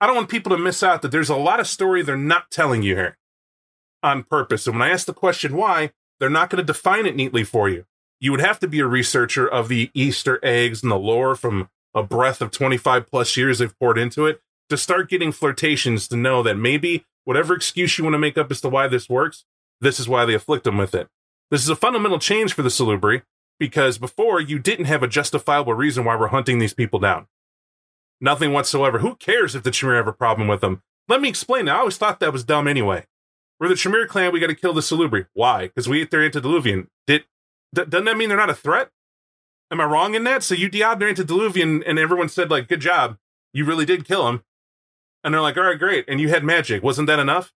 I 0.02 0.08
don't 0.08 0.15
want 0.15 0.30
people 0.30 0.56
to 0.56 0.62
miss 0.62 0.82
out 0.84 1.02
that 1.02 1.12
there's 1.12 1.30
a 1.30 1.36
lot 1.36 1.60
of 1.60 1.67
story 1.67 2.02
they're 2.02 2.17
not 2.17 2.52
telling 2.52 2.84
you 2.84 2.95
here 2.95 3.17
on 4.02 4.23
purpose. 4.23 4.65
And 4.65 4.80
when 4.80 4.88
I 4.88 4.91
ask 4.91 5.06
the 5.06 5.13
question 5.13 5.56
why, 5.56 5.91
they're 6.19 6.30
not 6.30 6.49
going 6.49 6.62
to 6.62 6.65
define 6.65 7.06
it 7.06 7.15
neatly 7.15 7.43
for 7.43 7.69
you. 7.69 7.86
You 8.19 8.32
would 8.32 8.41
have 8.41 8.60
to 8.60 8.67
be 8.67 8.80
a 8.80 8.88
researcher 8.88 9.47
of 9.47 9.69
the 9.69 9.89
Easter 9.93 10.39
eggs 10.43 10.84
and 10.84 10.91
the 10.91 10.97
lore 10.97 11.36
from 11.36 11.69
a 11.95 12.04
breath 12.04 12.41
of 12.41 12.52
25 12.52 13.08
plus 13.08 13.36
years 13.36 13.60
they've 13.60 13.80
poured 13.80 13.97
into 13.97 14.25
it 14.25 14.41
to 14.69 14.78
start 14.78 15.10
getting 15.10 15.32
flirtations 15.32 16.08
to 16.08 16.15
know 16.15 16.43
that 16.43 16.58
maybe 16.58 17.06
whatever 17.23 17.54
excuse 17.54 17.97
you 17.97 18.04
want 18.04 18.13
to 18.13 18.19
make 18.19 18.38
up 18.38 18.52
as 18.52 18.62
to 18.62 18.69
why 18.69 18.88
this 18.88 19.10
works, 19.10 19.45
this 19.82 19.99
is 19.99 20.08
why 20.08 20.25
they 20.25 20.34
afflict 20.34 20.63
them 20.63 20.78
with 20.78 20.93
it. 20.93 21.08
This 21.49 21.63
is 21.63 21.69
a 21.69 21.75
fundamental 21.75 22.19
change 22.19 22.54
for 22.54 22.62
the 22.62 22.69
Salubri 22.69 23.23
because 23.59 23.97
before 23.97 24.39
you 24.39 24.57
didn't 24.57 24.85
have 24.85 25.03
a 25.03 25.07
justifiable 25.07 25.73
reason 25.73 26.05
why 26.05 26.15
we're 26.15 26.27
hunting 26.27 26.59
these 26.59 26.73
people 26.73 26.99
down. 26.99 27.27
Nothing 28.21 28.53
whatsoever. 28.53 28.99
Who 28.99 29.15
cares 29.15 29.55
if 29.55 29.63
the 29.63 29.71
Tremere 29.71 29.97
have 29.97 30.07
a 30.07 30.13
problem 30.13 30.47
with 30.47 30.61
them? 30.61 30.81
Let 31.07 31.21
me 31.21 31.29
explain. 31.29 31.67
I 31.67 31.77
always 31.77 31.97
thought 31.97 32.19
that 32.19 32.33
was 32.33 32.43
dumb 32.43 32.67
anyway. 32.67 33.05
We're 33.59 33.67
the 33.67 33.75
Tremere 33.75 34.07
clan. 34.07 34.31
We 34.31 34.39
got 34.39 34.47
to 34.47 34.55
kill 34.55 34.73
the 34.73 34.81
Salubri. 34.81 35.27
Why? 35.33 35.67
Because 35.67 35.89
we 35.89 36.01
ate 36.01 36.11
their 36.11 36.23
antediluvian. 36.23 36.89
Did 37.07 37.25
d- 37.73 37.85
doesn't 37.85 38.05
that 38.05 38.17
mean 38.17 38.29
they're 38.29 38.37
not 38.37 38.49
a 38.49 38.55
threat? 38.55 38.91
Am 39.71 39.81
I 39.81 39.85
wrong 39.85 40.15
in 40.15 40.23
that? 40.23 40.43
So 40.43 40.55
you 40.55 40.69
DI'd 40.69 40.99
their 40.99 41.09
antediluvian, 41.09 41.83
and 41.83 41.99
everyone 41.99 42.29
said 42.29 42.49
like, 42.49 42.67
"Good 42.67 42.79
job, 42.79 43.17
you 43.53 43.65
really 43.65 43.85
did 43.85 44.07
kill 44.07 44.27
him." 44.27 44.43
And 45.23 45.33
they're 45.33 45.41
like, 45.41 45.57
"All 45.57 45.63
right, 45.63 45.77
great." 45.77 46.05
And 46.07 46.21
you 46.21 46.29
had 46.29 46.43
magic. 46.43 46.81
Wasn't 46.81 47.07
that 47.07 47.19
enough? 47.19 47.53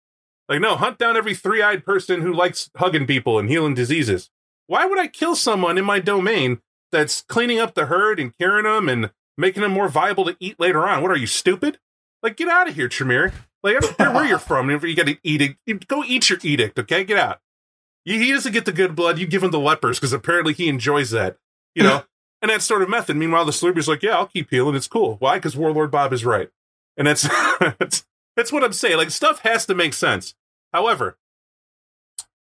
Like, 0.49 0.61
no, 0.61 0.77
hunt 0.77 0.99
down 0.99 1.17
every 1.17 1.35
three-eyed 1.35 1.85
person 1.85 2.21
who 2.21 2.33
likes 2.33 2.71
hugging 2.77 3.07
people 3.07 3.39
and 3.39 3.49
healing 3.49 3.75
diseases. 3.75 4.31
Why 4.73 4.87
would 4.87 4.99
I 4.99 5.07
kill 5.07 5.37
someone 5.37 5.77
in 5.77 5.85
my 5.85 5.99
domain 5.99 6.63
that's 6.91 7.21
cleaning 7.21 7.59
up 7.59 7.75
the 7.75 7.85
herd 7.85 8.19
and 8.19 8.35
curing 8.35 8.65
them 8.65 8.89
and 8.89 9.11
making 9.37 9.61
them 9.61 9.73
more 9.73 9.87
viable 9.87 10.25
to 10.25 10.35
eat 10.41 10.59
later 10.59 10.89
on? 10.89 11.03
What 11.03 11.11
are 11.11 11.17
you 11.19 11.27
stupid? 11.27 11.79
Like, 12.23 12.39
get 12.39 12.49
out 12.49 12.71
of 12.71 12.75
here, 12.75 12.89
Tremere. 12.89 13.35
Like, 13.63 13.77
I 13.77 13.81
don't 13.81 13.99
care 13.99 14.11
where 14.11 14.25
you're 14.25 14.39
from. 14.39 14.71
You 14.71 14.97
got 14.97 15.09
to 15.09 15.19
eat 15.23 15.57
it. 15.67 15.89
Go 15.89 16.03
eat 16.03 16.31
your 16.31 16.39
edict, 16.43 16.79
okay? 16.79 17.05
Get 17.05 17.19
out. 17.19 17.41
He 18.07 18.33
doesn't 18.33 18.55
get 18.55 18.65
the 18.65 18.73
good 18.73 18.97
blood. 18.97 19.19
You 19.19 19.27
give 19.27 19.43
him 19.43 19.51
the 19.51 19.61
lepers 19.61 19.99
because 19.99 20.15
apparently 20.15 20.55
he 20.55 20.71
enjoys 20.71 21.11
that, 21.11 21.37
you 21.75 21.83
know, 21.83 22.05
and 22.41 22.51
that 22.51 22.63
sort 22.63 22.81
of 22.81 22.89
method. 22.89 23.19
Meanwhile, 23.19 23.45
the 23.45 23.53
Salubri's 23.53 23.89
like, 23.89 24.03
yeah, 24.03 24.17
I'll 24.17 24.27
keep 24.27 24.49
healing. 24.49 24.75
It's 24.75 24.89
cool. 24.89 25.17
Why? 25.19 25.37
Because 25.37 25.55
Warlord 25.55 25.91
Bob 25.91 26.15
is 26.15 26.25
right. 26.25 26.49
And 26.97 27.07
that's, 27.07 27.29
that's, 27.79 28.07
that's 28.39 28.51
what 28.51 28.65
I'm 28.65 28.73
saying. 28.73 28.97
Like, 28.97 29.11
stuff 29.11 29.41
has 29.41 29.67
to 29.67 29.75
make 29.75 29.93
sense. 29.93 30.35
However, 30.73 31.19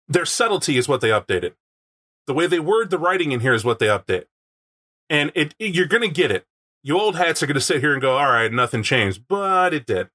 their 0.07 0.27
subtlety 0.27 0.79
is 0.79 0.87
what 0.87 1.01
they 1.01 1.09
updated. 1.09 1.55
The 2.27 2.35
way 2.35 2.47
they 2.47 2.61
word 2.61 2.91
the 2.91 2.99
writing 2.99 3.33
in 3.33 3.41
here 3.41 3.55
is 3.55 3.65
what 3.65 3.79
they 3.79 3.87
update. 3.87 4.25
And 5.09 5.33
it, 5.35 5.55
it 5.59 5.75
you're 5.75 5.87
going 5.87 6.03
to 6.03 6.09
get 6.09 6.31
it. 6.31 6.47
You 6.83 6.99
old 6.99 7.17
hats 7.17 7.43
are 7.43 7.47
going 7.47 7.55
to 7.55 7.61
sit 7.61 7.81
here 7.81 7.93
and 7.93 8.01
go, 8.01 8.17
all 8.17 8.27
right, 8.31 8.53
nothing 8.53 8.83
changed, 8.83 9.25
but 9.29 9.75
it 9.75 9.87
did. 9.87 10.09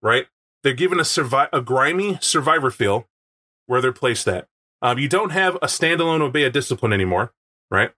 Right? 0.00 0.26
They're 0.62 0.72
given 0.74 0.98
a, 0.98 1.02
survi- 1.02 1.48
a 1.52 1.60
grimy 1.60 2.18
survivor 2.20 2.70
feel 2.70 3.08
where 3.66 3.80
they're 3.80 3.92
placed 3.92 4.26
at. 4.28 4.48
Um, 4.80 4.98
you 4.98 5.08
don't 5.08 5.30
have 5.30 5.56
a 5.56 5.66
standalone 5.66 6.20
Obeah 6.20 6.50
discipline 6.50 6.92
anymore, 6.92 7.32
right? 7.70 7.90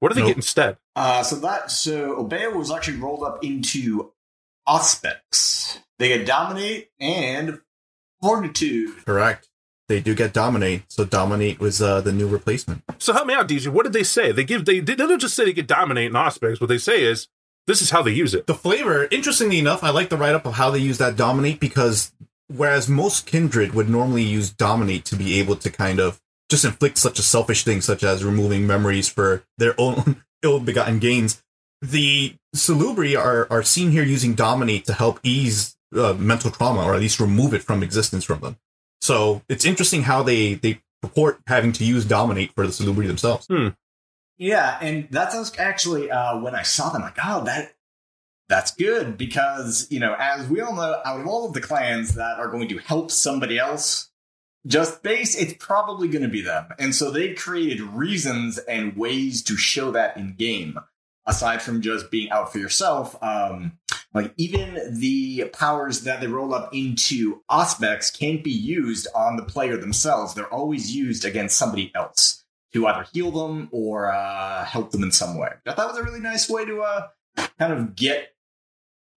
What 0.00 0.08
do 0.08 0.14
they 0.14 0.22
Nope. 0.22 0.28
get 0.30 0.36
instead? 0.36 0.78
Uh, 0.96 1.22
so 1.22 1.36
that 1.36 1.70
so 1.70 2.16
Obeah 2.16 2.50
was 2.50 2.70
actually 2.70 2.98
rolled 2.98 3.22
up 3.22 3.44
into 3.44 4.12
Auspex. 4.68 5.78
They 5.98 6.08
get 6.08 6.26
dominate 6.26 6.90
and 6.98 7.60
fortitude. 8.22 9.04
Correct. 9.04 9.48
They 9.88 10.00
do 10.00 10.14
get 10.14 10.32
dominate. 10.32 10.84
So 10.88 11.04
dominate 11.04 11.60
was 11.60 11.82
uh, 11.82 12.00
the 12.00 12.12
new 12.12 12.26
replacement. 12.26 12.82
So 12.98 13.12
help 13.12 13.26
me 13.26 13.34
out, 13.34 13.48
DJ. 13.48 13.68
What 13.68 13.84
did 13.84 13.92
they 13.92 14.02
say? 14.02 14.32
They 14.32 14.44
give 14.44 14.64
they 14.64 14.80
they 14.80 14.94
don't 14.94 15.18
just 15.18 15.34
say 15.34 15.44
they 15.44 15.52
get 15.52 15.66
dominate 15.66 16.06
in 16.06 16.12
Auspex. 16.12 16.60
What 16.60 16.68
they 16.68 16.78
say 16.78 17.02
is 17.02 17.28
this 17.66 17.82
is 17.82 17.90
how 17.90 18.02
they 18.02 18.12
use 18.12 18.34
it. 18.34 18.46
The 18.46 18.54
flavor, 18.54 19.08
interestingly 19.10 19.58
enough, 19.58 19.82
I 19.82 19.90
like 19.90 20.08
the 20.10 20.16
write 20.16 20.34
up 20.34 20.46
of 20.46 20.54
how 20.54 20.70
they 20.70 20.78
use 20.78 20.98
that 20.98 21.16
dominate 21.16 21.60
because 21.60 22.12
whereas 22.48 22.88
most 22.88 23.26
kindred 23.26 23.74
would 23.74 23.88
normally 23.88 24.22
use 24.22 24.50
dominate 24.50 25.04
to 25.06 25.16
be 25.16 25.38
able 25.38 25.56
to 25.56 25.70
kind 25.70 25.98
of 25.98 26.20
just 26.50 26.64
inflict 26.64 26.98
such 26.98 27.18
a 27.18 27.22
selfish 27.22 27.64
thing, 27.64 27.80
such 27.80 28.04
as 28.04 28.24
removing 28.24 28.66
memories 28.66 29.08
for 29.08 29.44
their 29.56 29.74
own 29.80 30.22
ill-begotten 30.42 30.98
gains, 30.98 31.42
the 31.80 32.34
Salubri 32.54 33.18
are 33.18 33.46
are 33.50 33.62
seen 33.62 33.90
here 33.90 34.04
using 34.04 34.34
dominate 34.34 34.84
to 34.86 34.92
help 34.94 35.20
ease 35.22 35.76
uh, 35.94 36.14
mental 36.14 36.50
trauma 36.50 36.82
or 36.82 36.94
at 36.94 37.00
least 37.00 37.20
remove 37.20 37.54
it 37.54 37.62
from 37.62 37.82
existence 37.82 38.24
from 38.24 38.40
them. 38.40 38.56
So 39.00 39.42
it's 39.48 39.64
interesting 39.64 40.02
how 40.02 40.22
they 40.22 40.54
they 40.54 40.80
purport 41.02 41.40
having 41.46 41.72
to 41.72 41.84
use 41.84 42.04
dominate 42.04 42.52
for 42.54 42.66
the 42.66 42.72
Salubri 42.72 43.06
themselves. 43.06 43.46
Yeah, 44.36 44.78
and 44.80 45.08
that's 45.10 45.56
actually 45.58 46.10
uh, 46.10 46.38
when 46.38 46.54
I 46.54 46.62
saw 46.62 46.90
them, 46.90 47.02
like, 47.02 47.18
oh, 47.22 47.44
that 47.44 47.74
that's 48.48 48.74
good 48.74 49.16
because 49.16 49.86
you 49.90 50.00
know, 50.00 50.14
as 50.18 50.48
we 50.48 50.60
all 50.60 50.74
know, 50.74 51.00
out 51.04 51.20
of 51.20 51.26
all 51.26 51.46
of 51.46 51.52
the 51.52 51.60
clans 51.60 52.14
that 52.14 52.38
are 52.38 52.48
going 52.48 52.68
to 52.68 52.78
help 52.78 53.10
somebody 53.10 53.58
else, 53.58 54.10
just 54.66 55.02
base, 55.02 55.36
it's 55.36 55.54
probably 55.58 56.08
going 56.08 56.22
to 56.22 56.28
be 56.28 56.40
them, 56.40 56.66
and 56.78 56.94
so 56.94 57.10
they 57.10 57.34
created 57.34 57.80
reasons 57.80 58.58
and 58.58 58.96
ways 58.96 59.42
to 59.44 59.56
show 59.56 59.90
that 59.92 60.16
in 60.16 60.34
game. 60.34 60.78
Aside 61.26 61.62
from 61.62 61.80
just 61.80 62.10
being 62.10 62.28
out 62.30 62.52
for 62.52 62.58
yourself, 62.58 63.16
um, 63.22 63.78
like 64.12 64.34
even 64.36 64.98
the 65.00 65.44
powers 65.54 66.02
that 66.02 66.20
they 66.20 66.26
roll 66.26 66.54
up 66.54 66.74
into 66.74 67.40
Auspex 67.50 68.16
can't 68.16 68.44
be 68.44 68.50
used 68.50 69.06
on 69.14 69.36
the 69.36 69.42
player 69.42 69.78
themselves. 69.78 70.34
They're 70.34 70.52
always 70.52 70.94
used 70.94 71.24
against 71.24 71.56
somebody 71.56 71.90
else 71.94 72.44
to 72.74 72.86
either 72.86 73.06
heal 73.12 73.30
them 73.30 73.68
or 73.72 74.12
uh, 74.12 74.64
help 74.66 74.90
them 74.90 75.02
in 75.02 75.12
some 75.12 75.38
way. 75.38 75.48
I 75.66 75.72
thought 75.72 75.88
was 75.88 75.96
a 75.96 76.02
really 76.02 76.20
nice 76.20 76.50
way 76.50 76.66
to 76.66 76.82
uh, 76.82 77.06
kind 77.58 77.72
of 77.72 77.96
get 77.96 78.34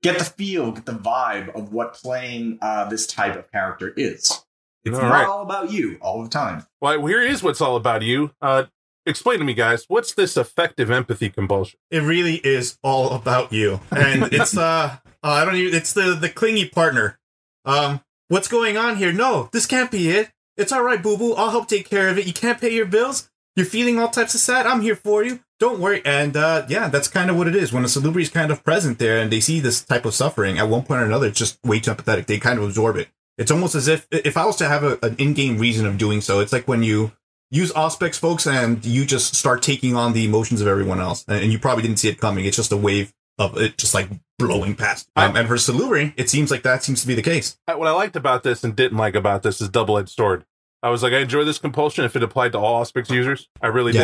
get 0.01 0.17
the 0.19 0.25
feel, 0.25 0.71
get 0.71 0.85
the 0.85 0.93
vibe 0.93 1.53
of 1.55 1.73
what 1.73 1.93
playing 1.93 2.59
uh, 2.61 2.87
this 2.87 3.05
type 3.05 3.35
of 3.35 3.51
character 3.51 3.93
is. 3.97 4.43
It's 4.85 4.95
All 4.95 5.01
not 5.03 5.11
right. 5.11 5.27
all 5.27 5.41
about 5.41 5.71
you 5.71 5.97
all 5.99 6.23
the 6.23 6.29
time. 6.29 6.65
Well, 6.79 7.05
here 7.05 7.21
is 7.21 7.43
what's 7.43 7.59
all 7.59 7.75
about 7.75 8.03
you. 8.03 8.31
Uh, 8.41 8.65
explain 9.07 9.39
to 9.39 9.45
me, 9.45 9.53
guys. 9.53 9.85
What's 9.87 10.13
this 10.13 10.37
effective 10.37 10.91
empathy 10.91 11.29
compulsion? 11.29 11.79
it 11.89 12.01
really 12.01 12.35
is 12.43 12.77
all 12.83 13.11
about 13.13 13.51
you. 13.53 13.79
And 13.91 14.23
it's 14.33 14.57
uh, 14.57 14.97
uh 15.23 15.27
i 15.27 15.45
don't 15.45 15.55
even 15.55 15.73
it's 15.75 15.93
the 15.93 16.13
the 16.15 16.29
clingy 16.29 16.67
partner. 16.69 17.19
Um 17.65 18.01
what's 18.27 18.47
going 18.47 18.77
on 18.77 18.97
here? 18.97 19.11
No 19.11 19.49
this 19.51 19.65
can't 19.65 19.91
be 19.91 20.09
it. 20.09 20.31
It's 20.57 20.71
all 20.71 20.83
right 20.83 21.01
boo 21.01 21.17
boo 21.17 21.33
i'll 21.33 21.51
help 21.51 21.67
take 21.67 21.89
care 21.89 22.09
of 22.09 22.17
it. 22.17 22.27
You 22.27 22.33
can't 22.33 22.59
pay 22.59 22.73
your 22.73 22.85
bills. 22.85 23.29
You're 23.55 23.65
feeling 23.65 23.97
all 23.99 24.09
types 24.09 24.35
of 24.35 24.41
sad. 24.41 24.67
I'm 24.67 24.81
here 24.81 24.95
for 24.95 25.23
you. 25.23 25.39
Don't 25.59 25.79
worry. 25.79 26.01
And 26.05 26.37
uh 26.37 26.65
yeah 26.69 26.87
that's 26.89 27.07
kind 27.07 27.29
of 27.29 27.37
what 27.37 27.47
it 27.47 27.55
is. 27.55 27.73
When 27.73 27.83
a 27.83 27.87
salubri 27.87 28.21
is 28.21 28.29
kind 28.29 28.51
of 28.51 28.63
present 28.63 28.99
there 28.99 29.19
and 29.19 29.31
they 29.31 29.39
see 29.39 29.59
this 29.59 29.83
type 29.83 30.05
of 30.05 30.13
suffering 30.13 30.59
at 30.59 30.69
one 30.69 30.83
point 30.83 31.01
or 31.01 31.05
another 31.05 31.27
it's 31.27 31.39
just 31.39 31.57
way 31.63 31.79
too 31.79 31.91
empathetic. 31.91 32.25
They 32.27 32.39
kind 32.39 32.59
of 32.59 32.65
absorb 32.65 32.97
it. 32.97 33.07
It's 33.37 33.51
almost 33.51 33.75
as 33.75 33.87
if 33.87 34.07
if 34.11 34.35
i 34.37 34.45
was 34.45 34.55
to 34.57 34.67
have 34.67 34.83
a, 34.83 34.99
an 35.03 35.15
in-game 35.17 35.57
reason 35.57 35.85
of 35.85 35.97
doing 35.97 36.21
so 36.21 36.39
it's 36.39 36.53
like 36.53 36.67
when 36.67 36.83
you 36.83 37.11
use 37.51 37.71
Auspex, 37.73 38.17
folks, 38.19 38.45
and 38.47 38.83
you 38.85 39.05
just 39.05 39.35
start 39.35 39.61
taking 39.61 39.95
on 39.95 40.13
the 40.13 40.25
emotions 40.25 40.61
of 40.61 40.67
everyone 40.67 40.99
else. 40.99 41.23
And 41.27 41.51
you 41.51 41.59
probably 41.59 41.83
didn't 41.83 41.97
see 41.97 42.09
it 42.09 42.19
coming. 42.19 42.45
It's 42.45 42.57
just 42.57 42.71
a 42.71 42.77
wave 42.77 43.13
of 43.39 43.57
it 43.57 43.77
just 43.77 43.93
like 43.93 44.09
blowing 44.39 44.75
past. 44.75 45.09
Um, 45.15 45.35
and 45.35 45.47
for 45.47 45.55
Salubri, 45.55 46.13
it 46.17 46.29
seems 46.29 46.49
like 46.51 46.63
that 46.63 46.83
seems 46.83 47.01
to 47.01 47.07
be 47.07 47.13
the 47.15 47.21
case. 47.21 47.57
What 47.67 47.87
I 47.87 47.91
liked 47.91 48.15
about 48.15 48.43
this 48.43 48.63
and 48.63 48.75
didn't 48.75 48.97
like 48.97 49.15
about 49.15 49.43
this 49.43 49.61
is 49.61 49.69
double 49.69 49.97
edged 49.97 50.09
sword. 50.09 50.43
I 50.83 50.89
was 50.89 51.03
like, 51.03 51.13
I 51.13 51.19
enjoy 51.19 51.43
this 51.43 51.59
compulsion 51.59 52.03
if 52.05 52.15
it 52.15 52.23
applied 52.23 52.51
to 52.53 52.59
all 52.59 52.83
Auspex 52.83 53.09
users. 53.11 53.47
I 53.61 53.67
really 53.67 53.91
did. 53.91 53.99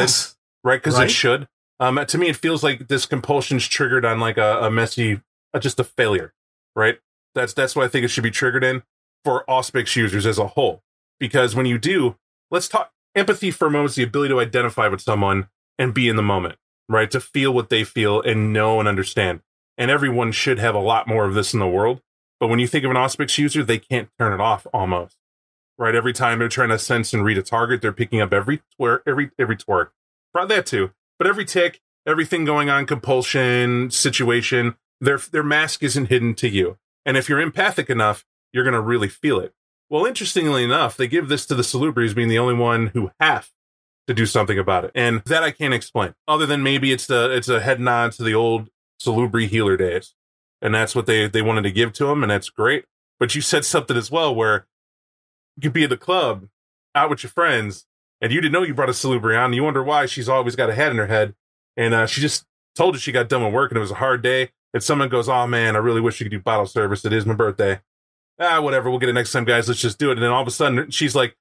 right? 0.64 0.78
Because 0.82 0.96
Right. 0.96 1.06
it 1.08 1.12
should. 1.12 1.48
Um, 1.80 2.04
to 2.06 2.18
me, 2.18 2.30
it 2.30 2.36
feels 2.36 2.64
like 2.64 2.88
this 2.88 3.06
compulsion's 3.06 3.68
triggered 3.68 4.06
on 4.06 4.20
like 4.20 4.38
a, 4.38 4.60
a 4.62 4.72
messy, 4.72 5.22
uh, 5.54 5.60
just 5.60 5.80
a 5.80 5.84
failure, 5.84 6.34
right? 6.76 7.00
That's 7.36 7.54
that's 7.54 7.76
what 7.76 7.84
I 7.86 7.88
think 7.90 8.06
it 8.06 8.10
should 8.10 8.24
be 8.24 8.32
triggered 8.32 8.64
in 8.64 8.84
for 9.26 9.44
Auspex 9.50 9.96
users 9.96 10.26
as 10.26 10.38
a 10.38 10.48
whole. 10.48 10.84
Because 11.20 11.56
when 11.56 11.66
you 11.66 11.78
do, 11.78 12.16
let's 12.52 12.68
talk 12.68 12.92
empathy 13.16 13.52
for 13.52 13.68
a 13.68 13.72
moment 13.72 13.92
is 13.92 13.96
the 13.96 14.04
ability 14.04 14.34
to 14.34 14.40
identify 14.40 14.88
with 14.88 15.02
someone 15.02 15.48
and 15.78 15.94
be 15.94 16.08
in 16.08 16.16
the 16.16 16.22
moment, 16.22 16.56
right? 16.88 17.10
To 17.12 17.20
feel 17.20 17.54
what 17.54 17.70
they 17.70 17.84
feel 17.84 18.22
and 18.22 18.54
know 18.54 18.80
and 18.80 18.88
understand. 18.88 19.42
And 19.78 19.90
everyone 19.90 20.32
should 20.32 20.60
have 20.60 20.76
a 20.76 20.80
lot 20.80 21.08
more 21.08 21.26
of 21.26 21.34
this 21.34 21.54
in 21.54 21.60
the 21.60 21.68
world. 21.68 22.02
But 22.40 22.48
when 22.48 22.60
you 22.60 22.68
think 22.68 22.86
of 22.86 22.92
an 22.92 22.98
Auspex 22.98 23.38
user, 23.38 23.64
they 23.64 23.80
can't 23.80 24.10
turn 24.20 24.34
it 24.34 24.42
off 24.42 24.68
almost. 24.74 25.18
Right? 25.78 25.96
Every 25.96 26.14
time 26.14 26.40
they're 26.40 26.50
trying 26.50 26.70
to 26.70 26.78
sense 26.78 27.14
and 27.14 27.24
read 27.24 27.38
a 27.38 27.42
target, 27.42 27.82
they're 27.82 27.92
picking 27.92 28.22
up 28.22 28.34
every 28.34 28.62
twerk, 28.80 29.02
every 29.08 29.32
every 29.40 29.58
twerk. 29.58 29.90
Brought 30.32 30.50
that 30.50 30.66
too. 30.66 30.92
But 31.18 31.28
every 31.28 31.46
tick, 31.46 31.82
everything 32.06 32.46
going 32.46 32.70
on, 32.70 32.86
compulsion, 32.86 33.90
situation, 33.90 34.76
their 35.02 35.18
their 35.18 35.44
mask 35.44 35.82
isn't 35.82 36.08
hidden 36.08 36.36
to 36.36 36.50
you. 36.50 36.78
And 37.06 37.18
if 37.18 37.28
you're 37.28 37.42
empathic 37.42 37.90
enough, 37.90 38.26
you're 38.52 38.64
gonna 38.64 38.82
really 38.82 39.10
feel 39.10 39.40
it. 39.40 39.54
Well, 39.94 40.08
interestingly 40.08 40.64
enough, 40.64 40.98
they 40.98 41.08
give 41.08 41.30
this 41.30 41.46
to 41.46 41.54
the 41.54 41.62
Salubris 41.62 42.16
being 42.16 42.28
the 42.28 42.40
only 42.40 42.56
one 42.56 42.88
who 42.96 43.12
have 43.20 43.52
to 44.08 44.16
do 44.16 44.26
something 44.26 44.58
about 44.58 44.86
it. 44.86 44.92
And 44.96 45.22
that 45.26 45.44
I 45.44 45.52
can't 45.52 45.72
explain. 45.72 46.16
Other 46.28 46.48
than 46.48 46.64
maybe 46.64 46.92
it's 46.92 47.06
the 47.06 47.30
it's 47.30 47.48
a 47.48 47.60
head 47.60 47.80
nod 47.80 48.14
to 48.14 48.24
the 48.24 48.34
old 48.34 48.72
Salubri 49.00 49.48
healer 49.48 49.78
days. 49.78 50.16
And 50.64 50.74
that's 50.74 50.96
what 50.96 51.06
they 51.06 51.28
they 51.28 51.44
wanted 51.44 51.62
to 51.66 51.72
give 51.72 51.94
to 51.94 52.08
him, 52.08 52.24
and 52.24 52.32
that's 52.32 52.50
great. 52.50 52.86
But 53.20 53.36
you 53.36 53.42
said 53.42 53.66
something 53.66 53.96
as 53.96 54.10
well 54.10 54.34
where 54.34 54.66
you 55.58 55.62
could 55.62 55.74
be 55.74 55.84
at 55.84 55.92
the 55.92 55.98
club, 55.98 56.48
out 56.96 57.12
with 57.12 57.22
your 57.22 57.30
friends, 57.30 57.86
and 58.20 58.34
you 58.34 58.42
didn't 58.42 58.54
know 58.54 58.64
you 58.64 58.74
brought 58.74 58.90
a 58.90 58.94
Salubri 58.94 59.38
on. 59.38 59.46
And 59.46 59.56
you 59.56 59.64
wonder 59.64 59.84
why 59.84 60.08
she's 60.08 60.28
always 60.28 60.56
got 60.56 60.72
a 60.72 60.74
head 60.74 60.90
in 60.90 60.98
her 60.98 61.06
head. 61.06 61.36
And 61.78 61.94
uh, 61.94 62.08
she 62.08 62.20
just 62.20 62.46
told 62.76 62.96
you 62.96 63.00
she 63.00 63.12
got 63.12 63.30
done 63.30 63.44
with 63.44 63.54
work 63.54 63.70
and 63.70 63.78
it 63.78 63.82
was 63.82 63.92
a 63.92 63.96
hard 63.96 64.24
day. 64.24 64.50
And 64.74 64.82
someone 64.82 65.10
goes, 65.10 65.30
Oh 65.30 65.46
man, 65.46 65.76
I 65.76 65.80
really 65.80 66.02
wish 66.02 66.20
you 66.20 66.24
could 66.24 66.32
do 66.32 66.40
bottle 66.40 66.66
service. 66.66 67.06
It 67.06 67.14
is 67.14 67.28
my 67.28 67.36
birthday. 67.36 67.80
Ah, 68.40 68.62
whatever. 68.62 68.90
We'll 68.90 69.00
get 69.00 69.10
it 69.10 69.14
next 69.14 69.32
time, 69.32 69.46
guys. 69.46 69.68
Let's 69.68 69.80
just 69.80 70.00
do 70.00 70.10
it. 70.10 70.14
And 70.14 70.24
then 70.24 70.32
all 70.32 70.42
of 70.42 70.48
a 70.48 70.52
sudden, 70.52 70.90
she's 70.92 71.16
like, 71.16 71.36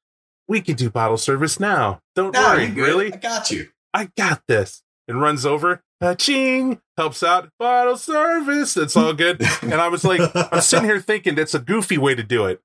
We 0.49 0.61
can 0.61 0.77
do 0.77 0.91
bottle 0.91 1.17
service 1.17 1.59
now. 1.59 2.01
Don't 2.15 2.35
No, 2.35 2.41
worry. 2.43 2.71
Really? 2.71 3.13
I 3.13 3.17
got 3.17 3.51
you. 3.51 3.69
I 3.95 4.11
got 4.17 4.43
this. 4.49 4.83
And 5.09 5.21
runs 5.21 5.45
over, 5.45 5.83
ching, 6.17 6.81
helps 6.97 7.23
out, 7.25 7.51
bottle 7.59 7.97
service. 7.97 8.77
It's 8.77 8.97
all 8.97 9.13
good. 9.13 9.43
And 9.61 9.75
I 9.75 9.89
was 9.89 10.05
like, 10.05 10.21
I'm 10.53 10.61
sitting 10.61 10.85
here 10.89 11.01
thinking 11.01 11.35
that's 11.35 11.55
a 11.55 11.59
goofy 11.59 11.99
way 11.99 12.15
to 12.15 12.23
do 12.23 12.47
it. 12.47 12.61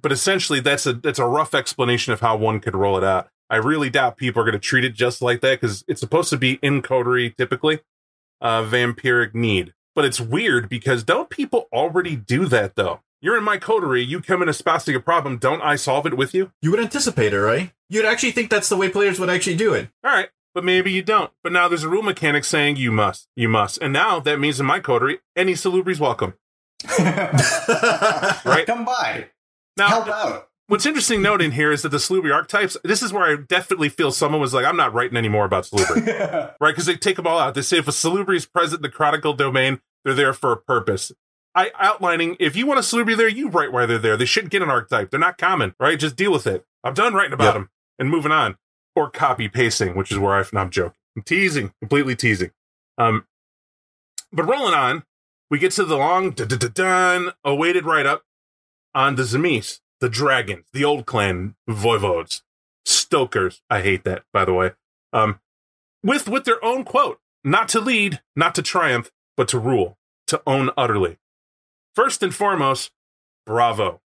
But 0.00 0.10
essentially, 0.10 0.58
that's 0.60 0.86
a 0.86 0.92
that's 0.94 1.20
a 1.20 1.24
rough 1.26 1.54
explanation 1.54 2.12
of 2.12 2.20
how 2.20 2.36
one 2.36 2.58
could 2.60 2.74
roll 2.74 2.98
it 2.98 3.04
out. 3.04 3.28
I 3.48 3.56
really 3.56 3.90
doubt 3.90 4.16
people 4.16 4.42
are 4.42 4.44
going 4.44 4.52
to 4.52 4.58
treat 4.58 4.84
it 4.84 4.92
just 4.94 5.22
like 5.22 5.40
that 5.40 5.60
because 5.60 5.84
it's 5.88 6.00
supposed 6.00 6.30
to 6.30 6.36
be 6.36 6.58
in 6.62 6.82
coterie 6.82 7.30
typically, 7.38 7.80
uh, 8.40 8.62
vampiric 8.64 9.34
need. 9.34 9.72
But 9.94 10.04
it's 10.04 10.20
weird 10.20 10.68
because 10.68 11.04
don't 11.04 11.30
people 11.30 11.68
already 11.72 12.16
do 12.16 12.46
that 12.46 12.74
though? 12.76 13.00
You're 13.20 13.36
in 13.36 13.42
my 13.42 13.56
coterie, 13.56 14.04
you 14.04 14.20
come 14.20 14.42
in 14.42 14.48
espousing 14.48 14.94
a 14.94 15.00
problem, 15.00 15.38
don't 15.38 15.60
I 15.60 15.74
solve 15.74 16.06
it 16.06 16.16
with 16.16 16.34
you? 16.34 16.52
You 16.62 16.70
would 16.70 16.78
anticipate 16.78 17.32
it, 17.32 17.40
right? 17.40 17.72
You'd 17.88 18.04
actually 18.04 18.30
think 18.30 18.48
that's 18.48 18.68
the 18.68 18.76
way 18.76 18.88
players 18.88 19.18
would 19.18 19.28
actually 19.28 19.56
do 19.56 19.74
it. 19.74 19.88
All 20.04 20.12
right, 20.12 20.28
but 20.54 20.64
maybe 20.64 20.92
you 20.92 21.02
don't. 21.02 21.32
But 21.42 21.52
now 21.52 21.66
there's 21.66 21.82
a 21.82 21.88
rule 21.88 22.02
mechanic 22.02 22.44
saying 22.44 22.76
you 22.76 22.92
must, 22.92 23.26
you 23.34 23.48
must. 23.48 23.78
And 23.78 23.92
now 23.92 24.20
that 24.20 24.38
means 24.38 24.60
in 24.60 24.66
my 24.66 24.78
coterie, 24.78 25.18
any 25.34 25.54
salubri's 25.54 25.98
welcome. 25.98 26.34
right? 26.98 28.66
Come 28.66 28.84
by. 28.84 29.30
Now, 29.76 29.88
Help 29.88 30.08
out. 30.08 30.48
What's 30.68 30.86
interesting 30.86 31.22
note 31.22 31.40
in 31.40 31.52
here 31.52 31.72
is 31.72 31.82
that 31.82 31.88
the 31.88 31.96
Salubri 31.96 32.32
archetypes, 32.32 32.76
this 32.84 33.02
is 33.02 33.10
where 33.10 33.24
I 33.24 33.36
definitely 33.40 33.88
feel 33.88 34.12
someone 34.12 34.38
was 34.38 34.52
like, 34.52 34.66
I'm 34.66 34.76
not 34.76 34.92
writing 34.92 35.16
anymore 35.16 35.46
about 35.46 35.64
Salubri. 35.64 36.54
right? 36.60 36.70
Because 36.70 36.84
they 36.84 36.94
take 36.94 37.16
them 37.16 37.26
all 37.26 37.38
out. 37.38 37.54
They 37.54 37.62
say 37.62 37.78
if 37.78 37.88
a 37.88 37.90
Salubri 37.90 38.36
is 38.36 38.44
present 38.44 38.80
in 38.80 38.82
the 38.82 38.90
chronicle 38.90 39.32
domain, 39.32 39.80
they're 40.04 40.12
there 40.12 40.34
for 40.34 40.52
a 40.52 40.58
purpose. 40.58 41.10
I 41.58 41.72
outlining 41.80 42.36
if 42.38 42.54
you 42.54 42.66
want 42.66 42.78
a 42.78 42.82
Salubri 42.82 43.16
there, 43.16 43.26
you 43.28 43.48
write 43.48 43.72
why 43.72 43.84
they're 43.84 43.98
there. 43.98 44.16
They 44.16 44.24
shouldn't 44.26 44.52
get 44.52 44.62
an 44.62 44.70
archetype. 44.70 45.10
They're 45.10 45.18
not 45.18 45.38
common, 45.38 45.74
right? 45.80 45.98
Just 45.98 46.14
deal 46.14 46.30
with 46.30 46.46
it. 46.46 46.64
I'm 46.84 46.94
done 46.94 47.14
writing 47.14 47.32
about 47.32 47.46
Yep. 47.46 47.54
them 47.54 47.70
and 47.98 48.10
moving 48.10 48.30
on. 48.32 48.56
Or 48.94 49.10
copy 49.10 49.48
pasting, 49.48 49.96
which 49.96 50.12
is 50.12 50.18
where 50.18 50.34
I, 50.34 50.44
no, 50.52 50.60
I'm 50.60 50.70
joking. 50.70 50.98
I'm 51.16 51.22
teasing, 51.22 51.72
completely 51.80 52.14
teasing. 52.14 52.52
Um, 52.96 53.26
but 54.32 54.44
rolling 54.44 54.74
on, 54.74 55.02
we 55.50 55.58
get 55.58 55.72
to 55.72 55.84
the 55.84 55.96
long, 55.96 56.30
dun, 56.30 57.32
awaited 57.44 57.84
write 57.84 58.06
up 58.06 58.22
on 58.94 59.16
the 59.16 59.22
Tzimisce, 59.24 59.80
the 60.00 60.08
dragons, 60.08 60.66
the 60.72 60.84
old 60.84 61.06
clan 61.06 61.56
voivodes, 61.68 62.42
stokers. 62.84 63.62
I 63.68 63.82
hate 63.82 64.04
that, 64.04 64.24
by 64.32 64.44
the 64.44 64.52
way. 64.54 64.72
Um, 65.12 65.40
with 66.04 66.28
with 66.28 66.44
their 66.44 66.64
own 66.64 66.84
quote: 66.84 67.20
"Not 67.42 67.68
to 67.70 67.80
lead, 67.80 68.20
not 68.36 68.54
to 68.56 68.62
triumph, 68.62 69.10
but 69.36 69.48
to 69.48 69.58
rule, 69.58 69.98
to 70.28 70.40
own 70.46 70.70
utterly." 70.76 71.18
First 71.98 72.22
and 72.22 72.32
foremost, 72.32 72.92
bravo, 73.44 74.00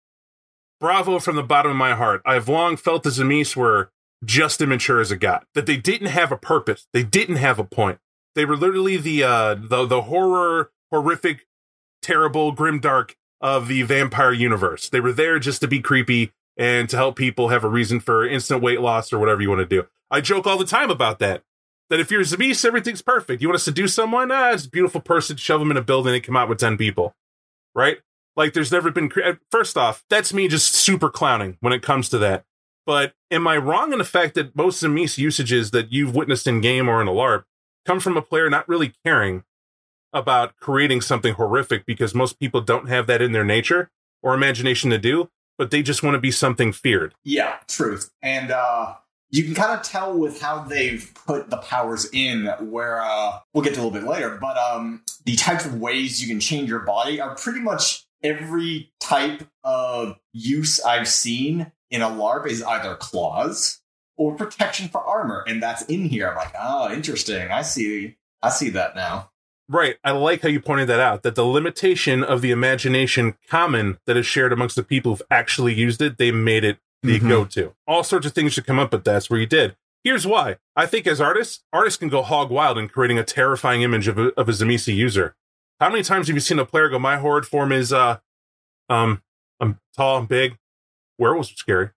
bravo 0.80 1.18
from 1.18 1.36
the 1.36 1.42
bottom 1.42 1.72
of 1.72 1.76
my 1.76 1.94
heart. 1.94 2.22
I've 2.24 2.48
long 2.48 2.78
felt 2.78 3.02
the 3.02 3.10
Tzimisce 3.10 3.54
were 3.54 3.92
just 4.24 4.62
immature 4.62 4.98
as 5.02 5.12
it 5.12 5.18
got. 5.18 5.44
That 5.52 5.66
they 5.66 5.76
didn't 5.76 6.06
have 6.06 6.32
a 6.32 6.38
purpose. 6.38 6.86
They 6.94 7.02
didn't 7.02 7.36
have 7.36 7.58
a 7.58 7.64
point. 7.64 7.98
They 8.34 8.46
were 8.46 8.56
literally 8.56 8.96
the 8.96 9.24
uh, 9.24 9.56
the 9.56 9.84
the 9.84 10.02
horror, 10.04 10.70
horrific, 10.90 11.46
terrible, 12.00 12.56
grimdark 12.56 13.16
of 13.42 13.68
the 13.68 13.82
vampire 13.82 14.32
universe. 14.32 14.88
They 14.88 15.00
were 15.00 15.12
there 15.12 15.38
just 15.38 15.60
to 15.60 15.68
be 15.68 15.80
creepy 15.80 16.32
and 16.56 16.88
to 16.88 16.96
help 16.96 17.16
people 17.16 17.48
have 17.48 17.62
a 17.62 17.68
reason 17.68 18.00
for 18.00 18.26
instant 18.26 18.62
weight 18.62 18.80
loss 18.80 19.12
or 19.12 19.18
whatever 19.18 19.42
you 19.42 19.50
want 19.50 19.68
to 19.68 19.82
do. 19.82 19.86
I 20.10 20.22
joke 20.22 20.46
all 20.46 20.56
the 20.56 20.64
time 20.64 20.90
about 20.90 21.18
that. 21.18 21.42
That 21.90 22.00
if 22.00 22.10
you're 22.10 22.22
a 22.22 22.24
Tzimisce, 22.24 22.64
everything's 22.64 23.02
perfect. 23.02 23.42
You 23.42 23.48
want 23.48 23.58
to 23.58 23.64
seduce 23.64 23.92
someone? 23.92 24.30
Ah, 24.32 24.52
it's 24.52 24.64
a 24.64 24.70
beautiful 24.70 25.02
person. 25.02 25.36
Shove 25.36 25.60
them 25.60 25.70
in 25.70 25.76
a 25.76 25.82
building 25.82 26.14
and 26.14 26.24
come 26.24 26.38
out 26.38 26.48
with 26.48 26.56
10 26.56 26.78
people. 26.78 27.14
Right? 27.74 27.98
Like 28.36 28.52
there's 28.54 28.72
never 28.72 28.90
been. 28.90 29.10
First 29.50 29.76
off, 29.76 30.04
that's 30.08 30.32
me 30.32 30.48
just 30.48 30.72
super 30.74 31.10
clowning 31.10 31.56
when 31.60 31.72
it 31.72 31.82
comes 31.82 32.08
to 32.10 32.18
that. 32.18 32.44
But 32.84 33.14
am 33.30 33.46
I 33.46 33.56
wrong 33.56 33.92
in 33.92 33.98
the 33.98 34.04
fact 34.04 34.34
that 34.34 34.56
most 34.56 34.82
of 34.82 34.90
Tzimisce 34.90 35.18
usages 35.18 35.70
that 35.70 35.92
you've 35.92 36.16
witnessed 36.16 36.46
in 36.46 36.60
game 36.60 36.88
or 36.88 37.00
in 37.00 37.08
a 37.08 37.12
LARP 37.12 37.44
come 37.86 38.00
from 38.00 38.16
a 38.16 38.22
player 38.22 38.50
not 38.50 38.68
really 38.68 38.92
caring 39.04 39.44
about 40.12 40.56
creating 40.56 41.00
something 41.00 41.34
horrific 41.34 41.86
because 41.86 42.14
most 42.14 42.38
people 42.38 42.60
don't 42.60 42.88
have 42.88 43.06
that 43.06 43.22
in 43.22 43.32
their 43.32 43.44
nature 43.44 43.90
or 44.22 44.34
imagination 44.34 44.90
to 44.90 44.98
do, 44.98 45.30
but 45.58 45.70
they 45.70 45.82
just 45.82 46.02
want 46.02 46.14
to 46.14 46.20
be 46.20 46.30
something 46.30 46.72
feared. 46.72 47.14
Yeah, 47.24 47.56
truth. 47.68 48.10
And 48.22 48.50
uh 48.50 48.94
you 49.32 49.44
can 49.44 49.54
kind 49.54 49.72
of 49.72 49.82
tell 49.82 50.16
with 50.16 50.40
how 50.40 50.60
they've 50.60 51.10
put 51.26 51.50
the 51.50 51.56
powers 51.56 52.08
in 52.12 52.46
where 52.60 53.02
uh 53.02 53.38
we'll 53.52 53.64
get 53.64 53.74
to 53.74 53.80
a 53.80 53.82
little 53.82 53.98
bit 53.98 54.08
later, 54.08 54.38
but 54.40 54.56
um 54.56 55.02
the 55.24 55.34
types 55.34 55.64
of 55.64 55.80
ways 55.80 56.22
you 56.22 56.28
can 56.28 56.38
change 56.38 56.68
your 56.68 56.80
body 56.80 57.20
are 57.20 57.34
pretty 57.34 57.60
much 57.60 58.06
every 58.22 58.92
type 59.00 59.42
of 59.64 60.16
use 60.32 60.80
I've 60.80 61.08
seen 61.08 61.72
in 61.90 62.02
a 62.02 62.08
LARP 62.08 62.46
is 62.46 62.62
either 62.62 62.94
claws 62.94 63.80
or 64.16 64.34
protection 64.34 64.88
for 64.88 65.02
armor, 65.02 65.44
and 65.46 65.62
that's 65.62 65.82
in 65.82 66.04
here. 66.04 66.28
I'm 66.28 66.36
like, 66.36 66.54
oh, 66.58 66.92
interesting. 66.92 67.50
I 67.50 67.62
see 67.62 68.16
I 68.42 68.50
see 68.50 68.70
that 68.70 68.94
now. 68.94 69.30
Right. 69.68 69.96
I 70.04 70.10
like 70.10 70.42
how 70.42 70.48
you 70.48 70.60
pointed 70.60 70.88
that 70.88 71.00
out 71.00 71.22
that 71.22 71.34
the 71.34 71.44
limitation 71.44 72.22
of 72.22 72.42
the 72.42 72.50
imagination 72.50 73.36
common 73.48 73.98
that 74.06 74.16
is 74.16 74.26
shared 74.26 74.52
amongst 74.52 74.76
the 74.76 74.82
people 74.82 75.12
who've 75.12 75.22
actually 75.30 75.72
used 75.72 76.02
it, 76.02 76.18
they 76.18 76.30
made 76.30 76.64
it 76.64 76.78
the 77.02 77.18
Mhm. 77.20 77.28
go 77.28 77.44
to. 77.46 77.74
All 77.86 78.04
sorts 78.04 78.26
of 78.26 78.32
things 78.32 78.52
should 78.52 78.66
come 78.66 78.78
up, 78.78 78.90
but 78.90 79.04
that's 79.04 79.28
where 79.28 79.40
you 79.40 79.46
did. 79.46 79.76
Here's 80.04 80.26
why. 80.26 80.56
I 80.74 80.86
think 80.86 81.06
as 81.06 81.20
artists, 81.20 81.64
artists 81.72 81.98
can 81.98 82.08
go 82.08 82.22
hog 82.22 82.50
wild 82.50 82.78
in 82.78 82.88
creating 82.88 83.18
a 83.18 83.24
terrifying 83.24 83.82
image 83.82 84.08
of 84.08 84.18
a, 84.18 84.28
of 84.38 84.48
a 84.48 84.52
Tzimisce 84.52 84.94
user. 84.94 85.36
How 85.80 85.88
many 85.90 86.02
times 86.02 86.26
have 86.28 86.36
you 86.36 86.40
seen 86.40 86.58
a 86.58 86.64
player 86.64 86.88
go, 86.88 86.98
my 86.98 87.18
horde 87.18 87.46
form 87.46 87.72
is, 87.72 87.92
uh, 87.92 88.18
um, 88.88 89.22
I'm 89.60 89.78
tall, 89.96 90.18
I'm 90.18 90.26
big. 90.26 90.58
Werewolves 91.18 91.52
are 91.52 91.56
scary. 91.56 91.90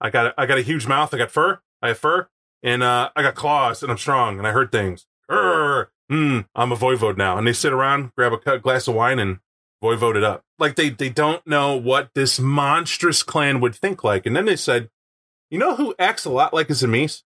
I 0.00 0.10
got, 0.10 0.26
a, 0.26 0.34
I 0.40 0.46
got 0.46 0.58
a 0.58 0.62
huge 0.62 0.86
mouth. 0.86 1.12
I 1.14 1.18
got 1.18 1.30
fur. 1.30 1.60
I 1.82 1.88
have 1.88 1.98
fur 1.98 2.28
and, 2.62 2.82
uh, 2.82 3.10
I 3.14 3.22
got 3.22 3.34
claws 3.34 3.82
and 3.82 3.90
I'm 3.90 3.98
strong 3.98 4.38
and 4.38 4.46
I 4.46 4.52
hurt 4.52 4.70
things. 4.72 5.06
Urgh. 5.30 5.88
Mm, 6.12 6.46
I'm 6.54 6.70
a 6.72 6.76
voivode 6.76 7.16
now. 7.16 7.38
And 7.38 7.46
they 7.46 7.52
sit 7.54 7.72
around, 7.72 8.12
grab 8.16 8.32
a 8.32 8.58
glass 8.58 8.86
of 8.88 8.94
wine 8.94 9.18
and 9.18 9.38
voivode 9.82 10.16
it 10.16 10.24
up. 10.24 10.43
Like 10.58 10.76
they, 10.76 10.90
they 10.90 11.08
don't 11.08 11.46
know 11.46 11.76
what 11.76 12.10
this 12.14 12.38
monstrous 12.38 13.22
clan 13.22 13.60
would 13.60 13.74
think 13.74 14.04
like. 14.04 14.26
And 14.26 14.36
then 14.36 14.44
they 14.44 14.56
said, 14.56 14.90
you 15.50 15.58
know 15.58 15.76
who 15.76 15.94
acts 15.98 16.24
a 16.24 16.30
lot 16.30 16.54
like 16.54 16.70
a 16.70 16.74
Tzimisce? 16.74 17.22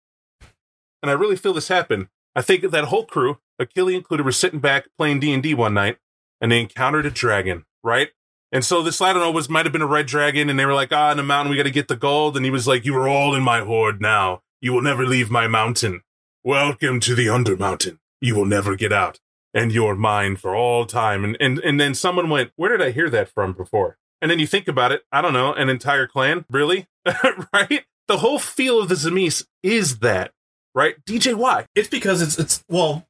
And 1.01 1.09
I 1.09 1.13
really 1.13 1.35
feel 1.35 1.53
this 1.53 1.67
happened. 1.67 2.07
I 2.35 2.41
think 2.41 2.69
that 2.69 2.85
whole 2.85 3.05
crew, 3.05 3.37
Achilli 3.61 3.95
included, 3.95 4.23
were 4.23 4.31
sitting 4.31 4.59
back 4.59 4.87
playing 4.97 5.19
D&D 5.19 5.53
one 5.53 5.73
night 5.73 5.97
and 6.41 6.51
they 6.51 6.59
encountered 6.59 7.05
a 7.05 7.11
dragon, 7.11 7.65
right? 7.83 8.09
And 8.51 8.63
so 8.63 8.81
this, 8.81 9.01
I 9.01 9.13
don't 9.13 9.21
know, 9.21 9.31
was 9.31 9.49
might 9.49 9.65
have 9.65 9.73
been 9.73 9.81
a 9.81 9.87
red 9.87 10.05
dragon, 10.05 10.49
and 10.49 10.57
they 10.57 10.65
were 10.65 10.73
like, 10.73 10.91
ah, 10.91 11.11
in 11.11 11.17
the 11.17 11.23
mountain, 11.23 11.51
we 11.51 11.57
got 11.57 11.63
to 11.63 11.71
get 11.71 11.87
the 11.87 11.95
gold. 11.95 12.37
And 12.37 12.45
he 12.45 12.51
was 12.51 12.67
like, 12.67 12.85
you 12.85 12.95
are 12.97 13.07
all 13.07 13.35
in 13.35 13.43
my 13.43 13.59
horde 13.59 14.01
now. 14.01 14.41
You 14.61 14.73
will 14.73 14.81
never 14.81 15.05
leave 15.05 15.29
my 15.29 15.47
mountain. 15.47 16.01
Welcome 16.43 16.99
to 17.01 17.15
the 17.15 17.27
Undermountain. 17.27 17.99
You 18.21 18.35
will 18.35 18.45
never 18.45 18.75
get 18.75 18.93
out. 18.93 19.19
And 19.55 19.71
you're 19.71 19.95
mine 19.95 20.35
for 20.35 20.55
all 20.55 20.85
time. 20.85 21.23
And, 21.23 21.35
and, 21.39 21.57
and 21.59 21.79
then 21.79 21.95
someone 21.95 22.29
went, 22.29 22.51
where 22.55 22.77
did 22.77 22.85
I 22.85 22.91
hear 22.91 23.09
that 23.09 23.29
from 23.29 23.53
before? 23.53 23.97
And 24.21 24.29
then 24.29 24.37
you 24.37 24.45
think 24.45 24.67
about 24.67 24.91
it, 24.91 25.03
I 25.11 25.21
don't 25.21 25.33
know, 25.33 25.53
an 25.53 25.69
entire 25.69 26.07
clan? 26.07 26.45
Really? 26.49 26.87
right? 27.53 27.85
The 28.07 28.17
whole 28.17 28.37
feel 28.37 28.79
of 28.79 28.89
the 28.89 28.95
Tzimisce 28.95 29.45
is 29.63 29.99
that, 29.99 30.31
right? 30.75 30.95
DJ, 31.05 31.35
why? 31.35 31.65
It's 31.73 31.87
because 31.87 32.21
it's 32.21 32.37
it's 32.37 32.63
well, 32.69 33.07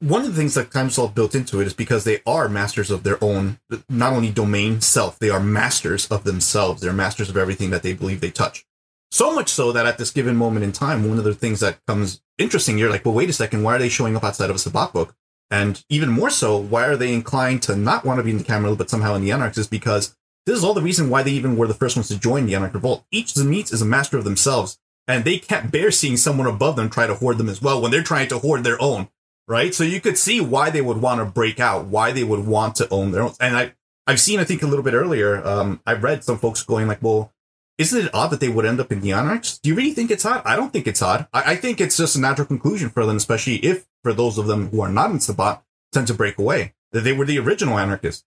one 0.00 0.22
of 0.22 0.28
the 0.28 0.34
things 0.34 0.54
that 0.54 0.70
Timesolve 0.70 1.14
built 1.14 1.34
into 1.34 1.60
it 1.60 1.66
is 1.66 1.74
because 1.74 2.04
they 2.04 2.20
are 2.26 2.48
masters 2.48 2.90
of 2.90 3.04
their 3.04 3.22
own, 3.22 3.58
not 3.88 4.12
only 4.12 4.30
domain 4.30 4.80
self, 4.80 5.18
they 5.18 5.30
are 5.30 5.40
masters 5.40 6.06
of 6.08 6.24
themselves. 6.24 6.82
They're 6.82 6.92
masters 6.92 7.30
of 7.30 7.36
everything 7.36 7.70
that 7.70 7.82
they 7.82 7.94
believe 7.94 8.20
they 8.20 8.30
touch. 8.30 8.66
So 9.10 9.32
much 9.34 9.48
so 9.48 9.70
that 9.72 9.86
at 9.86 9.96
this 9.96 10.10
given 10.10 10.36
moment 10.36 10.64
in 10.64 10.72
time, 10.72 11.08
one 11.08 11.18
of 11.18 11.24
the 11.24 11.34
things 11.34 11.60
that 11.60 11.78
comes 11.86 12.20
interesting, 12.36 12.76
you're 12.76 12.90
like, 12.90 13.04
well, 13.04 13.14
wait 13.14 13.30
a 13.30 13.32
second, 13.32 13.62
why 13.62 13.76
are 13.76 13.78
they 13.78 13.88
showing 13.88 14.16
up 14.16 14.24
outside 14.24 14.50
of 14.50 14.56
a 14.56 14.58
Sabbat 14.58 14.92
book? 14.92 15.14
And 15.50 15.84
even 15.88 16.08
more 16.08 16.30
so, 16.30 16.56
why 16.56 16.86
are 16.86 16.96
they 16.96 17.12
inclined 17.12 17.62
to 17.64 17.76
not 17.76 18.04
want 18.04 18.18
to 18.18 18.24
be 18.24 18.30
in 18.30 18.38
the 18.38 18.44
Camarilla, 18.44 18.76
but 18.76 18.90
somehow 18.90 19.14
in 19.14 19.22
the 19.22 19.32
Anarchs? 19.32 19.58
Is 19.58 19.68
because 19.68 20.16
this 20.46 20.56
is 20.56 20.64
all 20.64 20.74
the 20.74 20.82
reason 20.82 21.10
why 21.10 21.22
they 21.22 21.30
even 21.32 21.56
were 21.56 21.66
the 21.66 21.74
first 21.74 21.96
ones 21.96 22.08
to 22.08 22.18
join 22.18 22.46
the 22.46 22.54
Anarch 22.54 22.74
Revolt. 22.74 23.04
Each 23.10 23.32
Tzimisce 23.32 23.72
is 23.72 23.82
a 23.82 23.86
master 23.86 24.18
of 24.18 24.24
themselves, 24.24 24.78
and 25.06 25.24
they 25.24 25.38
can't 25.38 25.70
bear 25.70 25.90
seeing 25.90 26.16
someone 26.16 26.46
above 26.46 26.76
them 26.76 26.90
try 26.90 27.06
to 27.06 27.14
hoard 27.14 27.38
them 27.38 27.48
as 27.48 27.62
well 27.62 27.80
when 27.80 27.90
they're 27.90 28.02
trying 28.02 28.28
to 28.28 28.38
hoard 28.38 28.64
their 28.64 28.80
own, 28.80 29.08
right? 29.46 29.74
So 29.74 29.84
you 29.84 30.00
could 30.00 30.18
see 30.18 30.40
why 30.40 30.70
they 30.70 30.82
would 30.82 31.00
want 31.00 31.20
to 31.20 31.24
break 31.24 31.60
out, 31.60 31.86
why 31.86 32.12
they 32.12 32.24
would 32.24 32.46
want 32.46 32.76
to 32.76 32.88
own 32.90 33.12
their 33.12 33.22
own. 33.22 33.32
And 33.40 33.56
I, 33.56 33.74
I've 34.06 34.20
seen, 34.20 34.40
I 34.40 34.44
think 34.44 34.62
a 34.62 34.66
little 34.66 34.84
bit 34.84 34.94
earlier, 34.94 35.46
um, 35.46 35.80
I 35.86 35.94
read 35.94 36.24
some 36.24 36.38
folks 36.38 36.62
going 36.62 36.86
like, 36.88 37.02
well, 37.02 37.32
isn't 37.78 38.06
it 38.06 38.14
odd 38.14 38.28
that 38.28 38.40
they 38.40 38.48
would 38.48 38.66
end 38.66 38.80
up 38.80 38.92
in 38.92 39.00
the 39.00 39.12
Anarchs? 39.12 39.58
Do 39.58 39.68
you 39.68 39.74
really 39.74 39.92
think 39.92 40.10
it's 40.10 40.24
odd? 40.24 40.42
I 40.44 40.56
don't 40.56 40.72
think 40.72 40.86
it's 40.86 41.02
odd. 41.02 41.26
I, 41.32 41.52
I 41.52 41.56
think 41.56 41.80
it's 41.80 41.96
just 41.96 42.16
a 42.16 42.20
natural 42.20 42.46
conclusion 42.46 42.90
for 42.90 43.04
them, 43.06 43.16
especially 43.16 43.56
if, 43.56 43.86
for 44.04 44.12
those 44.12 44.38
of 44.38 44.46
them 44.46 44.68
who 44.68 44.80
are 44.80 44.88
not 44.88 45.10
in 45.10 45.18
Sabbat, 45.18 45.64
tend 45.90 46.06
to 46.06 46.14
break 46.14 46.38
away. 46.38 46.74
That 46.92 47.00
they 47.00 47.12
were 47.12 47.24
the 47.24 47.40
original 47.40 47.78
anarchists. 47.78 48.24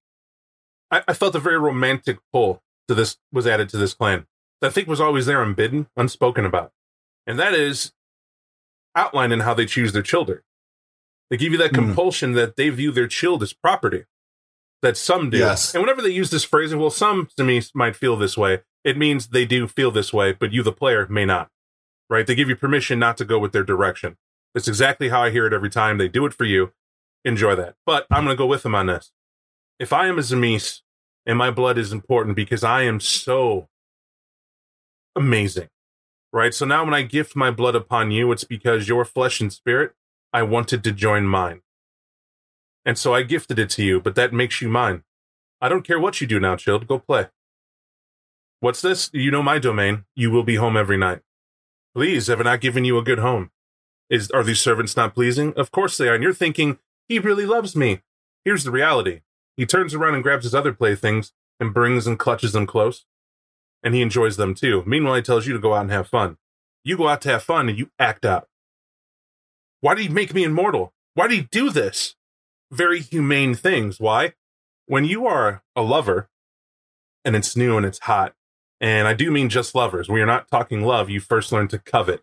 I, 0.92 1.04
I 1.08 1.14
felt 1.14 1.36
a 1.36 1.40
very 1.40 1.58
romantic 1.58 2.18
pull 2.34 2.62
to 2.90 2.96
this 2.96 3.18
was 3.32 3.48
added 3.48 3.70
to 3.70 3.78
this 3.78 3.94
clan 3.94 4.26
that 4.60 4.68
I 4.68 4.70
think 4.72 4.88
was 4.90 5.00
always 5.00 5.26
there 5.26 5.42
unbidden, 5.42 5.88
unspoken 5.96 6.44
about. 6.46 6.74
And 7.26 7.40
that 7.40 7.54
is 7.54 7.94
outlining 8.96 9.42
how 9.42 9.54
they 9.54 9.66
choose 9.66 9.94
their 9.94 10.02
children. 10.02 10.40
They 11.30 11.38
give 11.38 11.52
you 11.52 11.58
that 11.60 11.70
Hmm. 11.76 11.86
compulsion 11.86 12.34
that 12.34 12.56
they 12.56 12.70
view 12.70 12.92
their 12.92 13.08
child 13.08 13.44
as 13.44 13.54
property. 13.54 14.06
That 14.82 14.98
some 14.98 15.30
do. 15.30 15.38
Yes. 15.38 15.74
And 15.74 15.82
whenever 15.82 16.02
they 16.02 16.10
use 16.10 16.30
this 16.30 16.44
phrasing, 16.44 16.80
well, 16.80 16.90
some 16.90 17.30
to 17.38 17.44
me 17.44 17.62
might 17.74 17.96
feel 17.96 18.16
this 18.16 18.38
way. 18.38 18.62
It 18.84 18.98
means 18.98 19.28
they 19.28 19.46
do 19.46 19.68
feel 19.68 19.92
this 19.92 20.14
way, 20.14 20.34
but 20.34 20.52
you, 20.52 20.64
the 20.64 20.72
player, 20.72 21.08
may 21.10 21.26
not. 21.26 21.50
Right? 22.10 22.26
They 22.26 22.36
give 22.36 22.48
you 22.50 22.56
permission 22.56 23.00
not 23.00 23.18
to 23.18 23.26
go 23.26 23.38
with 23.40 23.52
their 23.52 23.64
direction. 23.64 24.18
That's 24.58 24.68
exactly 24.68 25.10
how 25.10 25.22
I 25.22 25.30
hear 25.30 25.46
it 25.46 25.54
every 25.54 25.70
time. 25.70 26.00
They 26.00 26.08
do 26.08 26.26
it 26.26 26.34
for 26.34 26.44
you. 26.44 26.72
Enjoy 27.24 27.54
that. 27.54 27.76
But 27.86 28.08
I'm 28.10 28.24
going 28.24 28.36
to 28.36 28.42
go 28.42 28.48
with 28.48 28.64
them 28.64 28.74
on 28.74 28.88
this. 28.88 29.12
If 29.78 29.94
I 29.94 30.08
am 30.08 30.18
a 30.18 30.24
Tzimisce 30.24 30.82
and 31.28 31.38
my 31.38 31.52
blood 31.52 31.78
is 31.78 31.92
important 31.92 32.36
because 32.36 32.64
I 32.64 32.82
am 32.82 33.00
so 33.00 33.70
amazing, 35.16 35.68
right? 36.34 36.56
So 36.56 36.66
now 36.66 36.84
when 36.84 36.96
I 36.96 37.04
gift 37.04 37.36
my 37.36 37.52
blood 37.52 37.76
upon 37.76 38.10
you, 38.10 38.32
it's 38.32 38.46
because 38.46 38.88
your 38.88 39.06
flesh 39.06 39.40
and 39.40 39.54
spirit, 39.54 39.92
I 40.34 40.42
wanted 40.42 40.84
to 40.86 40.92
join 40.92 41.28
mine. 41.28 41.62
And 42.84 42.98
so 42.98 43.14
I 43.14 43.22
gifted 43.22 43.60
it 43.60 43.70
to 43.70 43.84
you, 43.84 44.02
but 44.02 44.16
that 44.16 44.34
makes 44.34 44.60
you 44.60 44.70
mine. 44.70 45.04
I 45.62 45.70
don't 45.70 45.86
care 45.86 46.00
what 46.00 46.20
you 46.20 46.26
do 46.26 46.40
now, 46.40 46.56
child. 46.56 46.88
Go 46.88 46.98
play. 46.98 47.28
What's 48.60 48.82
this? 48.82 49.12
You 49.14 49.30
know 49.30 49.44
my 49.44 49.60
domain. 49.60 50.06
You 50.16 50.32
will 50.32 50.42
be 50.42 50.56
home 50.56 50.76
every 50.76 50.98
night. 50.98 51.20
Please, 51.94 52.26
have 52.26 52.40
I 52.40 52.44
not 52.44 52.62
given 52.62 52.86
you 52.86 52.98
a 52.98 53.04
good 53.04 53.20
home? 53.20 53.52
Is 54.10 54.32
are 54.32 54.44
these 54.44 54.62
servants 54.62 54.96
not 54.96 55.14
pleasing? 55.14 55.54
Of 55.56 55.72
course 55.72 55.98
they 55.98 56.08
are. 56.08 56.14
And 56.14 56.24
you're 56.24 56.34
thinking, 56.34 56.80
he 57.08 57.20
really 57.20 57.46
loves 57.46 57.76
me. 57.76 58.02
Here's 58.46 58.64
the 58.64 58.72
reality. 58.72 59.22
He 59.56 59.66
turns 59.66 59.94
around 59.94 60.16
and 60.16 60.24
grabs 60.24 60.46
his 60.46 60.56
other 60.56 60.74
playthings 60.74 61.34
and 61.60 61.74
brings 61.74 62.08
and 62.08 62.20
clutches 62.20 62.54
them 62.54 62.68
close. 62.68 63.06
And 63.84 63.94
he 63.94 64.02
enjoys 64.02 64.38
them 64.38 64.54
too. 64.54 64.84
Meanwhile, 64.86 65.16
he 65.16 65.22
tells 65.22 65.48
you 65.48 65.54
to 65.54 65.60
go 65.60 65.74
out 65.74 65.82
and 65.82 65.92
have 65.92 66.08
fun. 66.08 66.38
You 66.84 66.98
go 66.98 67.08
out 67.08 67.22
to 67.22 67.30
have 67.30 67.44
fun 67.44 67.70
and 67.70 67.78
you 67.78 67.90
act 68.00 68.26
out. 68.26 68.48
Why 69.82 69.96
did 69.96 70.04
he 70.04 70.10
make 70.10 70.34
me 70.34 70.44
immortal? 70.44 70.94
Why 71.14 71.28
did 71.28 71.36
he 71.36 71.48
do 71.52 71.70
this? 71.70 72.16
Very 72.72 73.00
humane 73.00 73.56
things. 73.56 74.00
Why? 74.00 74.34
When 74.86 75.06
you 75.06 75.26
are 75.28 75.64
a 75.76 75.82
lover 75.82 76.30
and 77.26 77.36
it's 77.36 77.58
new 77.58 77.78
and 77.78 77.86
it's 77.86 78.00
hot, 78.00 78.34
and 78.80 79.08
I 79.08 79.14
do 79.14 79.32
mean 79.32 79.50
just 79.50 79.76
lovers, 79.76 80.08
we 80.08 80.22
are 80.22 80.26
not 80.26 80.50
talking 80.50 80.84
love, 80.84 81.10
you 81.10 81.20
first 81.20 81.52
learn 81.52 81.68
to 81.70 81.80
covet, 81.80 82.22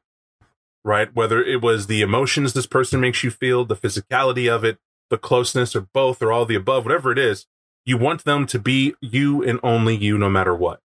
right? 0.84 1.14
Whether 1.14 1.42
it 1.42 1.62
was 1.62 1.86
the 1.86 2.02
emotions 2.02 2.52
this 2.52 2.66
person 2.66 3.00
makes 3.00 3.24
you 3.24 3.30
feel, 3.30 3.64
the 3.64 3.76
physicality 3.76 4.54
of 4.54 4.64
it, 4.64 4.78
the 5.10 5.18
closeness, 5.18 5.74
or 5.74 5.88
both, 5.92 6.22
or 6.22 6.30
all 6.30 6.44
the 6.44 6.54
above, 6.54 6.84
whatever 6.84 7.10
it 7.10 7.18
is, 7.18 7.46
you 7.86 7.96
want 7.96 8.24
them 8.24 8.46
to 8.46 8.58
be 8.58 8.94
you 9.00 9.42
and 9.42 9.60
only 9.62 9.96
you 9.96 10.18
no 10.18 10.30
matter 10.30 10.54
what. 10.54 10.80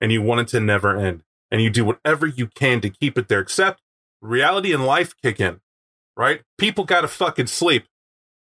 And 0.00 0.12
you 0.12 0.22
want 0.22 0.40
it 0.40 0.48
to 0.48 0.60
never 0.60 0.96
end. 0.96 1.22
And 1.50 1.62
you 1.62 1.70
do 1.70 1.84
whatever 1.84 2.26
you 2.26 2.48
can 2.48 2.80
to 2.82 2.90
keep 2.90 3.16
it 3.16 3.28
there, 3.28 3.40
except 3.40 3.80
reality 4.20 4.72
and 4.72 4.84
life 4.84 5.14
kick 5.22 5.40
in, 5.40 5.60
right? 6.16 6.42
People 6.58 6.84
got 6.84 7.00
to 7.02 7.08
fucking 7.08 7.46
sleep. 7.46 7.86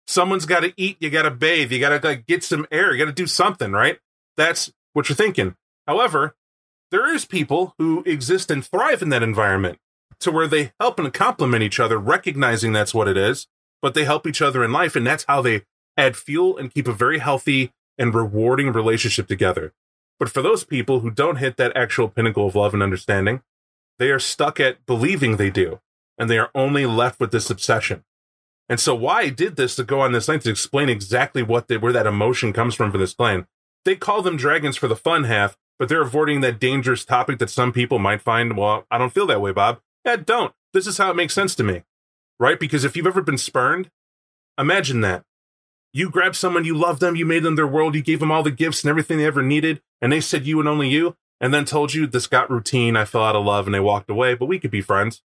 Someone's 0.07 0.45
got 0.45 0.61
to 0.61 0.73
eat. 0.77 0.97
You 0.99 1.09
got 1.09 1.23
to 1.23 1.31
bathe. 1.31 1.71
You 1.71 1.79
got 1.79 2.01
to 2.01 2.07
like, 2.07 2.27
get 2.27 2.43
some 2.43 2.67
air. 2.71 2.91
You 2.91 2.99
got 2.99 3.09
to 3.09 3.15
do 3.15 3.27
something, 3.27 3.71
right? 3.71 3.99
That's 4.35 4.71
what 4.93 5.09
you're 5.09 5.15
thinking. 5.15 5.55
However, 5.87 6.35
there 6.91 7.13
is 7.13 7.25
people 7.25 7.73
who 7.77 8.03
exist 8.05 8.51
and 8.51 8.65
thrive 8.65 9.01
in 9.01 9.09
that 9.09 9.23
environment 9.23 9.79
to 10.21 10.31
where 10.31 10.47
they 10.47 10.71
help 10.79 10.99
and 10.99 11.13
complement 11.13 11.63
each 11.63 11.79
other, 11.79 11.97
recognizing 11.97 12.73
that's 12.73 12.93
what 12.93 13.07
it 13.07 13.17
is, 13.17 13.47
but 13.81 13.93
they 13.93 14.05
help 14.05 14.25
each 14.25 14.41
other 14.41 14.63
in 14.63 14.71
life. 14.71 14.95
And 14.95 15.05
that's 15.05 15.25
how 15.27 15.41
they 15.41 15.63
add 15.97 16.15
fuel 16.15 16.57
and 16.57 16.73
keep 16.73 16.87
a 16.87 16.93
very 16.93 17.19
healthy 17.19 17.71
and 17.97 18.13
rewarding 18.13 18.71
relationship 18.71 19.27
together. 19.27 19.73
But 20.19 20.29
for 20.29 20.41
those 20.41 20.63
people 20.63 20.99
who 20.99 21.11
don't 21.11 21.37
hit 21.37 21.57
that 21.57 21.75
actual 21.75 22.07
pinnacle 22.07 22.47
of 22.47 22.55
love 22.55 22.73
and 22.73 22.83
understanding, 22.83 23.41
they 23.99 24.09
are 24.11 24.19
stuck 24.19 24.59
at 24.59 24.85
believing 24.85 25.37
they 25.37 25.49
do, 25.49 25.79
and 26.17 26.29
they 26.29 26.37
are 26.39 26.51
only 26.55 26.85
left 26.85 27.19
with 27.19 27.31
this 27.31 27.49
obsession. 27.49 28.03
And 28.69 28.79
so, 28.79 28.95
why 28.95 29.21
I 29.21 29.29
did 29.29 29.57
this 29.57 29.75
to 29.75 29.83
go 29.83 29.99
on 29.99 30.11
this 30.11 30.27
length 30.27 30.43
to 30.43 30.49
explain 30.49 30.89
exactly 30.89 31.43
what 31.43 31.67
they, 31.67 31.77
where 31.77 31.91
that 31.91 32.07
emotion 32.07 32.53
comes 32.53 32.73
from 32.73 32.91
for 32.91 32.97
this 32.97 33.13
clan. 33.13 33.47
They 33.83 33.95
call 33.95 34.21
them 34.21 34.37
dragons 34.37 34.77
for 34.77 34.87
the 34.87 34.95
fun 34.95 35.25
half, 35.25 35.57
but 35.77 35.89
they're 35.89 36.01
avoiding 36.01 36.41
that 36.41 36.59
dangerous 36.59 37.03
topic 37.03 37.39
that 37.39 37.49
some 37.49 37.73
people 37.73 37.99
might 37.99 38.21
find. 38.21 38.55
Well, 38.55 38.85
I 38.89 38.97
don't 38.97 39.13
feel 39.13 39.27
that 39.27 39.41
way, 39.41 39.51
Bob. 39.51 39.81
Yeah, 40.05 40.17
don't. 40.17 40.53
This 40.73 40.87
is 40.87 40.97
how 40.97 41.11
it 41.11 41.15
makes 41.15 41.33
sense 41.33 41.55
to 41.55 41.63
me, 41.63 41.83
right? 42.39 42.59
Because 42.59 42.83
if 42.83 42.95
you've 42.95 43.07
ever 43.07 43.21
been 43.21 43.37
spurned, 43.37 43.89
imagine 44.57 45.01
that 45.01 45.23
you 45.93 46.09
grabbed 46.09 46.35
someone, 46.35 46.65
you 46.65 46.75
loved 46.75 47.01
them, 47.01 47.15
you 47.15 47.25
made 47.25 47.43
them 47.43 47.55
their 47.55 47.67
world, 47.67 47.95
you 47.95 48.01
gave 48.01 48.19
them 48.19 48.31
all 48.31 48.43
the 48.43 48.51
gifts 48.51 48.83
and 48.83 48.89
everything 48.89 49.17
they 49.17 49.25
ever 49.25 49.41
needed, 49.41 49.81
and 50.01 50.11
they 50.11 50.21
said 50.21 50.45
you 50.45 50.59
and 50.59 50.69
only 50.69 50.89
you, 50.89 51.15
and 51.39 51.53
then 51.53 51.65
told 51.65 51.93
you 51.93 52.07
this 52.07 52.27
got 52.27 52.49
routine, 52.49 52.95
I 52.95 53.05
fell 53.05 53.23
out 53.23 53.35
of 53.35 53.45
love, 53.45 53.67
and 53.67 53.73
they 53.73 53.79
walked 53.79 54.09
away, 54.09 54.33
but 54.33 54.45
we 54.45 54.59
could 54.59 54.71
be 54.71 54.81
friends. 54.81 55.21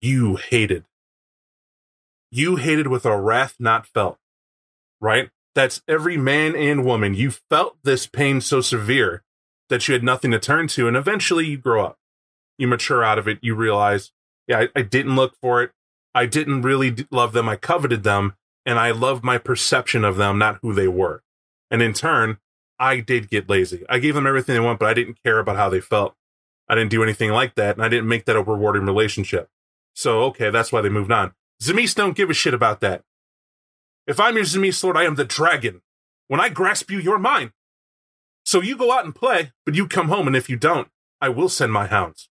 You 0.00 0.36
hated. 0.36 0.84
You 2.30 2.56
hated 2.56 2.86
with 2.86 3.04
a 3.04 3.18
wrath 3.18 3.56
not 3.58 3.86
felt, 3.86 4.18
right? 5.00 5.30
That's 5.54 5.82
every 5.88 6.16
man 6.16 6.54
and 6.54 6.84
woman. 6.84 7.14
You 7.14 7.30
felt 7.30 7.78
this 7.82 8.06
pain 8.06 8.40
so 8.40 8.60
severe 8.60 9.22
that 9.68 9.88
you 9.88 9.94
had 9.94 10.04
nothing 10.04 10.30
to 10.30 10.38
turn 10.38 10.68
to, 10.68 10.86
and 10.86 10.96
eventually 10.96 11.46
you 11.46 11.56
grow 11.56 11.86
up. 11.86 11.98
You 12.58 12.66
mature 12.68 13.04
out 13.04 13.18
of 13.18 13.28
it. 13.28 13.38
You 13.42 13.54
realize, 13.54 14.12
yeah, 14.46 14.60
I, 14.60 14.68
I 14.76 14.82
didn't 14.82 15.16
look 15.16 15.36
for 15.40 15.62
it. 15.62 15.72
I 16.14 16.26
didn't 16.26 16.62
really 16.62 16.94
love 17.10 17.32
them. 17.32 17.48
I 17.48 17.56
coveted 17.56 18.02
them, 18.02 18.34
and 18.64 18.78
I 18.78 18.90
loved 18.90 19.22
my 19.22 19.38
perception 19.38 20.04
of 20.04 20.16
them, 20.16 20.38
not 20.38 20.58
who 20.62 20.72
they 20.72 20.88
were. 20.88 21.22
And 21.70 21.82
in 21.82 21.92
turn, 21.92 22.38
I 22.78 23.00
did 23.00 23.30
get 23.30 23.48
lazy. 23.48 23.84
I 23.88 23.98
gave 23.98 24.14
them 24.14 24.26
everything 24.26 24.54
they 24.54 24.60
want, 24.60 24.78
but 24.78 24.88
I 24.88 24.94
didn't 24.94 25.22
care 25.22 25.38
about 25.38 25.56
how 25.56 25.68
they 25.68 25.80
felt. 25.80 26.14
I 26.68 26.74
didn't 26.74 26.90
do 26.90 27.02
anything 27.02 27.30
like 27.30 27.54
that, 27.54 27.76
and 27.76 27.84
I 27.84 27.88
didn't 27.88 28.08
make 28.08 28.24
that 28.24 28.36
a 28.36 28.42
rewarding 28.42 28.86
relationship. 28.86 29.48
So, 29.94 30.22
okay, 30.24 30.50
that's 30.50 30.72
why 30.72 30.80
they 30.80 30.88
moved 30.88 31.12
on. 31.12 31.32
Tzimisce 31.62 31.94
don't 31.94 32.16
give 32.16 32.30
a 32.30 32.34
shit 32.34 32.54
about 32.54 32.80
that. 32.80 33.02
If 34.06 34.20
I'm 34.20 34.36
your 34.36 34.44
Tzimisce 34.44 34.82
Lord, 34.84 34.96
I 34.96 35.04
am 35.04 35.14
the 35.14 35.24
dragon. 35.24 35.82
When 36.28 36.40
I 36.40 36.48
grasp 36.48 36.90
you, 36.90 36.98
you're 36.98 37.18
mine. 37.18 37.52
So 38.44 38.60
you 38.60 38.76
go 38.76 38.92
out 38.92 39.04
and 39.04 39.14
play, 39.14 39.52
but 39.64 39.74
you 39.74 39.88
come 39.88 40.08
home, 40.08 40.26
and 40.26 40.36
if 40.36 40.48
you 40.48 40.56
don't, 40.56 40.88
I 41.20 41.28
will 41.28 41.48
send 41.48 41.72
my 41.72 41.86
hounds. 41.86 42.28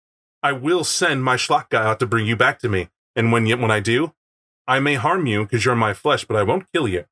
I 0.42 0.54
will 0.54 0.84
send 0.84 1.24
my 1.24 1.36
schlock 1.36 1.70
guy 1.70 1.84
out 1.84 2.00
to 2.00 2.08
bring 2.08 2.26
you 2.26 2.36
back 2.36 2.60
to 2.60 2.70
me. 2.70 2.90
And 3.16 3.32
when 3.32 3.46
yet 3.46 3.60
when 3.60 3.72
I 3.72 3.80
do, 3.80 4.14
I 4.68 4.80
may 4.80 4.96
harm 4.96 5.26
you 5.26 5.44
because 5.44 5.66
you're 5.66 5.76
my 5.76 5.94
flesh, 5.94 6.26
but 6.26 6.38
I 6.38 6.44
won't 6.44 6.72
kill 6.72 6.88
you. 6.88 7.06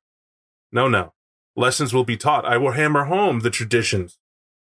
No, 0.72 0.88
no. 0.88 1.12
Lessons 1.56 1.92
will 1.92 2.04
be 2.04 2.16
taught. 2.16 2.44
I 2.44 2.56
will 2.56 2.72
hammer 2.72 3.04
home 3.04 3.40
the 3.40 3.50
traditions 3.50 4.18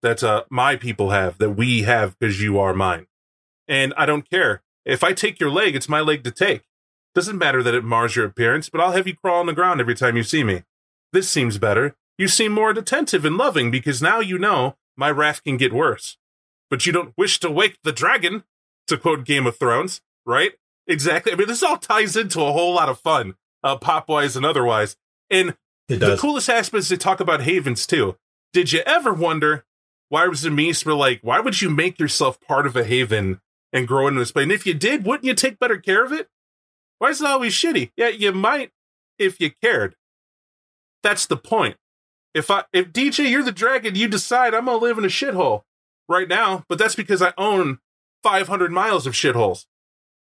that 0.02 0.24
uh, 0.24 0.44
my 0.50 0.76
people 0.76 1.12
have, 1.12 1.38
that 1.38 1.52
we 1.52 1.84
have 1.84 2.18
because 2.18 2.42
you 2.42 2.60
are 2.60 2.74
mine. 2.74 3.08
And 3.68 3.94
I 3.96 4.06
don't 4.06 4.30
care. 4.30 4.64
If 4.86 5.04
I 5.04 5.14
take 5.14 5.40
your 5.40 5.52
leg, 5.52 5.76
it's 5.76 5.90
my 5.90 6.02
leg 6.02 6.24
to 6.24 6.32
take. 6.32 6.64
Doesn't 7.14 7.38
matter 7.38 7.62
that 7.64 7.76
it 7.76 7.84
mars 7.84 8.16
your 8.16 8.26
appearance, 8.26 8.70
but 8.70 8.82
I'll 8.82 8.94
have 8.94 9.08
you 9.08 9.16
crawl 9.16 9.40
on 9.40 9.46
the 9.46 9.54
ground 9.54 9.80
every 9.80 9.96
time 9.96 10.18
you 10.18 10.24
see 10.24 10.44
me. 10.44 10.64
This 11.12 11.30
seems 11.30 11.58
better. 11.58 11.96
You 12.18 12.28
seem 12.28 12.52
more 12.52 12.72
attentive 12.72 13.26
and 13.26 13.38
loving 13.38 13.72
because 13.72 14.02
now 14.02 14.20
you 14.20 14.38
know 14.38 14.76
my 14.98 15.10
wrath 15.12 15.44
can 15.44 15.58
get 15.58 15.74
worse. 15.74 16.18
But 16.70 16.86
you 16.86 16.92
don't 16.92 17.14
wish 17.18 17.40
to 17.40 17.50
wake 17.50 17.78
the 17.84 17.92
dragon, 17.92 18.44
to 18.88 18.98
quote 18.98 19.26
Game 19.26 19.48
of 19.48 19.58
Thrones, 19.58 20.02
right? 20.26 20.52
Exactly. 20.88 21.32
I 21.32 21.36
mean, 21.36 21.48
this 21.48 21.64
all 21.64 21.78
ties 21.78 22.16
into 22.16 22.42
a 22.42 22.52
whole 22.52 22.74
lot 22.74 22.90
of 22.90 23.00
fun, 23.00 23.36
uh, 23.64 23.78
pop 23.78 24.10
wise 24.10 24.36
and 24.36 24.46
otherwise. 24.46 24.96
And 25.30 25.56
the 25.88 26.18
coolest 26.20 26.50
aspect 26.50 26.80
is 26.80 26.90
they 26.90 26.98
talk 26.98 27.20
about 27.20 27.42
havens 27.42 27.88
too. 27.88 28.18
Did 28.54 28.72
you 28.72 28.82
ever 28.86 29.14
wonder 29.14 29.66
why 30.10 30.28
was 30.28 30.42
the 30.42 30.50
Mies 30.50 30.86
were 30.86 30.94
like, 30.94 31.20
why 31.22 31.40
would 31.40 31.62
you 31.62 31.70
make 31.70 32.00
yourself 32.00 32.40
part 32.42 32.66
of 32.66 32.76
a 32.76 32.84
haven 32.84 33.42
and 33.72 33.88
grow 33.88 34.08
into 34.08 34.20
this 34.20 34.32
place? 34.32 34.44
And 34.44 34.52
if 34.52 34.66
you 34.66 34.74
did, 34.74 35.06
wouldn't 35.06 35.26
you 35.26 35.36
take 35.36 35.60
better 35.60 35.78
care 35.78 36.04
of 36.04 36.12
it? 36.12 36.28
Why 36.98 37.10
is 37.10 37.22
it 37.22 37.28
always 37.28 37.54
shitty? 37.54 37.92
Yeah, 37.96 38.10
you 38.10 38.32
might 38.32 38.72
if 39.18 39.40
you 39.40 39.52
cared. 39.64 39.96
That's 41.04 41.26
the 41.26 41.38
point. 41.38 41.78
If 42.34 42.52
I 42.52 42.66
if 42.74 42.92
DJ, 42.92 43.30
you're 43.30 43.44
the 43.44 43.52
dragon, 43.52 43.96
you 43.96 44.08
decide 44.08 44.54
I'm 44.54 44.66
gonna 44.66 44.78
live 44.78 44.98
in 44.98 45.06
a 45.06 45.08
shithole 45.08 45.64
right 46.10 46.28
now, 46.28 46.66
but 46.68 46.78
that's 46.78 46.96
because 46.96 47.22
I 47.22 47.34
own 47.38 47.80
500 48.24 48.72
miles 48.72 49.08
of 49.08 49.14
shitholes, 49.14 49.66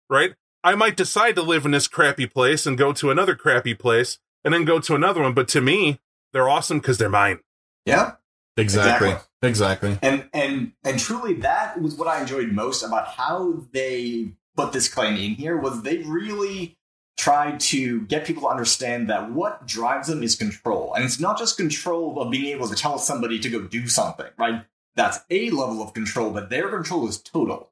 right? 0.08 0.34
I 0.62 0.74
might 0.76 0.96
decide 0.96 1.34
to 1.34 1.42
live 1.42 1.66
in 1.66 1.72
this 1.72 1.88
crappy 1.88 2.26
place 2.26 2.64
and 2.64 2.78
go 2.78 2.92
to 2.94 3.10
another 3.10 3.34
crappy 3.34 3.74
place 3.74 4.18
and 4.44 4.54
then 4.54 4.64
go 4.64 4.78
to 4.78 4.94
another 4.94 5.20
one. 5.20 5.34
But 5.34 5.48
to 5.48 5.60
me, 5.60 6.00
they're 6.32 6.48
awesome 6.48 6.78
because 6.78 6.96
they're 6.96 7.10
mine. 7.10 7.40
Yeah. 7.84 8.12
Exactly. 8.56 9.10
exactly. 9.10 9.30
Exactly. 9.42 9.98
And 10.00 10.28
and 10.32 10.72
and 10.84 10.98
truly 10.98 11.34
that 11.34 11.82
was 11.82 11.96
what 11.96 12.08
I 12.08 12.20
enjoyed 12.20 12.52
most 12.52 12.82
about 12.82 13.08
how 13.08 13.64
they 13.72 14.32
put 14.56 14.72
this 14.72 14.88
claim 14.88 15.16
in 15.16 15.34
here 15.34 15.56
was 15.56 15.82
they 15.82 15.98
really 15.98 16.78
tried 17.18 17.60
to 17.60 18.02
get 18.02 18.24
people 18.24 18.42
to 18.44 18.48
understand 18.48 19.10
that 19.10 19.30
what 19.30 19.66
drives 19.66 20.08
them 20.08 20.22
is 20.22 20.34
control. 20.36 20.94
And 20.94 21.04
it's 21.04 21.20
not 21.20 21.38
just 21.38 21.56
control 21.56 22.20
of 22.20 22.30
being 22.30 22.46
able 22.46 22.68
to 22.68 22.74
tell 22.74 22.98
somebody 22.98 23.38
to 23.40 23.50
go 23.50 23.62
do 23.62 23.86
something, 23.86 24.26
right? 24.38 24.64
That's 24.96 25.20
a 25.30 25.50
level 25.50 25.82
of 25.82 25.92
control, 25.92 26.30
but 26.30 26.50
their 26.50 26.68
control 26.68 27.08
is 27.08 27.18
total. 27.18 27.70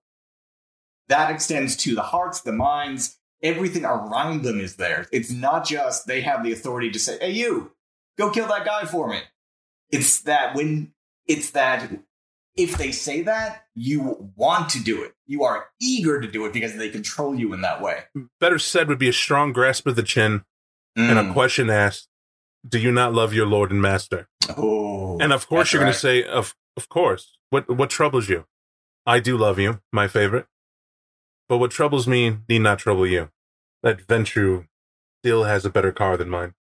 That 1.09 1.31
extends 1.31 1.77
to 1.79 1.95
the 1.95 2.03
hearts, 2.03 2.41
the 2.41 2.53
minds, 2.53 3.19
everything 3.43 3.85
around 3.85 4.43
them 4.43 4.61
is 4.61 4.77
theirs. 4.77 5.09
It's 5.13 5.31
not 5.31 5.67
just 5.67 6.07
they 6.07 6.23
have 6.23 6.43
the 6.43 6.53
authority 6.53 6.91
to 6.91 6.99
say, 6.99 7.19
hey, 7.21 7.33
you, 7.33 7.73
go 8.19 8.31
kill 8.31 8.49
that 8.49 8.65
guy 8.65 8.85
for 8.85 9.09
me. 9.09 9.21
It's 9.91 10.23
that 10.23 10.55
when, 10.55 10.93
it's 11.27 11.51
that 11.51 11.91
if 12.57 12.77
they 12.77 12.93
say 12.93 13.23
that, 13.23 13.65
you 13.75 14.31
want 14.37 14.71
to 14.71 14.83
do 14.83 15.03
it. 15.03 15.15
You 15.27 15.45
are 15.45 15.67
eager 15.81 16.21
to 16.21 16.29
do 16.29 16.45
it 16.45 16.53
because 16.53 16.77
they 16.77 16.91
control 16.91 17.35
you 17.35 17.53
in 17.53 17.63
that 17.63 17.81
way. 17.81 18.05
Better 18.41 18.59
said 18.59 18.89
would 18.89 18.99
be 18.99 19.09
a 19.09 19.13
strong 19.13 19.53
grasp 19.53 19.87
of 19.87 19.97
the 19.97 20.03
chin 20.03 20.45
mm. 20.99 21.09
and 21.09 21.19
a 21.19 21.23
mm. 21.23 21.33
question 21.33 21.71
asked, 21.71 22.09
do 22.67 22.79
you 22.79 22.93
not 22.93 23.13
love 23.13 23.35
your 23.35 23.47
Lord 23.47 23.71
and 23.71 23.83
Master? 23.83 24.29
Oh, 24.57 25.19
and 25.21 25.33
of 25.33 25.49
course 25.49 25.73
you're 25.73 25.81
right. 25.81 25.87
going 25.87 25.95
to 25.95 25.99
say, 25.99 26.25
of, 26.25 26.55
of 26.77 26.89
course. 26.89 27.37
What, 27.51 27.69
what 27.69 27.91
troubles 27.91 28.29
you? 28.29 28.47
I 29.05 29.21
do 29.21 29.37
love 29.37 29.59
you, 29.59 29.81
my 29.93 30.09
favorite. 30.09 30.47
But 31.49 31.59
what 31.59 31.71
troubles 31.71 32.07
me 32.07 32.39
need 32.49 32.61
not 32.61 32.79
trouble 32.79 33.07
you. 33.07 33.31
That 33.83 34.07
Ventrue 34.07 34.67
still 35.23 35.45
has 35.45 35.65
a 35.65 35.71
better 35.71 35.93
car 35.93 36.17
than 36.17 36.31
mine. 36.31 36.55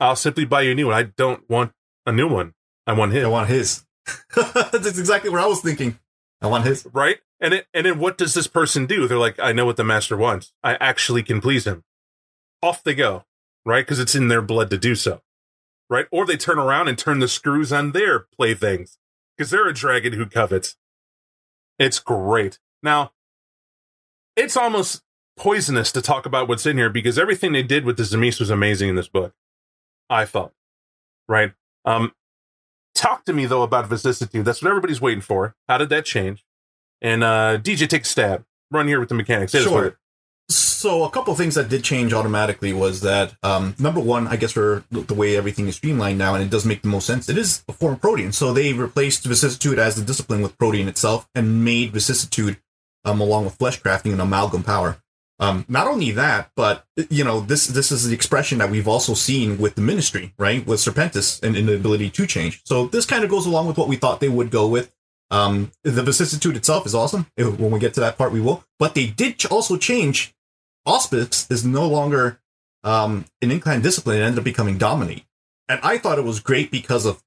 I'll 0.00 0.16
simply 0.16 0.44
buy 0.44 0.62
you 0.62 0.72
a 0.72 0.74
new 0.74 0.86
one. 0.86 0.96
I 0.96 1.02
don't 1.04 1.48
want 1.48 1.72
a 2.04 2.12
new 2.12 2.28
one. 2.28 2.54
I 2.86 2.92
want 2.92 3.12
his. 3.12 3.24
I 3.24 3.28
want 3.28 3.48
his. 3.48 3.84
That's 4.34 4.98
exactly 4.98 5.30
what 5.30 5.40
I 5.40 5.46
was 5.46 5.60
thinking. 5.60 5.98
I 6.40 6.46
want 6.46 6.64
his. 6.64 6.86
Right? 6.92 7.18
And 7.40 7.54
it, 7.54 7.66
and 7.74 7.86
then 7.86 7.98
what 7.98 8.18
does 8.18 8.34
this 8.34 8.46
person 8.46 8.86
do? 8.86 9.06
They're 9.06 9.18
like, 9.18 9.38
I 9.38 9.52
know 9.52 9.66
what 9.66 9.76
the 9.76 9.84
master 9.84 10.16
wants. 10.16 10.52
I 10.62 10.74
actually 10.76 11.22
can 11.22 11.40
please 11.40 11.66
him. 11.66 11.84
Off 12.62 12.82
they 12.82 12.94
go. 12.94 13.24
Right? 13.66 13.84
Because 13.84 13.98
it's 13.98 14.14
in 14.14 14.28
their 14.28 14.40
blood 14.40 14.70
to 14.70 14.78
do 14.78 14.94
so, 14.94 15.20
right? 15.90 16.06
Or 16.10 16.24
they 16.24 16.36
turn 16.38 16.58
around 16.58 16.88
and 16.88 16.96
turn 16.96 17.18
the 17.18 17.28
screws 17.28 17.72
on 17.72 17.92
their 17.92 18.20
playthings 18.20 18.98
because 19.36 19.50
they're 19.50 19.68
a 19.68 19.74
dragon 19.74 20.14
who 20.14 20.24
covets. 20.24 20.76
It's 21.78 21.98
great. 21.98 22.58
Now, 22.82 23.10
it's 24.36 24.56
almost 24.56 25.02
poisonous 25.36 25.92
to 25.92 26.00
talk 26.00 26.24
about 26.24 26.48
what's 26.48 26.64
in 26.64 26.78
here 26.78 26.88
because 26.88 27.18
everything 27.18 27.52
they 27.52 27.62
did 27.62 27.84
with 27.84 27.98
the 27.98 28.04
Tzimisce 28.04 28.40
was 28.40 28.48
amazing 28.48 28.88
in 28.88 28.96
this 28.96 29.08
book. 29.08 29.34
I 30.08 30.24
thought, 30.24 30.52
right? 31.28 31.52
Um, 31.84 32.12
talk 32.94 33.24
to 33.24 33.32
me 33.32 33.44
though 33.46 33.62
about 33.62 33.88
vicissitude. 33.88 34.44
That's 34.44 34.62
what 34.62 34.68
everybody's 34.68 35.00
waiting 35.00 35.20
for. 35.20 35.56
How 35.68 35.76
did 35.76 35.88
that 35.88 36.04
change? 36.04 36.44
And 37.02 37.24
uh, 37.24 37.58
DJ, 37.58 37.88
take 37.88 38.02
a 38.02 38.06
stab. 38.06 38.44
Run 38.70 38.88
here 38.88 39.00
with 39.00 39.08
the 39.08 39.14
mechanics. 39.14 39.52
Say 39.52 39.58
this 39.58 39.66
with 39.66 39.74
Sure. 39.74 39.98
So 40.48 41.02
a 41.04 41.10
couple 41.10 41.34
things 41.34 41.56
that 41.56 41.68
did 41.68 41.82
change 41.82 42.12
automatically 42.12 42.72
was 42.72 43.00
that 43.00 43.34
um, 43.42 43.74
number 43.78 44.00
one, 44.00 44.28
I 44.28 44.36
guess 44.36 44.52
for 44.52 44.84
the 44.90 45.14
way 45.14 45.36
everything 45.36 45.66
is 45.66 45.76
streamlined 45.76 46.18
now, 46.18 46.34
and 46.34 46.44
it 46.44 46.50
does 46.50 46.64
make 46.64 46.82
the 46.82 46.88
most 46.88 47.06
sense. 47.06 47.28
It 47.28 47.36
is 47.38 47.64
a 47.68 47.72
form 47.72 47.94
of 47.94 48.00
Protean, 48.00 48.32
so 48.32 48.52
they 48.52 48.72
replaced 48.72 49.24
vicissitude 49.24 49.78
as 49.78 49.96
the 49.96 50.04
discipline 50.04 50.42
with 50.42 50.56
Protean 50.58 50.86
itself, 50.86 51.28
and 51.34 51.64
made 51.64 51.92
vicissitude 51.92 52.58
um, 53.04 53.20
along 53.20 53.44
with 53.44 53.54
flesh 53.54 53.80
crafting 53.80 54.12
an 54.12 54.20
amalgam 54.20 54.62
power. 54.62 54.98
Um, 55.38 55.64
not 55.68 55.86
only 55.86 56.12
that, 56.12 56.50
but 56.56 56.86
you 57.10 57.24
know 57.24 57.40
this 57.40 57.66
this 57.66 57.92
is 57.92 58.06
the 58.08 58.14
expression 58.14 58.58
that 58.58 58.70
we've 58.70 58.88
also 58.88 59.14
seen 59.14 59.58
with 59.58 59.74
the 59.74 59.82
ministry, 59.82 60.32
right? 60.38 60.66
With 60.66 60.80
Serpentis 60.80 61.42
and, 61.42 61.56
and 61.56 61.68
the 61.68 61.74
ability 61.74 62.10
to 62.10 62.26
change. 62.26 62.62
So 62.64 62.86
this 62.86 63.04
kind 63.04 63.24
of 63.24 63.30
goes 63.30 63.46
along 63.46 63.66
with 63.66 63.76
what 63.76 63.88
we 63.88 63.96
thought 63.96 64.20
they 64.20 64.28
would 64.28 64.50
go 64.50 64.66
with. 64.66 64.92
Um, 65.30 65.72
the 65.82 66.02
vicissitude 66.02 66.56
itself 66.56 66.86
is 66.86 66.94
awesome. 66.94 67.26
When 67.36 67.70
we 67.70 67.80
get 67.80 67.94
to 67.94 68.00
that 68.00 68.16
part, 68.16 68.32
we 68.32 68.40
will. 68.40 68.64
But 68.78 68.94
they 68.94 69.06
did 69.06 69.44
also 69.46 69.76
change. 69.76 70.34
Auspex 70.86 71.50
is 71.50 71.64
no 71.64 71.86
longer 71.86 72.40
um, 72.84 73.24
an 73.42 73.50
inclined 73.50 73.82
discipline; 73.82 74.18
it 74.18 74.22
ended 74.22 74.38
up 74.38 74.44
becoming 74.44 74.78
dominate. 74.78 75.24
And 75.68 75.80
I 75.82 75.98
thought 75.98 76.18
it 76.18 76.24
was 76.24 76.40
great 76.40 76.70
because 76.70 77.04
of 77.04 77.22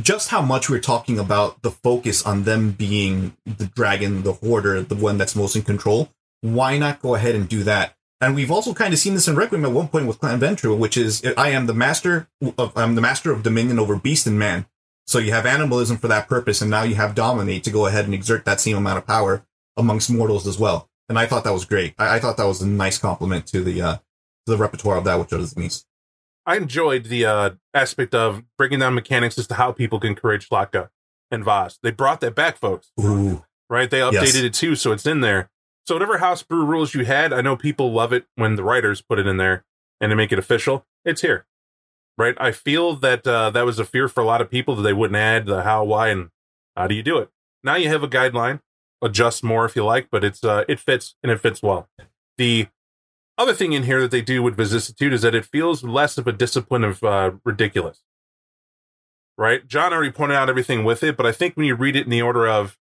just 0.00 0.28
how 0.28 0.42
much 0.42 0.68
we're 0.68 0.80
talking 0.80 1.18
about 1.18 1.62
the 1.62 1.70
focus 1.70 2.24
on 2.24 2.44
them 2.44 2.72
being 2.72 3.36
the 3.46 3.66
dragon, 3.66 4.22
the 4.22 4.34
hoarder, 4.34 4.82
the 4.82 4.94
one 4.94 5.18
that's 5.18 5.34
most 5.34 5.56
in 5.56 5.62
control. 5.62 6.10
Why 6.40 6.78
not 6.78 7.00
go 7.00 7.14
ahead 7.14 7.34
and 7.34 7.48
do 7.48 7.62
that? 7.64 7.94
And 8.20 8.34
we've 8.34 8.50
also 8.50 8.74
kind 8.74 8.92
of 8.92 8.98
seen 8.98 9.14
this 9.14 9.28
in 9.28 9.36
Requiem 9.36 9.64
at 9.64 9.72
one 9.72 9.88
point 9.88 10.06
with 10.06 10.18
Clan 10.18 10.40
Ventrue, 10.40 10.76
which 10.76 10.96
is 10.96 11.24
I 11.36 11.50
am 11.50 11.66
the 11.66 11.74
master 11.74 12.28
of 12.56 12.76
I'm 12.76 12.94
the 12.94 13.00
master 13.00 13.32
of 13.32 13.42
dominion 13.42 13.78
over 13.78 13.96
beast 13.96 14.26
and 14.26 14.38
man. 14.38 14.66
So 15.06 15.18
you 15.18 15.32
have 15.32 15.46
animalism 15.46 15.96
for 15.96 16.08
that 16.08 16.28
purpose, 16.28 16.60
and 16.60 16.70
now 16.70 16.82
you 16.82 16.96
have 16.96 17.14
dominate 17.14 17.64
to 17.64 17.70
go 17.70 17.86
ahead 17.86 18.04
and 18.04 18.12
exert 18.12 18.44
that 18.44 18.60
same 18.60 18.76
amount 18.76 18.98
of 18.98 19.06
power 19.06 19.46
amongst 19.76 20.10
mortals 20.10 20.46
as 20.46 20.58
well. 20.58 20.87
And 21.08 21.18
I 21.18 21.26
thought 21.26 21.44
that 21.44 21.52
was 21.52 21.64
great. 21.64 21.94
I, 21.98 22.16
I 22.16 22.20
thought 22.20 22.36
that 22.36 22.46
was 22.46 22.60
a 22.62 22.66
nice 22.66 22.98
compliment 22.98 23.46
to 23.48 23.62
the 23.62 23.80
uh, 23.80 23.94
to 23.96 24.00
the 24.46 24.56
repertoire 24.56 24.96
of 24.98 25.04
that 25.04 25.18
which 25.18 25.32
is 25.32 25.54
Tzimisce. 25.54 25.84
I 26.46 26.56
enjoyed 26.56 27.04
the 27.04 27.26
uh, 27.26 27.50
aspect 27.74 28.14
of 28.14 28.42
breaking 28.56 28.78
down 28.80 28.94
mechanics 28.94 29.38
as 29.38 29.46
to 29.48 29.54
how 29.54 29.72
people 29.72 30.00
can 30.00 30.14
create 30.14 30.40
szlachta 30.42 30.88
and 31.30 31.44
vozhd. 31.44 31.78
They 31.82 31.90
brought 31.90 32.20
that 32.22 32.34
back, 32.34 32.56
folks. 32.56 32.90
Ooh, 33.00 33.44
right? 33.68 33.90
They 33.90 34.00
updated 34.00 34.12
Yes. 34.12 34.34
it 34.36 34.54
too, 34.54 34.74
so 34.74 34.92
it's 34.92 35.06
in 35.06 35.20
there. 35.20 35.50
So 35.86 35.94
whatever 35.94 36.18
house 36.18 36.42
brew 36.42 36.64
rules 36.64 36.94
you 36.94 37.04
had, 37.04 37.32
I 37.32 37.40
know 37.42 37.56
people 37.56 37.92
love 37.92 38.12
it 38.12 38.26
when 38.36 38.56
the 38.56 38.62
writers 38.62 39.00
put 39.02 39.18
it 39.18 39.26
in 39.26 39.36
there 39.38 39.64
and 40.00 40.10
to 40.10 40.16
make 40.16 40.32
it 40.32 40.38
official. 40.38 40.86
It's 41.04 41.20
here, 41.22 41.46
right? 42.18 42.34
I 42.38 42.52
feel 42.52 42.94
that 42.96 43.26
uh, 43.26 43.50
that 43.50 43.64
was 43.66 43.78
a 43.78 43.84
fear 43.86 44.08
for 44.08 44.20
a 44.22 44.26
lot 44.26 44.40
of 44.42 44.50
people 44.50 44.74
that 44.76 44.82
they 44.82 44.92
wouldn't 44.92 45.16
add 45.16 45.46
the 45.46 45.62
how, 45.62 45.84
why, 45.84 46.08
and 46.08 46.28
how 46.76 46.86
do 46.86 46.94
you 46.94 47.02
do 47.02 47.18
it. 47.18 47.30
Now 47.62 47.76
you 47.76 47.88
have 47.88 48.02
a 48.02 48.08
guideline. 48.08 48.60
Adjust 49.00 49.44
more 49.44 49.64
if 49.64 49.76
you 49.76 49.84
like, 49.84 50.08
but 50.10 50.24
it's 50.24 50.42
uh, 50.42 50.64
it 50.68 50.80
fits 50.80 51.14
and 51.22 51.30
it 51.30 51.40
fits 51.40 51.62
well. 51.62 51.88
The 52.36 52.68
other 53.36 53.54
thing 53.54 53.72
in 53.72 53.84
here 53.84 54.00
that 54.00 54.10
they 54.10 54.22
do 54.22 54.42
with 54.42 54.56
vicissitude 54.56 55.12
is 55.12 55.22
that 55.22 55.34
it 55.34 55.44
feels 55.44 55.84
less 55.84 56.18
of 56.18 56.26
a 56.26 56.32
discipline 56.32 56.84
of 56.84 57.04
uh, 57.04 57.32
ridiculous. 57.44 58.02
Right? 59.36 59.66
John 59.68 59.92
already 59.92 60.10
pointed 60.10 60.36
out 60.36 60.48
everything 60.48 60.82
with 60.82 61.04
it, 61.04 61.16
but 61.16 61.26
I 61.26 61.32
think 61.32 61.56
when 61.56 61.66
you 61.66 61.76
read 61.76 61.94
it 61.94 62.04
in 62.04 62.10
the 62.10 62.22
order 62.22 62.48
of 62.48 62.76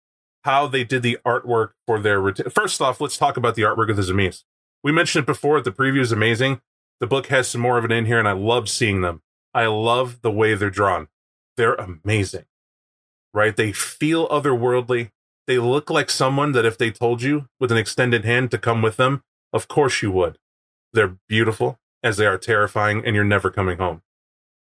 how 0.45 0.69
they 0.69 0.85
did 0.85 1.03
the 1.03 1.19
artwork 1.27 1.71
for 1.87 1.99
their 1.99 2.23
first 2.51 2.81
off, 2.81 3.01
let's 3.01 3.17
talk 3.17 3.37
about 3.37 3.57
the 3.57 3.63
artwork 3.63 3.91
of 3.91 3.97
the 3.97 4.03
Tzimisce. 4.03 4.45
We 4.85 4.93
mentioned 4.93 5.25
it 5.25 5.27
before. 5.27 5.61
The 5.61 5.73
preview 5.73 6.01
is 6.01 6.13
amazing. 6.13 6.61
The 7.01 7.09
book 7.09 7.27
has 7.27 7.49
some 7.49 7.61
more 7.61 7.79
of 7.79 7.85
it 7.85 7.91
in 7.91 8.05
here, 8.05 8.19
and 8.19 8.29
I 8.29 8.33
love 8.33 8.69
seeing 8.69 9.01
them. 9.01 9.23
I 9.53 9.67
love 9.67 10.21
the 10.23 10.31
way 10.31 10.55
they're 10.55 10.71
drawn. 10.71 11.09
They're 11.57 11.75
amazing, 11.75 12.45
right? 13.33 13.57
They 13.57 13.73
feel 13.73 14.29
otherworldly. 14.29 15.11
They 15.47 15.59
look 15.59 15.91
like 15.91 16.11
someone 16.11 16.53
that 16.53 16.65
if 16.65 16.79
they 16.79 16.91
told 16.91 17.23
you 17.23 17.49
with 17.61 17.71
an 17.71 17.79
extended 17.79 18.25
hand 18.25 18.51
to 18.51 18.59
come 18.59 18.83
with 18.83 18.97
them, 18.97 19.23
of 19.53 19.69
course 19.69 20.03
you 20.03 20.11
would. 20.11 20.39
They're 20.93 21.17
beautiful 21.29 21.79
as 22.03 22.17
they 22.17 22.27
are 22.27 22.39
terrifying, 22.39 23.05
and 23.05 23.15
you're 23.15 23.25
never 23.25 23.51
coming 23.51 23.79
home. 23.79 24.03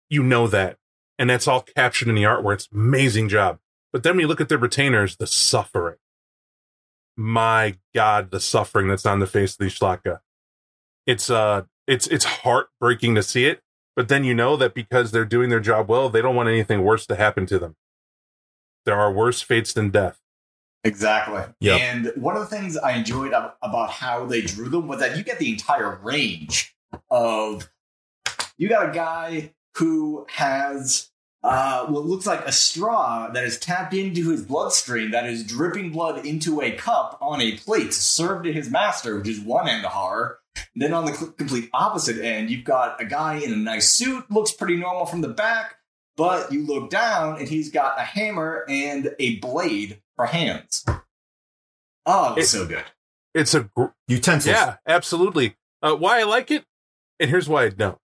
You 0.09 0.23
know 0.23 0.47
that. 0.47 0.77
And 1.17 1.29
that's 1.29 1.47
all 1.47 1.61
captured 1.61 2.09
in 2.09 2.15
the 2.15 2.23
artwork. 2.23 2.55
It's 2.55 2.69
amazing 2.73 3.29
job. 3.29 3.59
But 3.93 4.03
then 4.03 4.19
you 4.19 4.27
look 4.27 4.41
at 4.41 4.49
their 4.49 4.57
retainers, 4.57 5.15
the 5.15 5.27
suffering. 5.27 5.95
My 7.15 7.77
God, 7.93 8.31
the 8.31 8.41
suffering 8.41 8.89
that's 8.89 9.05
on 9.05 9.19
the 9.19 9.27
face 9.27 9.53
of 9.53 9.59
these 9.59 9.79
szlachta. 9.79 10.19
It's 11.05 11.29
uh 11.29 11.63
it's 11.87 12.07
it's 12.07 12.25
heartbreaking 12.25 13.15
to 13.15 13.23
see 13.23 13.45
it, 13.45 13.61
but 13.95 14.09
then 14.09 14.25
you 14.25 14.33
know 14.33 14.57
that 14.57 14.73
because 14.73 15.11
they're 15.11 15.23
doing 15.23 15.49
their 15.49 15.61
job 15.61 15.87
well, 15.87 16.09
they 16.09 16.21
don't 16.21 16.35
want 16.35 16.49
anything 16.49 16.83
worse 16.83 17.05
to 17.07 17.15
happen 17.15 17.45
to 17.45 17.59
them. 17.59 17.75
There 18.85 18.99
are 18.99 19.13
worse 19.13 19.41
fates 19.41 19.71
than 19.71 19.91
death. 19.91 20.19
Exactly. 20.85 21.41
Yep. 21.59 21.81
And 21.81 22.11
one 22.15 22.37
of 22.37 22.41
the 22.41 22.55
things 22.55 22.77
I 22.77 22.93
enjoyed 22.93 23.33
about 23.61 23.89
how 23.89 24.25
they 24.25 24.41
drew 24.41 24.69
them 24.69 24.87
was 24.87 24.99
that 24.99 25.17
you 25.17 25.23
get 25.23 25.39
the 25.39 25.51
entire 25.51 25.99
range 26.01 26.75
of. 27.09 27.69
You 28.57 28.69
got 28.69 28.89
a 28.89 28.93
guy 28.93 29.53
who 29.75 30.25
has 30.29 31.09
uh, 31.43 31.85
what 31.87 32.05
looks 32.05 32.25
like 32.25 32.45
a 32.47 32.51
straw 32.51 33.29
that 33.29 33.43
is 33.43 33.59
tapped 33.59 33.93
into 33.93 34.31
his 34.31 34.41
bloodstream 34.41 35.11
that 35.11 35.27
is 35.27 35.43
dripping 35.43 35.91
blood 35.91 36.25
into 36.25 36.61
a 36.61 36.71
cup 36.71 37.17
on 37.21 37.41
a 37.41 37.57
plate 37.57 37.93
served 37.93 38.45
to 38.45 38.53
his 38.53 38.69
master, 38.69 39.17
which 39.17 39.27
is 39.27 39.39
one 39.39 39.67
end 39.67 39.85
of 39.85 39.91
horror. 39.91 40.39
Then 40.75 40.93
on 40.93 41.05
the 41.05 41.11
complete 41.37 41.69
opposite 41.73 42.23
end, 42.23 42.49
you've 42.49 42.63
got 42.63 42.99
a 43.01 43.05
guy 43.05 43.35
in 43.35 43.53
a 43.53 43.57
nice 43.57 43.91
suit, 43.91 44.31
looks 44.31 44.53
pretty 44.53 44.75
normal 44.77 45.05
from 45.05 45.21
the 45.21 45.27
back, 45.27 45.74
but 46.17 46.51
you 46.51 46.65
look 46.65 46.89
down 46.89 47.37
and 47.39 47.47
he's 47.47 47.69
got 47.71 47.99
a 47.99 48.03
hammer 48.03 48.65
and 48.69 49.13
a 49.19 49.37
blade 49.39 50.01
for 50.15 50.25
hands. 50.25 50.85
Oh, 52.05 52.35
it's 52.35 52.53
It- 52.53 52.57
so 52.57 52.65
good. 52.67 52.83
It's 53.33 53.53
a 53.53 53.61
gr- 53.75 53.87
utensils. 54.07 54.53
Yeah, 54.55 54.77
absolutely. 54.87 55.57
Uh, 55.81 55.93
why 55.95 56.19
I 56.21 56.23
like 56.23 56.51
it, 56.51 56.63
and 57.19 57.29
here's 57.29 57.49
why 57.49 57.63
I 57.65 57.69
don't. 57.69 57.97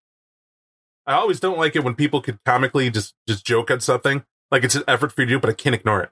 I 1.07 1.13
always 1.13 1.39
don't 1.39 1.57
like 1.57 1.75
it 1.75 1.83
when 1.85 1.95
people 1.95 2.21
could 2.21 2.39
comically 2.43 2.89
just 2.89 3.13
just 3.27 3.45
joke 3.45 3.71
at 3.71 3.81
something 3.81 4.25
like 4.51 4.63
it's 4.65 4.75
an 4.75 4.83
effort 4.89 5.11
for 5.13 5.21
you 5.21 5.27
to 5.27 5.33
do, 5.35 5.39
but 5.39 5.49
I 5.49 5.53
can't 5.53 5.73
ignore 5.73 6.01
it. 6.01 6.09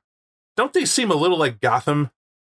Don't 0.55 0.71
they 0.73 0.85
seem 0.85 1.11
a 1.11 1.15
little 1.15 1.37
like 1.37 1.59
Gotham 1.59 2.11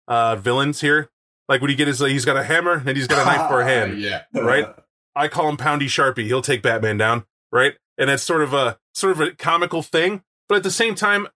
uh, 0.09 0.37
villains 0.37 0.81
here? 0.81 1.11
Like 1.49 1.61
when 1.61 1.71
you 1.71 1.77
get 1.77 1.87
his, 1.89 2.01
like, 2.01 2.11
he's 2.13 2.25
got 2.25 2.39
a 2.39 2.43
hammer 2.45 2.83
and 2.87 2.97
he's 2.97 3.07
got 3.07 3.21
a 3.23 3.25
knife 3.27 3.49
for 3.51 3.61
a 3.61 3.65
hand. 3.69 4.01
yeah. 4.01 4.23
Right? 4.33 4.67
I 5.15 5.29
call 5.29 5.49
him 5.51 5.59
Poundy 5.59 5.87
Sharpie. 5.87 6.25
He'll 6.25 6.41
take 6.43 6.63
Batman 6.63 6.97
down, 6.97 7.25
right? 7.53 7.75
And 7.99 8.09
it's 8.11 8.23
sort 8.23 8.41
of 8.43 8.55
a 8.55 8.79
sort 8.95 9.13
of 9.13 9.21
a 9.21 9.33
comical 9.33 9.83
thing, 9.83 10.23
but 10.49 10.57
at 10.57 10.63
the 10.63 10.71
same 10.71 10.95
time, 10.95 11.27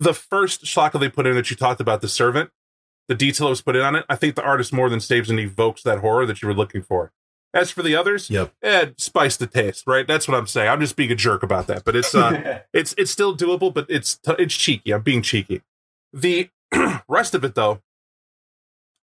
the 0.00 0.14
first 0.14 0.64
szlachta 0.64 0.98
they 0.98 1.08
put 1.08 1.26
in 1.26 1.34
that 1.36 1.50
you 1.50 1.56
talked 1.56 1.80
about, 1.80 2.00
the 2.00 2.08
servant, 2.08 2.50
the 3.08 3.14
detail 3.14 3.46
that 3.46 3.50
was 3.50 3.62
put 3.62 3.76
in 3.76 3.82
on 3.82 3.94
it, 3.96 4.04
I 4.08 4.16
think 4.16 4.34
the 4.34 4.42
artist 4.42 4.72
more 4.72 4.88
than 4.88 5.00
saves 5.00 5.30
and 5.30 5.38
evokes 5.38 5.82
that 5.82 5.98
horror 5.98 6.26
that 6.26 6.40
you 6.42 6.48
were 6.48 6.54
looking 6.54 6.82
for. 6.82 7.12
As 7.52 7.70
for 7.70 7.82
the 7.84 7.94
others, 7.94 8.30
Yep. 8.30 8.52
eh, 8.62 8.86
spice 8.96 9.36
the 9.36 9.46
taste, 9.46 9.84
right? 9.86 10.06
That's 10.08 10.26
what 10.26 10.36
I'm 10.36 10.48
saying. 10.48 10.68
I'm 10.68 10.80
just 10.80 10.96
being 10.96 11.12
a 11.12 11.14
jerk 11.14 11.44
about 11.44 11.68
that, 11.68 11.84
but 11.84 11.94
it's 11.94 12.12
uh, 12.14 12.62
it's 12.72 12.94
it's 12.98 13.12
still 13.12 13.36
doable, 13.36 13.72
but 13.72 13.86
it's 13.88 14.16
t- 14.16 14.34
it's 14.40 14.54
cheeky. 14.56 14.92
I'm 14.92 15.02
being 15.02 15.22
cheeky. 15.22 15.62
The 16.12 16.50
rest 17.08 17.32
of 17.34 17.44
it, 17.44 17.54
though, 17.54 17.80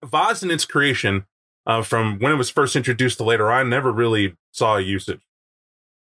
vozhd 0.03 0.43
in 0.43 0.51
its 0.51 0.65
creation, 0.65 1.25
uh, 1.65 1.81
from 1.81 2.19
when 2.19 2.31
it 2.33 2.35
was 2.35 2.49
first 2.49 2.75
introduced 2.75 3.17
to 3.19 3.23
later 3.23 3.49
on, 3.51 3.69
never 3.69 3.91
really 3.91 4.35
saw 4.51 4.75
a 4.77 4.81
usage. 4.81 5.21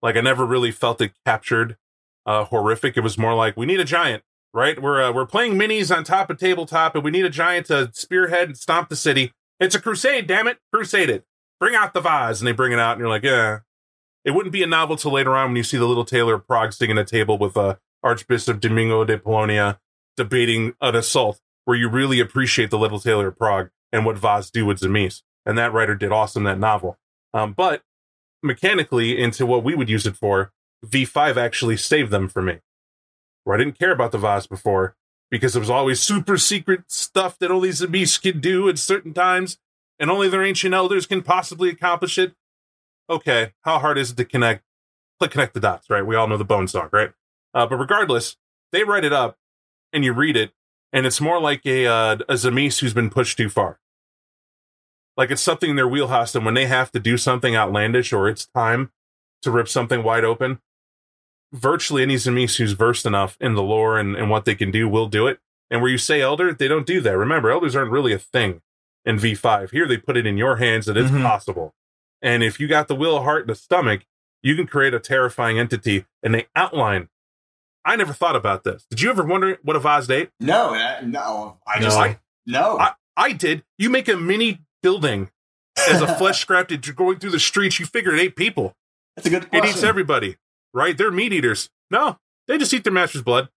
Like 0.04 0.16
I 0.16 0.22
never 0.22 0.46
really 0.46 0.72
felt 0.72 1.02
it 1.02 1.14
captured 1.26 1.78
uh, 2.26 2.46
horrific. 2.46 2.98
It 2.98 3.02
was 3.02 3.18
more 3.18 3.34
like 3.34 3.56
we 3.58 3.66
need 3.66 3.80
a 3.80 3.86
giant, 3.86 4.24
right? 4.54 4.82
We're 4.82 5.02
uh, 5.02 5.12
we're 5.12 5.26
playing 5.26 5.54
minis 5.54 5.96
on 5.96 6.04
top 6.04 6.30
of 6.30 6.38
tabletop, 6.38 6.96
and 6.96 7.04
we 7.04 7.12
need 7.12 7.26
a 7.26 7.30
giant 7.30 7.68
to 7.68 7.92
spearhead 7.94 8.50
and 8.50 8.58
stomp 8.58 8.90
the 8.90 8.96
city. 8.96 9.32
It's 9.60 9.76
a 9.76 9.82
crusade, 9.82 10.28
damn 10.28 10.48
it! 10.48 10.58
Crusade 10.74 11.10
it! 11.10 11.26
Bring 11.60 11.76
out 11.76 11.94
the 11.94 12.02
vase, 12.02 12.40
and 12.40 12.48
they 12.48 12.52
bring 12.52 12.74
it 12.74 12.80
out, 12.80 12.94
and 12.94 13.00
you're 13.00 13.10
like, 13.10 13.24
yeah. 13.24 13.60
It 14.26 14.32
wouldn't 14.32 14.54
be 14.54 14.64
a 14.64 14.68
novel 14.68 14.98
till 14.98 15.12
later 15.12 15.36
on 15.36 15.50
when 15.50 15.56
you 15.56 15.64
see 15.64 15.78
the 15.78 15.86
little 15.86 16.04
Taylor 16.04 16.34
of 16.34 16.48
Prague 16.48 16.74
sitting 16.74 16.98
at 16.98 17.02
a 17.02 17.06
table 17.06 17.38
with 17.38 17.56
uh, 17.56 17.76
Archbishop 18.02 18.60
Domingo 18.60 19.06
de 19.06 19.20
Polonia 19.20 19.80
debating 20.18 20.74
an 20.82 20.96
assault, 20.96 21.40
where 21.66 21.78
you 21.78 21.88
really 21.88 22.20
appreciate 22.20 22.72
the 22.72 22.80
little 22.80 23.00
Taylor 23.00 23.28
of 23.28 23.38
Prague 23.38 23.70
and 23.92 24.04
what 24.04 24.18
vozhd 24.18 24.52
do 24.52 24.66
with 24.66 24.80
Tzimisce. 24.80 25.22
And 25.46 25.58
that 25.60 25.74
writer 25.74 25.94
did 25.94 26.12
awesome 26.12 26.44
that 26.46 26.60
novel. 26.60 26.98
Um, 27.36 27.54
but 27.54 27.84
mechanically, 28.42 29.22
into 29.22 29.46
what 29.46 29.64
we 29.64 29.76
would 29.76 29.90
use 29.90 30.08
it 30.08 30.16
for, 30.16 30.52
V5 30.86 31.38
actually 31.38 31.78
saved 31.78 32.12
them 32.12 32.28
for 32.28 32.42
me. 32.42 32.60
Where 33.44 33.56
I 33.56 33.60
didn't 33.60 33.80
care 33.80 33.92
about 33.92 34.12
the 34.12 34.18
vozhd 34.18 34.50
before 34.50 34.96
because 35.30 35.56
it 35.56 35.60
was 35.60 35.70
always 35.70 36.00
super 36.00 36.38
secret 36.38 36.84
stuff 36.92 37.38
that 37.40 37.52
only 37.52 37.70
Tzimisce 37.70 38.22
can 38.22 38.40
do 38.40 38.70
at 38.70 38.80
certain 38.80 39.14
times, 39.14 39.58
and 40.00 40.10
only 40.10 40.30
their 40.30 40.44
ancient 40.44 40.74
elders 40.74 41.06
can 41.06 41.22
possibly 41.22 41.70
accomplish 41.70 42.18
it. 42.18 42.34
okay, 43.10 43.54
how 43.62 43.80
hard 43.80 43.98
is 43.98 44.12
it 44.12 44.18
to 44.18 44.26
connect, 44.26 44.64
click 45.20 45.32
connect 45.32 45.54
the 45.54 45.60
dots, 45.60 45.90
right? 45.90 46.06
We 46.06 46.16
all 46.16 46.28
know 46.28 46.38
the 46.38 46.46
bone 46.46 46.68
song, 46.68 46.90
right? 46.92 47.12
Uh, 47.54 47.66
but 47.68 47.78
regardless, 47.78 48.38
they 48.72 48.84
write 48.84 49.06
it 49.06 49.14
up 49.14 49.38
and 49.94 50.04
you 50.04 50.14
read 50.14 50.36
it, 50.36 50.54
and 50.92 51.06
it's 51.06 51.22
more 51.22 51.40
like 51.40 51.66
a, 51.66 51.86
uh, 51.86 52.18
a 52.28 52.34
Tzimisce 52.34 52.80
who's 52.80 52.94
been 52.94 53.10
pushed 53.10 53.38
too 53.38 53.50
far. 53.50 53.80
Like 55.18 55.32
it's 55.32 55.42
something 55.42 55.70
in 55.70 55.76
their 55.76 55.88
wheelhouse, 55.88 56.36
and 56.36 56.46
when 56.46 56.56
they 56.56 56.66
have 56.66 56.92
to 56.92 57.00
do 57.00 57.18
something 57.18 57.56
outlandish 57.56 58.12
or 58.12 58.28
it's 58.28 58.48
time 58.48 58.92
to 59.42 59.52
rip 59.52 59.68
something 59.68 60.04
wide 60.04 60.26
open, 60.26 60.60
virtually 61.54 62.02
any 62.04 62.16
Tzimisce 62.16 62.58
who's 62.58 62.74
versed 62.74 63.06
enough 63.06 63.38
in 63.40 63.56
the 63.56 63.64
lore 63.64 63.98
and, 63.98 64.16
and 64.16 64.30
what 64.30 64.46
they 64.46 64.56
can 64.56 64.72
do 64.72 64.88
will 64.90 65.08
do 65.08 65.28
it. 65.28 65.40
And 65.72 65.82
where 65.82 65.90
you 65.92 65.98
say 65.98 66.22
elder, 66.22 66.54
they 66.54 66.68
don't 66.68 66.86
do 66.86 67.02
that. 67.02 67.18
Remember, 67.18 67.50
elders 67.52 67.76
aren't 67.76 67.92
really 67.92 68.14
a 68.14 68.20
thing 68.20 68.62
in 69.04 69.18
V5. 69.18 69.72
Here 69.72 69.88
they 69.88 69.98
put 69.98 70.18
it 70.18 70.26
in 70.28 70.38
your 70.38 70.58
hands 70.58 70.86
that 70.86 70.98
it's 70.98 71.10
Mhm. 71.12 71.24
possible. 71.24 71.74
And 72.22 72.44
if 72.44 72.60
you 72.60 72.68
got 72.68 72.88
the 72.88 72.96
will, 72.96 73.24
heart, 73.24 73.42
and 73.42 73.50
the 73.50 73.56
stomach, 73.56 74.06
you 74.44 74.56
can 74.56 74.68
create 74.68 74.94
a 74.94 75.00
terrifying 75.00 75.58
entity. 75.60 76.06
And 76.22 76.34
they 76.34 76.48
outline. 76.56 77.10
I 77.84 77.96
never 77.96 78.14
thought 78.14 78.36
about 78.36 78.64
this. 78.64 78.86
Did 78.90 79.02
you 79.02 79.10
ever 79.10 79.24
wonder 79.24 79.58
what 79.64 79.76
a 79.76 79.80
vozhd 79.80 80.10
ate? 80.12 80.30
No, 80.40 80.74
no. 81.04 81.58
I 81.68 81.80
just 81.80 81.96
No. 81.98 82.02
like 82.04 82.20
no. 82.46 82.78
I- 82.80 82.94
I 83.18 83.32
did. 83.32 83.64
You 83.78 83.90
make 83.90 84.08
a 84.08 84.18
mini 84.18 84.62
building 84.84 85.30
as 85.88 86.02
a 86.02 86.08
flesh 86.18 86.42
scrapped 86.42 86.96
going 86.96 87.20
through 87.20 87.30
the 87.32 87.40
streets. 87.40 87.80
You 87.80 87.86
figure 87.86 88.14
it 88.14 88.20
ate 88.20 88.36
people. 88.36 88.76
That's 89.16 89.28
a 89.28 89.30
good 89.30 89.48
It 89.54 89.66
eats 89.66 89.84
everybody, 89.84 90.38
right? 90.76 90.96
They're 90.96 91.10
meat 91.10 91.34
eaters. 91.34 91.70
No, 91.90 92.20
they 92.48 92.60
just 92.60 92.74
eat 92.74 92.84
their 92.84 92.94
master's 92.94 93.24
blood. 93.24 93.50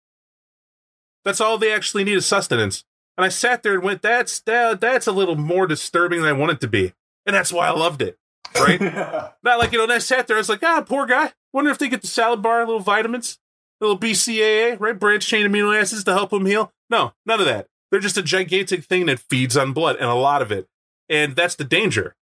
That's 1.26 1.42
all 1.42 1.58
they 1.58 1.74
actually 1.74 2.06
need 2.06 2.16
is 2.16 2.26
sustenance. 2.26 2.86
And 3.18 3.26
I 3.26 3.30
sat 3.30 3.64
there 3.64 3.74
and 3.74 3.84
went, 3.84 4.04
"That's 4.04 4.40
that, 4.42 4.80
that's 4.80 5.08
a 5.08 5.12
little 5.12 5.36
more 5.36 5.68
disturbing 5.68 6.22
than 6.22 6.30
I 6.30 6.34
want 6.34 6.52
it 6.54 6.62
to 6.62 6.68
be," 6.68 6.94
and 7.26 7.36
that's 7.36 7.52
why 7.52 7.68
I 7.68 7.72
loved 7.72 8.02
it. 8.02 8.18
Right? 8.56 8.80
Not 9.44 9.60
like 9.60 9.72
you 9.72 9.80
know. 9.80 9.86
And 9.86 9.92
I 9.92 9.98
sat 9.98 10.28
there, 10.28 10.38
I 10.38 10.40
was 10.40 10.50
like, 10.50 10.64
"Ah, 10.64 10.82
poor 10.82 11.06
guy. 11.06 11.34
Wonder 11.52 11.72
if 11.72 11.80
they 11.80 11.90
get 11.90 12.02
the 12.02 12.08
salad 12.08 12.42
bar, 12.42 12.60
little 12.60 12.80
vitamins, 12.80 13.40
little 13.82 13.98
BCAA, 13.98 14.80
right? 14.80 14.98
Branch 14.98 15.26
chain 15.26 15.46
amino 15.46 15.76
acids 15.78 16.04
to 16.04 16.14
help 16.14 16.30
them 16.30 16.46
heal." 16.46 16.72
No, 16.90 17.14
none 17.26 17.40
of 17.40 17.48
that. 17.48 17.68
They're 17.90 18.00
just 18.00 18.18
a 18.18 18.24
gigantic 18.24 18.84
thing 18.84 19.08
that 19.08 19.20
feeds 19.20 19.58
on 19.58 19.74
blood 19.74 19.96
and 19.96 20.06
a 20.06 20.14
lot 20.14 20.42
of 20.42 20.52
it, 20.52 20.68
and 21.10 21.36
that's 21.36 21.56
the 21.56 21.64
danger, 21.64 22.16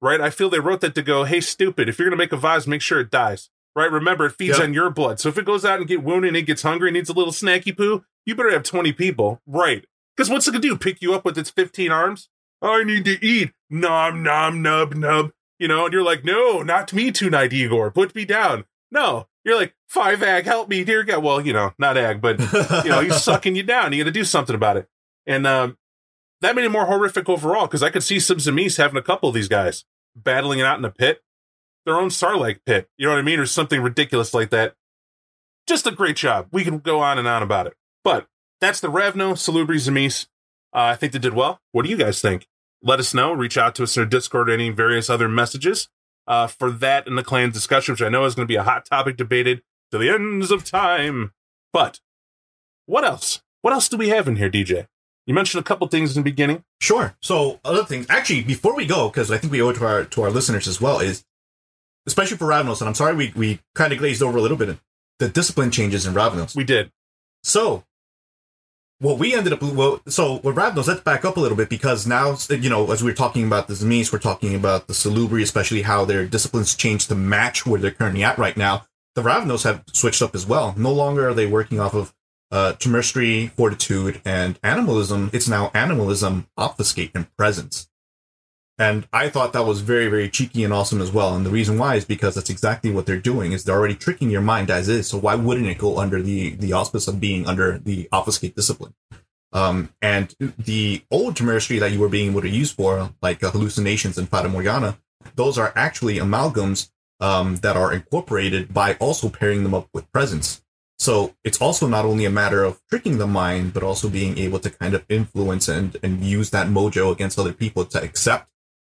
right? 0.00 0.20
I 0.20 0.30
feel 0.30 0.50
they 0.50 0.58
wrote 0.58 0.80
that 0.80 0.96
to 0.96 1.02
go, 1.02 1.24
"Hey, 1.24 1.40
stupid! 1.40 1.88
If 1.88 1.98
you're 1.98 2.08
gonna 2.08 2.16
make 2.16 2.32
a 2.32 2.36
vase, 2.36 2.66
make 2.66 2.82
sure 2.82 2.98
it 2.98 3.10
dies." 3.10 3.48
Right? 3.74 3.90
Remember, 3.90 4.26
it 4.26 4.32
feeds 4.32 4.58
Yep. 4.58 4.68
on 4.68 4.74
your 4.74 4.90
blood. 4.90 5.18
So 5.20 5.28
if 5.30 5.38
it 5.38 5.46
goes 5.46 5.64
out 5.64 5.78
and 5.78 5.88
get 5.88 6.02
wounded 6.02 6.28
and 6.28 6.36
it 6.36 6.42
gets 6.42 6.62
hungry 6.62 6.88
and 6.88 6.94
needs 6.94 7.08
a 7.08 7.14
little 7.14 7.32
snacky 7.32 7.74
poo, 7.76 8.04
you 8.26 8.34
better 8.34 8.50
have 8.50 8.62
20 8.64 8.92
people. 8.92 9.40
Right. 9.46 9.86
Because 10.16 10.28
what's 10.28 10.46
it 10.46 10.50
gonna 10.52 10.60
do? 10.60 10.76
Pick 10.76 11.00
you 11.00 11.14
up 11.14 11.24
with 11.24 11.38
its 11.38 11.48
15 11.50 11.90
arms? 11.90 12.28
I 12.60 12.84
need 12.84 13.04
to 13.06 13.24
eat. 13.24 13.52
Nom 13.70 14.22
nom 14.22 14.60
nub 14.62 14.94
nub. 14.94 15.30
You 15.58 15.68
know, 15.68 15.84
and 15.86 15.92
you're 15.92 16.02
like, 16.04 16.24
no, 16.24 16.62
not 16.62 16.92
me 16.92 17.10
tonight, 17.12 17.52
Igor. 17.52 17.90
Put 17.92 18.14
me 18.14 18.24
down. 18.24 18.64
No. 18.90 19.26
You're 19.44 19.56
like, 19.56 19.74
five 19.88 20.22
ag, 20.22 20.44
help 20.44 20.68
me, 20.68 20.84
dear 20.84 21.02
God. 21.02 21.22
Well, 21.22 21.40
you 21.40 21.52
know, 21.52 21.72
not 21.78 21.96
ag, 21.96 22.20
but 22.20 22.38
you 22.84 22.90
know, 22.90 23.00
he's 23.00 23.16
sucking 23.22 23.56
you 23.56 23.62
down. 23.62 23.92
You 23.92 24.02
gotta 24.04 24.10
do 24.12 24.24
something 24.24 24.54
about 24.54 24.76
it. 24.76 24.88
And 25.26 25.46
um 25.46 25.78
that 26.42 26.54
made 26.56 26.64
it 26.64 26.70
more 26.70 26.86
horrific 26.86 27.28
overall, 27.28 27.66
because 27.66 27.82
I 27.82 27.90
could 27.90 28.02
see 28.02 28.18
some 28.20 28.38
Tzimisce 28.38 28.76
having 28.76 28.96
a 28.98 29.02
couple 29.02 29.28
of 29.28 29.34
these 29.34 29.48
guys 29.48 29.84
battling 30.16 30.58
it 30.58 30.66
out 30.66 30.76
in 30.76 30.82
the 30.82 30.90
pit. 30.90 31.22
Their 31.84 31.98
own 31.98 32.08
Sarlacc 32.08 32.60
pit. 32.64 32.88
You 32.96 33.06
know 33.06 33.12
what 33.12 33.18
I 33.18 33.22
mean? 33.22 33.38
Or 33.38 33.46
something 33.46 33.80
ridiculous 33.80 34.32
like 34.34 34.50
that. 34.50 34.74
Just 35.66 35.86
a 35.86 35.90
great 35.90 36.16
job. 36.16 36.48
We 36.52 36.64
can 36.64 36.78
go 36.78 37.00
on 37.00 37.18
and 37.18 37.28
on 37.28 37.42
about 37.42 37.66
it. 37.66 37.74
But 38.04 38.26
that's 38.60 38.80
the 38.80 38.88
Ravno 38.88 39.32
Salubri 39.32 39.76
Tzimisce. 39.76 40.26
Uh, 40.74 40.92
I 40.92 40.96
think 40.96 41.12
they 41.12 41.18
did 41.18 41.34
well. 41.34 41.60
What 41.72 41.84
do 41.84 41.90
you 41.90 41.96
guys 41.96 42.20
think? 42.20 42.46
Let 42.82 42.98
us 42.98 43.14
know. 43.14 43.32
Reach 43.32 43.58
out 43.58 43.74
to 43.76 43.82
us 43.84 43.96
in 43.96 44.02
our 44.02 44.08
Discord 44.08 44.48
or 44.48 44.54
any 44.54 44.70
various 44.70 45.10
other 45.10 45.28
messages 45.28 45.88
uh, 46.26 46.46
for 46.46 46.70
that 46.70 47.06
in 47.06 47.14
the 47.16 47.22
clan 47.22 47.50
discussion, 47.50 47.92
which 47.92 48.02
I 48.02 48.08
know 48.08 48.24
is 48.24 48.34
going 48.34 48.46
to 48.46 48.52
be 48.52 48.56
a 48.56 48.62
hot 48.62 48.84
topic 48.84 49.16
debated 49.16 49.62
to 49.90 49.98
the 49.98 50.08
ends 50.10 50.50
of 50.50 50.64
time. 50.64 51.32
But 51.72 52.00
what 52.86 53.04
else? 53.04 53.42
What 53.60 53.72
else 53.72 53.88
do 53.88 53.96
we 53.96 54.08
have 54.08 54.26
in 54.26 54.36
here, 54.36 54.50
DJ? 54.50 54.88
You 55.26 55.34
mentioned 55.34 55.60
a 55.60 55.64
couple 55.64 55.86
things 55.86 56.16
in 56.16 56.22
the 56.22 56.30
beginning. 56.30 56.64
Sure. 56.80 57.16
So 57.20 57.60
other 57.64 57.84
things, 57.84 58.06
actually, 58.08 58.42
before 58.42 58.74
we 58.74 58.86
go, 58.86 59.08
because 59.08 59.30
I 59.30 59.38
think 59.38 59.52
we 59.52 59.62
owe 59.62 59.68
it 59.68 59.74
to 59.74 59.86
our 59.86 60.04
to 60.04 60.22
our 60.22 60.30
listeners 60.30 60.66
as 60.66 60.80
well, 60.80 60.98
is 60.98 61.24
especially 62.06 62.36
for 62.36 62.46
Ravnos, 62.46 62.80
and 62.80 62.88
I'm 62.88 62.94
sorry 62.94 63.14
we 63.14 63.32
we 63.34 63.60
kind 63.74 63.92
of 63.92 63.98
glazed 63.98 64.22
over 64.22 64.38
a 64.38 64.40
little 64.40 64.56
bit 64.56 64.78
the 65.18 65.28
discipline 65.28 65.70
changes 65.70 66.06
in 66.06 66.14
Ravnos. 66.14 66.56
We 66.56 66.64
did. 66.64 66.90
So 67.44 67.84
what 68.98 69.18
we 69.18 69.34
ended 69.34 69.52
up 69.52 69.62
well, 69.62 70.00
so 70.06 70.40
with 70.42 70.56
Ravnos, 70.56 70.88
let's 70.88 71.00
back 71.00 71.24
up 71.24 71.36
a 71.36 71.40
little 71.40 71.56
bit 71.56 71.68
because 71.68 72.06
now 72.06 72.36
you 72.48 72.70
know 72.70 72.90
as 72.90 73.02
we 73.02 73.10
we're 73.10 73.14
talking 73.16 73.46
about 73.46 73.68
the 73.68 73.74
Tzimisce, 73.74 74.12
we're 74.12 74.18
talking 74.18 74.54
about 74.54 74.86
the 74.86 74.92
Salubri, 74.94 75.42
especially 75.42 75.82
how 75.82 76.04
their 76.04 76.26
disciplines 76.26 76.74
changed 76.74 77.08
to 77.08 77.14
match 77.14 77.66
where 77.66 77.80
they're 77.80 77.90
currently 77.90 78.24
at 78.24 78.38
right 78.38 78.56
now. 78.56 78.84
The 79.14 79.22
Ravnos 79.22 79.64
have 79.64 79.84
switched 79.92 80.22
up 80.22 80.34
as 80.34 80.46
well. 80.46 80.74
No 80.76 80.92
longer 80.92 81.28
are 81.28 81.34
they 81.34 81.46
working 81.46 81.78
off 81.78 81.94
of 81.94 82.14
uh, 82.50 82.74
Chimerstry, 82.78 83.50
fortitude, 83.52 84.20
and 84.24 84.58
animalism. 84.62 85.30
It's 85.32 85.48
now 85.48 85.70
animalism, 85.74 86.48
obfuscate, 86.56 87.12
and 87.14 87.34
presence. 87.36 87.88
And 88.82 89.06
I 89.12 89.28
thought 89.28 89.52
that 89.52 89.64
was 89.64 89.80
very, 89.80 90.08
very 90.08 90.28
cheeky 90.28 90.64
and 90.64 90.72
awesome 90.72 91.00
as 91.00 91.12
well. 91.12 91.36
And 91.36 91.46
the 91.46 91.50
reason 91.50 91.78
why 91.78 91.94
is 91.94 92.04
because 92.04 92.34
that's 92.34 92.50
exactly 92.50 92.90
what 92.90 93.06
they're 93.06 93.16
doing 93.32 93.52
is 93.52 93.62
they're 93.62 93.78
already 93.78 93.94
tricking 93.94 94.28
your 94.28 94.40
mind 94.40 94.72
as 94.72 94.88
is. 94.88 95.06
So 95.06 95.18
why 95.18 95.36
wouldn't 95.36 95.68
it 95.68 95.78
go 95.78 95.98
under 95.98 96.20
the, 96.20 96.56
the 96.56 96.72
auspice 96.72 97.06
of 97.06 97.20
being 97.20 97.46
under 97.46 97.78
the 97.78 98.08
obfuscate 98.10 98.56
discipline? 98.56 98.92
Um, 99.52 99.90
and 100.02 100.34
the 100.58 101.04
old 101.12 101.36
Chimerstry 101.36 101.78
that 101.78 101.92
you 101.92 102.00
were 102.00 102.08
being 102.08 102.32
able 102.32 102.40
to 102.40 102.48
use 102.48 102.72
for, 102.72 103.10
like 103.22 103.44
uh, 103.44 103.52
hallucinations 103.52 104.18
and 104.18 104.28
Fata 104.28 104.48
Morgana, 104.48 104.98
those 105.36 105.58
are 105.58 105.72
actually 105.76 106.16
amalgams 106.16 106.90
um, 107.20 107.58
that 107.58 107.76
are 107.76 107.92
incorporated 107.92 108.74
by 108.74 108.94
also 108.94 109.28
pairing 109.28 109.62
them 109.62 109.74
up 109.74 109.88
with 109.94 110.10
presence. 110.10 110.60
So 110.98 111.36
it's 111.44 111.60
also 111.60 111.86
not 111.86 112.04
only 112.04 112.24
a 112.24 112.30
matter 112.30 112.64
of 112.64 112.80
tricking 112.88 113.18
the 113.18 113.28
mind, 113.28 113.74
but 113.74 113.84
also 113.84 114.08
being 114.08 114.38
able 114.38 114.58
to 114.58 114.70
kind 114.70 114.94
of 114.94 115.04
influence 115.08 115.68
and, 115.68 115.96
and 116.02 116.24
use 116.24 116.50
that 116.50 116.66
mojo 116.66 117.12
against 117.12 117.38
other 117.38 117.52
people 117.52 117.84
to 117.84 118.02
accept, 118.02 118.48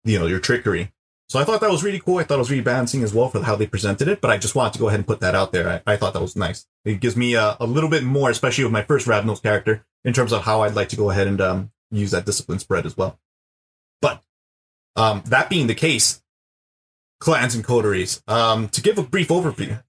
you 0.05 0.18
know, 0.18 0.26
your 0.26 0.40
trickery. 0.40 0.92
So 1.28 1.40
I 1.40 1.44
thought 1.44 1.61
that 1.62 1.70
was 1.70 1.82
really 1.82 1.98
cool. 1.98 2.18
I 2.18 2.24
thought 2.24 2.36
it 2.36 2.38
was 2.38 2.50
really 2.50 2.62
balancing 2.62 3.02
as 3.02 3.14
well 3.14 3.28
for 3.28 3.42
how 3.42 3.57
they 3.57 3.66
presented 3.66 4.09
it, 4.09 4.20
but 4.20 4.30
I 4.30 4.36
just 4.36 4.55
wanted 4.55 4.74
to 4.74 4.78
go 4.78 4.88
ahead 4.88 5.00
and 5.00 5.07
put 5.07 5.20
that 5.20 5.34
out 5.34 5.52
there. 5.52 5.82
I, 5.86 5.94
I 5.94 5.96
thought 5.96 6.12
that 6.12 6.22
was 6.22 6.36
nice. 6.36 6.66
It 6.84 7.00
gives 7.00 7.16
me 7.16 7.34
a, 7.34 7.57
a 7.59 7.66
little 7.66 7.88
bit 7.88 8.05
more, 8.05 8.30
especially 8.30 8.64
with 8.64 8.72
my 8.72 8.82
first 8.82 9.07
Ravnos 9.07 9.42
character, 9.42 9.84
in 10.05 10.12
terms 10.12 10.32
of 10.32 10.42
how 10.42 10.61
I'd 10.62 10.74
like 10.74 10.90
to 10.90 10.96
go 10.96 11.11
ahead 11.11 11.26
and 11.26 11.40
um, 11.40 11.72
use 11.90 12.11
that 12.11 12.26
discipline 12.26 12.59
spread 12.59 12.84
as 12.84 12.96
well. 12.96 13.18
But 14.02 14.22
um, 14.96 15.22
that 15.26 15.48
being 15.48 15.66
the 15.66 15.74
case, 15.74 16.22
clans 17.20 17.55
and 17.55 17.64
coteries. 17.64 18.22
Um, 18.28 18.68
to 18.68 18.82
give 18.82 18.98
a 18.98 19.02
brief 19.02 19.28
overview, 19.28 19.82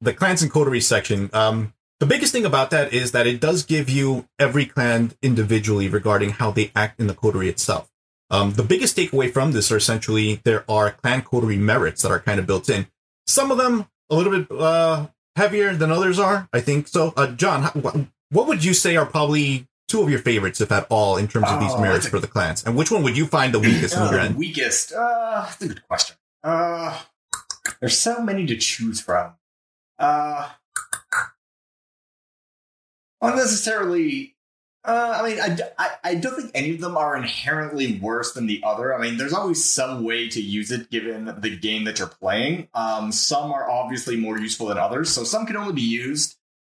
the 0.00 0.14
clans 0.14 0.42
and 0.42 0.50
coteries 0.50 0.86
section. 0.86 1.28
Um, 1.32 1.74
the 2.00 2.06
biggest 2.06 2.32
thing 2.32 2.44
about 2.44 2.70
that 2.70 2.92
is 2.92 3.12
that 3.12 3.26
it 3.26 3.40
does 3.40 3.64
give 3.64 3.90
you 3.90 4.26
every 4.38 4.64
clan 4.64 5.12
individually 5.20 5.88
regarding 5.88 6.30
how 6.30 6.50
they 6.50 6.70
act 6.74 6.98
in 7.00 7.08
the 7.08 7.14
coterie 7.14 7.48
itself. 7.48 7.90
Um, 8.30 8.52
the 8.52 8.62
biggest 8.62 8.96
takeaway 8.96 9.32
from 9.32 9.52
this 9.52 9.72
are 9.72 9.76
essentially 9.78 10.40
there 10.44 10.64
are 10.70 10.90
clan 10.90 11.22
coterie 11.22 11.56
merits 11.56 12.02
that 12.02 12.10
are 12.12 12.20
kind 12.20 12.38
of 12.38 12.46
built 12.46 12.68
in. 12.68 12.86
Some 13.26 13.50
of 13.50 13.56
them 13.58 13.86
a 14.10 14.14
little 14.14 14.32
bit 14.38 14.50
uh, 14.50 15.06
heavier 15.36 15.74
than 15.74 15.90
others 15.90 16.18
are. 16.18 16.48
I 16.52 16.60
think 16.60 16.88
so. 16.88 17.12
Uh, 17.16 17.28
John, 17.28 17.64
what, 18.30 18.46
would 18.46 18.64
you 18.64 18.74
say 18.74 18.96
are 18.96 19.06
probably 19.06 19.66
two 19.88 20.02
of 20.02 20.10
your 20.10 20.18
favorites, 20.18 20.60
if 20.60 20.70
at 20.70 20.86
all, 20.90 21.16
in 21.16 21.26
terms 21.28 21.46
of 21.48 21.60
these 21.60 21.72
Oh, 21.72 21.80
merits 21.80 22.06
a- 22.06 22.10
for 22.10 22.18
the 22.18 22.26
clans? 22.26 22.64
And 22.64 22.76
which 22.76 22.90
one 22.90 23.02
would 23.02 23.16
you 23.16 23.26
find 23.26 23.54
the 23.54 23.60
weakest 23.60 23.94
in 23.94 24.02
Uh, 24.02 24.10
your 24.10 24.20
the 24.20 24.26
end? 24.26 24.36
weakest. 24.36 24.92
Uh, 24.92 25.46
that's 25.46 25.62
a 25.62 25.68
good 25.68 25.88
question. 25.88 26.16
Uh, 26.44 27.00
there's 27.80 27.98
so 27.98 28.20
many 28.22 28.44
to 28.46 28.56
choose 28.56 29.00
from. 29.00 29.32
Uh, 29.98 30.50
not 33.22 33.36
necessarily. 33.36 34.34
Uh, 34.88 35.20
I 35.20 35.28
mean, 35.28 35.38
I, 35.38 35.58
I, 35.78 35.90
I 36.02 36.14
don't 36.14 36.34
think 36.34 36.50
any 36.54 36.74
of 36.74 36.80
them 36.80 36.96
are 36.96 37.14
inherently 37.14 37.98
worse 37.98 38.32
than 38.32 38.46
the 38.46 38.62
other. 38.64 38.94
I 38.94 38.98
mean, 38.98 39.18
there's 39.18 39.34
always 39.34 39.62
some 39.62 40.02
way 40.02 40.30
to 40.30 40.40
use 40.40 40.70
it 40.70 40.88
given 40.88 41.26
the 41.26 41.54
game 41.54 41.84
that 41.84 41.98
you're 41.98 42.08
playing. 42.08 42.68
Um, 42.72 43.12
some 43.12 43.52
are 43.52 43.70
obviously 43.70 44.16
more 44.16 44.38
useful 44.38 44.68
than 44.68 44.78
others, 44.78 45.10
so 45.10 45.24
some 45.24 45.44
can 45.44 45.58
only 45.58 45.74
be 45.74 45.82
used 45.82 46.36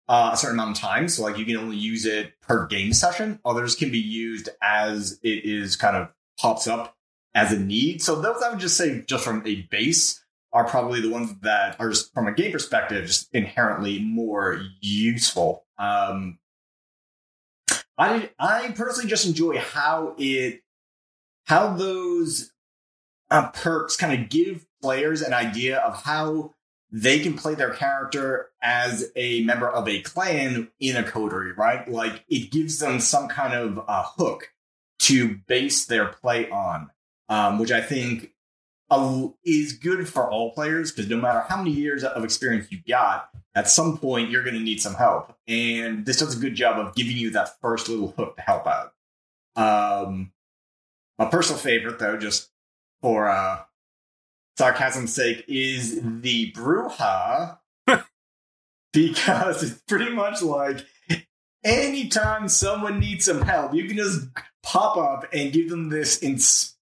uh, 0.08 0.30
a 0.32 0.36
certain 0.38 0.58
amount 0.58 0.78
of 0.78 0.82
time. 0.82 1.06
So, 1.10 1.22
like, 1.22 1.36
you 1.36 1.44
can 1.44 1.58
only 1.58 1.76
use 1.76 2.06
it 2.06 2.32
per 2.40 2.66
game 2.66 2.94
session. 2.94 3.40
Others 3.44 3.74
can 3.74 3.90
be 3.90 3.98
used 3.98 4.48
as 4.62 5.20
it 5.22 5.44
is 5.44 5.76
kind 5.76 5.94
of 5.94 6.08
pops 6.40 6.66
up 6.66 6.96
as 7.34 7.52
a 7.52 7.58
need. 7.58 8.00
So 8.00 8.22
those 8.22 8.42
I 8.42 8.48
would 8.48 8.58
just 8.58 8.78
say, 8.78 9.02
just 9.06 9.22
from 9.22 9.46
a 9.46 9.66
base, 9.70 10.24
are 10.50 10.64
probably 10.64 11.02
the 11.02 11.10
ones 11.10 11.34
that 11.42 11.76
are 11.78 11.90
just 11.90 12.14
from 12.14 12.26
a 12.26 12.32
game 12.32 12.52
perspective, 12.52 13.04
just 13.04 13.28
inherently 13.34 13.98
more 13.98 14.62
useful. 14.80 15.66
Um, 15.76 16.38
I 17.98 18.30
I 18.38 18.72
personally 18.76 19.10
just 19.10 19.26
enjoy 19.26 19.58
how 19.58 20.14
it 20.16 20.62
how 21.44 21.74
those 21.74 22.52
uh, 23.30 23.50
perks 23.50 23.96
kind 23.96 24.22
of 24.22 24.28
give 24.28 24.66
players 24.80 25.20
an 25.22 25.34
idea 25.34 25.78
of 25.78 26.02
how 26.04 26.54
they 26.90 27.18
can 27.18 27.34
play 27.34 27.54
their 27.54 27.74
character 27.74 28.50
as 28.62 29.10
a 29.16 29.42
member 29.44 29.68
of 29.68 29.88
a 29.88 30.00
clan 30.00 30.70
in 30.80 30.96
a 30.96 31.02
coterie, 31.02 31.52
right? 31.52 31.86
Like 31.90 32.24
it 32.28 32.50
gives 32.50 32.78
them 32.78 33.00
some 33.00 33.28
kind 33.28 33.52
of 33.52 33.78
uh, 33.86 34.04
hook 34.16 34.52
to 35.00 35.36
base 35.46 35.84
their 35.86 36.06
play 36.06 36.48
on, 36.48 36.90
um, 37.28 37.58
which 37.58 37.70
I 37.70 37.80
think 37.80 38.32
a, 38.90 39.28
is 39.44 39.74
good 39.74 40.08
for 40.08 40.30
all 40.30 40.52
players 40.52 40.92
because 40.92 41.10
no 41.10 41.16
matter 41.16 41.40
how 41.40 41.56
many 41.58 41.70
years 41.70 42.04
of 42.04 42.24
experience 42.24 42.70
you 42.70 42.78
got, 42.88 43.28
at 43.54 43.68
some 43.68 43.98
point 43.98 44.30
you're 44.30 44.44
going 44.44 44.56
to 44.56 44.62
need 44.62 44.80
some 44.80 44.94
help. 44.94 45.36
And 45.46 46.06
this 46.06 46.18
does 46.18 46.36
a 46.36 46.40
good 46.40 46.54
job 46.54 46.78
of 46.78 46.94
giving 46.94 47.16
you 47.16 47.30
that 47.30 47.60
first 47.60 47.88
little 47.88 48.12
hook 48.16 48.36
to 48.36 48.42
help 48.42 48.66
out. 48.66 48.92
Um, 49.56 50.32
my 51.18 51.26
personal 51.26 51.60
favorite, 51.60 51.98
though, 51.98 52.16
just 52.16 52.50
for 53.02 53.28
uh, 53.28 53.62
sarcasm's 54.56 55.14
sake, 55.14 55.44
is 55.48 56.00
the 56.02 56.52
Brujah 56.52 57.58
because 58.92 59.62
it's 59.62 59.82
pretty 59.82 60.10
much 60.10 60.42
like 60.42 60.86
anytime 61.64 62.48
someone 62.48 63.00
needs 63.00 63.24
some 63.24 63.42
help, 63.42 63.74
you 63.74 63.86
can 63.86 63.96
just 63.96 64.28
pop 64.62 64.96
up 64.96 65.26
and 65.32 65.52
give 65.52 65.68
them 65.68 65.88
this 65.88 66.18
inspiring 66.18 66.77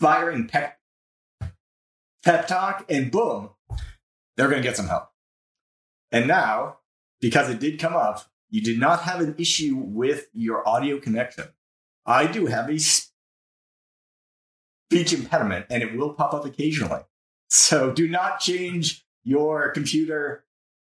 pep, 0.00 0.78
pep 2.24 2.46
talk, 2.46 2.84
and 2.88 3.10
boom, 3.10 3.50
they're 4.36 4.48
going 4.48 4.62
to 4.62 4.68
get 4.68 4.76
some 4.76 4.88
help. 4.88 5.10
And 6.12 6.26
now, 6.28 6.78
because 7.20 7.48
it 7.50 7.58
did 7.60 7.78
come 7.78 7.94
up, 7.94 8.24
you 8.50 8.60
did 8.62 8.78
not 8.78 9.02
have 9.02 9.20
an 9.20 9.34
issue 9.38 9.74
with 9.76 10.26
your 10.32 10.66
audio 10.68 10.98
connection. 11.00 11.46
I 12.04 12.26
do 12.26 12.46
have 12.46 12.70
a 12.70 12.78
speech 12.78 13.12
impediment, 15.12 15.66
and 15.70 15.82
it 15.82 15.96
will 15.96 16.14
pop 16.14 16.32
up 16.32 16.44
occasionally. 16.44 17.00
So 17.48 17.92
do 17.92 18.08
not 18.08 18.38
change 18.40 19.04
your 19.24 19.70
computer 19.70 20.44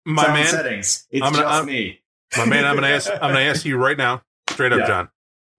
My 0.06 0.28
man, 0.34 0.46
settings. 0.48 1.08
It's 1.10 1.24
I'm 1.26 1.34
gonna- 1.34 1.44
just 1.46 1.54
I'm- 1.54 1.66
me. 1.66 2.02
my 2.38 2.46
man, 2.46 2.66
I'm 2.66 2.76
gonna 2.76 2.88
ask. 2.90 3.10
I'm 3.12 3.20
gonna 3.20 3.40
ask 3.40 3.66
you 3.66 3.78
right 3.78 3.98
now, 3.98 4.22
straight 4.50 4.72
up, 4.74 4.80
Yeah. 4.82 4.88
John. 4.88 5.10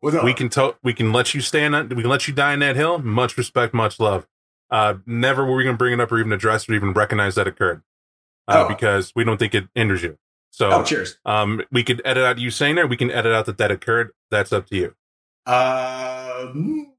We 0.02 0.32
can 0.34 0.48
to- 0.50 0.76
we 0.82 0.92
can 0.94 1.12
let 1.12 1.34
you 1.34 1.40
stand 1.40 1.74
on. 1.74 1.88
We 1.88 2.02
can 2.02 2.10
let 2.10 2.28
you 2.28 2.34
die 2.34 2.52
in 2.54 2.60
that 2.60 2.76
hill. 2.76 2.98
Much 2.98 3.36
respect, 3.36 3.74
much 3.74 3.98
love. 3.98 4.26
Uh, 4.70 4.94
never 5.06 5.44
were 5.44 5.56
we 5.56 5.64
gonna 5.64 5.76
bring 5.76 5.94
it 5.94 6.00
up 6.00 6.12
or 6.12 6.18
even 6.18 6.30
address 6.32 6.68
or 6.68 6.74
even 6.74 6.92
recognize 6.92 7.34
that 7.34 7.46
occurred, 7.46 7.82
uh, 8.46 8.64
Oh. 8.64 8.68
because 8.68 9.12
we 9.16 9.24
don't 9.24 9.38
think 9.38 9.54
it 9.54 9.66
injures 9.74 10.02
you. 10.02 10.18
So, 10.50 10.70
oh, 10.70 10.82
cheers. 10.82 11.18
um, 11.24 11.62
we 11.72 11.82
could 11.84 12.00
edit 12.04 12.24
out 12.24 12.38
you 12.38 12.50
saying 12.50 12.76
that. 12.76 12.88
We 12.88 12.96
can 12.96 13.10
edit 13.10 13.32
out 13.32 13.46
that 13.46 13.58
that 13.58 13.70
occurred. 13.70 14.10
That's 14.30 14.52
up 14.52 14.66
to 14.68 14.76
you. 14.76 14.94
Um, 15.46 16.92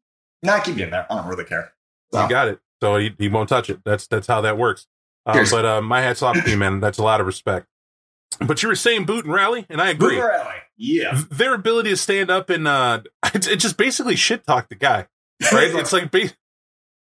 nah, 0.43 0.60
keep 0.60 0.78
it 0.78 0.84
in 0.84 0.89
there. 0.91 1.06
I 1.12 1.16
don't 1.16 1.28
really 1.28 1.45
care. 1.45 1.74
So, 2.14 2.24
You 2.24 2.30
got 2.30 2.47
it. 2.47 2.60
So 2.82 2.97
he, 2.97 3.14
he 3.18 3.28
won't 3.28 3.50
touch 3.50 3.70
it. 3.70 3.82
That's 3.84 4.08
that's 4.08 4.28
how 4.28 4.41
that 4.41 4.58
works. 4.58 4.88
Um, 5.26 5.45
but 5.52 5.66
uh, 5.66 5.82
my 5.82 6.02
hat's 6.02 6.22
off 6.24 6.41
to 6.43 6.50
you, 6.50 6.58
man. 6.58 6.80
That's 6.80 6.97
a 6.97 7.04
lot 7.04 7.20
of 7.22 7.28
respect. 7.28 7.68
But 8.46 8.64
you 8.64 8.70
were 8.70 8.76
saying 8.76 9.06
boot 9.06 9.26
and 9.26 9.34
rally, 9.34 9.66
and 9.70 9.82
I 9.82 9.90
agree. 9.90 10.16
Boomer 10.16 10.32
Alley. 10.32 10.56
Yeah. 10.78 11.22
Their 11.30 11.54
ability 11.54 11.90
to 11.90 11.98
stand 11.98 12.30
up 12.32 12.50
and 12.50 12.68
uh, 12.68 13.02
it, 13.34 13.48
it 13.48 13.56
just 13.58 13.78
basically 13.78 14.16
shit 14.16 14.46
talk 14.48 14.70
the 14.70 14.76
guy, 14.76 15.08
right? 15.52 15.70
it's 15.76 15.92
like 15.94 16.10
ba- 16.12 16.32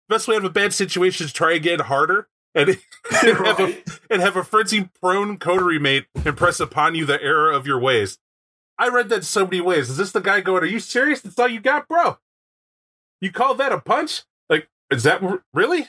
best 0.10 0.28
way 0.28 0.36
to 0.36 0.42
have 0.42 0.50
a 0.50 0.54
bad 0.54 0.74
situation 0.74 1.26
is 1.26 1.34
try 1.34 1.54
again 1.54 1.80
harder 1.80 2.30
and, 2.56 2.70
and 3.24 3.38
have 3.38 3.60
a 3.60 3.64
Right. 3.66 3.88
and 4.10 4.22
have 4.22 4.38
a 4.38 4.44
frenzy 4.44 4.90
prone 5.02 5.38
coterie 5.38 5.80
mate 5.80 6.06
impress 6.26 6.60
upon 6.62 6.96
you 6.96 7.06
the 7.06 7.22
error 7.22 7.52
of 7.52 7.68
your 7.68 7.80
ways. 7.80 8.20
I 8.80 8.88
read 8.90 9.10
that 9.10 9.26
so 9.26 9.44
many 9.44 9.60
ways. 9.60 9.90
Is 9.90 9.98
this 9.98 10.12
the 10.14 10.22
guy 10.22 10.40
going, 10.40 10.64
Are 10.64 10.68
you 10.68 10.80
serious? 10.80 11.20
That's 11.22 11.38
all 11.38 11.48
you 11.50 11.60
got, 11.60 11.88
bro? 11.90 12.20
You 13.20 13.32
call 13.32 13.54
that 13.56 13.72
a 13.74 13.80
punch? 13.80 14.22
Like, 14.50 14.70
is 14.92 15.04
that 15.04 15.22
r- 15.22 15.44
really? 15.54 15.88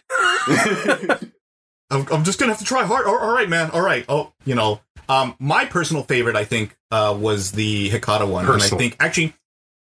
I'm, 1.91 2.07
I'm 2.13 2.25
just 2.25 2.39
gonna 2.39 2.53
have 2.53 2.59
to 2.59 2.65
try 2.65 2.85
hard. 2.85 3.07
All- 3.07 3.19
all 3.19 3.33
right, 3.35 3.49
man. 3.49 3.71
All 3.71 3.81
right. 3.81 4.05
Oh, 4.09 4.33
you 4.45 4.55
know, 4.55 4.81
um, 5.09 5.35
my 5.39 5.65
personal 5.65 6.03
favorite, 6.03 6.37
I 6.37 6.45
think, 6.45 6.77
uh, 6.91 7.17
was 7.19 7.53
the 7.53 7.91
Hecata 7.91 8.29
one, 8.29 8.47
and 8.47 8.63
I 8.63 8.69
think 8.79 8.97
actually 9.01 9.35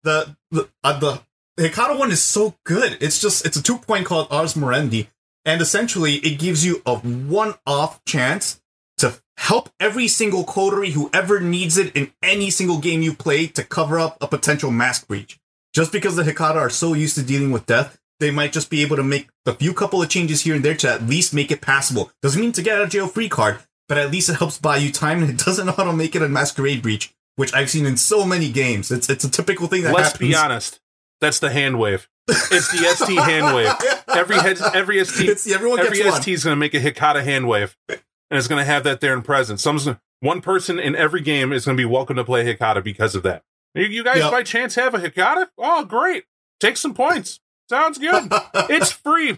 the 0.05 0.37
the 0.51 0.69
uh, 0.85 0.99
the 0.99 1.23
Hecata 1.59 1.99
one 1.99 2.11
is 2.11 2.23
so 2.23 2.55
good. 2.65 2.99
It's 3.01 3.21
just 3.21 3.45
it's 3.45 3.57
a 3.57 3.63
two 3.63 3.79
point 3.79 4.07
called 4.07 4.29
Ars 4.31 4.55
Moriendi, 4.55 5.09
and 5.45 5.61
essentially 5.61 6.15
it 6.17 6.39
gives 6.39 6.65
you 6.65 6.83
a 6.87 6.97
one 6.97 7.55
off 7.67 8.05
chance 8.05 8.61
to 8.99 9.21
help 9.37 9.71
every 9.79 10.09
single 10.09 10.45
coterie 10.45 10.91
who 10.91 11.11
ever 11.13 11.41
needs 11.41 11.79
it 11.79 11.95
in 11.97 12.13
any 12.23 12.51
single 12.51 12.79
game 12.79 13.03
you 13.03 13.15
play 13.15 13.47
to 13.47 13.65
cover 13.65 13.99
up 13.99 14.19
a 14.21 14.27
potential 14.27 14.71
mask 14.71 15.09
breach. 15.09 15.39
Just 15.73 15.93
because 15.93 16.17
the 16.17 16.25
Hecata 16.25 16.57
are 16.57 16.71
so 16.71 16.95
used 16.95 17.15
to 17.17 17.23
dealing 17.23 17.53
with 17.53 17.67
death, 17.67 17.99
they 18.21 18.31
might 18.31 18.53
just 18.53 18.71
be 18.71 18.83
able 18.83 18.97
to 18.97 19.03
make 19.03 19.29
a 19.47 19.55
few 19.55 19.73
couple 19.73 20.03
of 20.03 20.09
changes 20.09 20.43
here 20.43 20.55
and 20.55 20.65
there 20.65 20.75
to 20.75 20.91
at 20.91 21.07
least 21.07 21.35
make 21.35 21.51
it 21.51 21.61
passable. 21.61 22.11
Doesn't 22.23 22.41
mean 22.41 22.53
to 22.53 22.63
get 22.63 22.79
out 22.79 22.85
of 22.85 22.91
jail 22.91 23.07
free 23.07 23.29
card, 23.29 23.59
but 23.89 23.99
at 23.99 24.11
least 24.11 24.29
it 24.29 24.35
helps 24.37 24.59
buy 24.59 24.77
you 24.77 24.93
time 24.93 25.23
and 25.23 25.31
it 25.31 25.39
doesn't 25.45 25.69
auto 25.79 25.93
make 25.93 26.15
it 26.15 26.23
a 26.23 26.29
masquerade 26.29 26.83
breach, 26.83 27.13
which 27.37 27.53
I've 27.55 27.71
seen 27.71 27.87
in 27.87 27.97
so 27.97 28.25
many 28.25 28.51
games. 28.51 28.91
It's 28.91 29.09
it's 29.09 29.25
a 29.25 29.31
typical 29.31 29.67
thing 29.67 29.83
that 29.85 29.95
Let's 29.95 30.13
happens. 30.13 30.29
be 30.31 30.35
honest. 30.37 30.81
That's 31.21 31.39
the 31.41 31.51
hand 31.51 31.79
wave. 31.79 32.09
It's 32.29 32.71
the 32.71 32.85
ST 32.95 33.19
hand 33.19 33.55
wave. 33.57 33.73
Every 34.09 34.37
head, 34.37 34.59
every 34.75 35.03
ST, 35.05 35.29
It's 35.31 35.51
everyone 35.51 35.79
gets 35.79 35.99
every 35.99 36.11
one. 36.11 36.21
ST 36.21 36.35
is 36.35 36.45
going 36.45 36.53
to 36.53 36.59
make 36.61 36.75
a 36.75 36.81
Hecata 36.81 37.25
hand 37.25 37.49
wave, 37.49 37.77
and 37.89 37.99
it's 38.31 38.47
going 38.49 38.61
to 38.61 38.65
have 38.67 38.85
that 38.85 39.01
there 39.01 39.15
in 39.15 39.23
presence. 39.23 39.63
Some's 39.63 39.89
one 40.21 40.41
person 40.43 40.79
in 40.79 40.95
every 40.95 41.21
game 41.23 41.53
is 41.53 41.65
going 41.65 41.77
to 41.77 41.81
be 41.81 41.87
welcome 41.87 42.17
to 42.17 42.25
play 42.25 42.45
Hecata 42.45 42.85
because 42.85 43.15
of 43.15 43.23
that. 43.23 43.43
You, 43.75 43.85
you 43.87 44.05
guys 44.05 44.19
Yep. 44.19 44.31
by 44.31 44.43
chance 44.43 44.75
have 44.75 44.95
a 44.95 44.99
Hecata? 44.99 45.49
Oh, 45.59 45.85
great! 45.87 46.25
Take 46.61 46.77
some 46.77 46.93
points. 46.95 47.41
Sounds 47.71 47.99
good. 47.99 48.29
it's 48.71 48.93
free, 48.93 49.37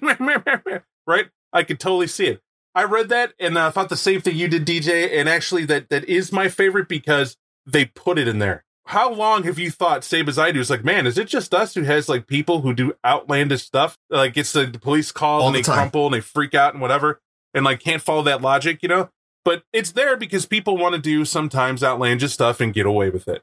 right? 1.06 1.28
I 1.52 1.62
could 1.62 1.78
totally 1.80 2.06
see 2.08 2.26
it. 2.26 2.42
I 2.74 2.84
read 2.84 3.08
that 3.08 3.34
and 3.38 3.58
I 3.58 3.70
thought 3.70 3.88
the 3.88 3.96
same 3.96 4.20
thing 4.20 4.36
you 4.36 4.48
did, 4.48 4.66
DJ. 4.66 5.18
And 5.18 5.28
actually, 5.28 5.64
that 5.66 5.88
that 5.90 6.04
is 6.04 6.32
my 6.32 6.48
favorite 6.48 6.88
because 6.88 7.36
they 7.66 7.86
put 7.86 8.18
it 8.18 8.28
in 8.28 8.38
there. 8.38 8.64
How 8.86 9.12
long 9.12 9.44
have 9.44 9.58
you 9.58 9.70
thought, 9.70 10.02
same 10.02 10.28
as 10.28 10.38
I 10.38 10.50
do? 10.50 10.60
It's 10.60 10.70
like, 10.70 10.84
man, 10.84 11.06
is 11.06 11.16
it 11.16 11.28
just 11.28 11.54
us 11.54 11.74
who 11.74 11.82
has 11.82 12.08
like 12.08 12.26
people 12.26 12.62
who 12.62 12.74
do 12.74 12.92
outlandish 13.04 13.62
stuff? 13.62 13.96
Like, 14.08 14.36
it's 14.36 14.52
the, 14.52 14.66
the 14.66 14.78
police 14.80 15.12
call 15.12 15.42
All 15.42 15.46
and 15.48 15.54
the 15.54 15.60
they 15.60 15.62
time. 15.62 15.76
crumple 15.76 16.06
and 16.06 16.14
they 16.14 16.20
freak 16.20 16.54
out 16.54 16.72
and 16.72 16.80
whatever, 16.82 17.20
and 17.54 17.64
like 17.64 17.78
can't 17.80 18.02
follow 18.02 18.22
that 18.22 18.42
logic, 18.42 18.80
you 18.82 18.88
know? 18.88 19.08
But 19.44 19.62
it's 19.72 19.92
there 19.92 20.16
because 20.16 20.44
people 20.46 20.76
want 20.76 20.94
to 20.96 21.00
do 21.00 21.24
sometimes 21.24 21.84
outlandish 21.84 22.32
stuff 22.32 22.60
and 22.60 22.74
get 22.74 22.84
away 22.84 23.10
with 23.10 23.28
it, 23.28 23.42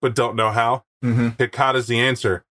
but 0.00 0.14
don't 0.14 0.36
know 0.36 0.50
how. 0.50 0.84
hmm 1.02 1.28
Hecata's 1.30 1.88
the 1.88 1.98
answer. 1.98 2.44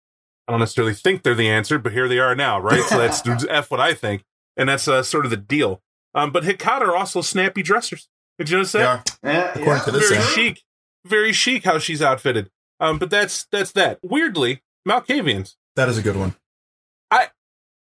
I 0.48 0.52
don't 0.52 0.60
necessarily 0.60 0.94
think 0.96 1.22
they're 1.24 1.36
the 1.36 1.50
answer, 1.50 1.78
but 1.78 1.94
here 1.94 2.08
they 2.08 2.20
are 2.20 2.36
now, 2.36 2.60
right? 2.60 2.84
So 2.86 2.98
that's 2.98 3.22
F 3.50 3.70
what 3.70 3.80
I 3.80 3.94
think. 3.94 4.24
And 4.58 4.70
that's 4.70 4.88
uh, 4.88 5.04
sort 5.04 5.26
of 5.26 5.32
the 5.32 5.38
deal. 5.38 5.82
Um, 6.16 6.32
but 6.32 6.44
Hecata 6.44 6.82
are 6.82 6.96
also 6.96 7.22
snappy 7.22 7.62
dressers. 7.62 8.08
Did 8.40 8.50
you 8.50 8.58
notice 8.58 8.72
They 8.72 8.80
that? 8.80 9.18
are. 9.24 9.30
Yeah, 9.32 9.52
According 9.60 9.84
to 9.84 9.92
this 9.92 10.10
Very 10.10 10.22
end. 10.22 10.30
chic. 10.30 10.62
Very 11.06 11.34
chic 11.34 11.64
how 11.66 11.78
she's 11.78 12.02
outfitted. 12.02 12.50
Um, 12.80 12.98
but 12.98 13.10
that's 13.10 13.46
that's 13.52 13.72
that. 13.74 14.00
Weirdly, 14.02 14.62
Malkavians. 14.88 15.56
That 15.76 15.90
is 15.90 15.98
a 15.98 16.02
good 16.02 16.16
one. 16.16 16.36
I 17.12 17.28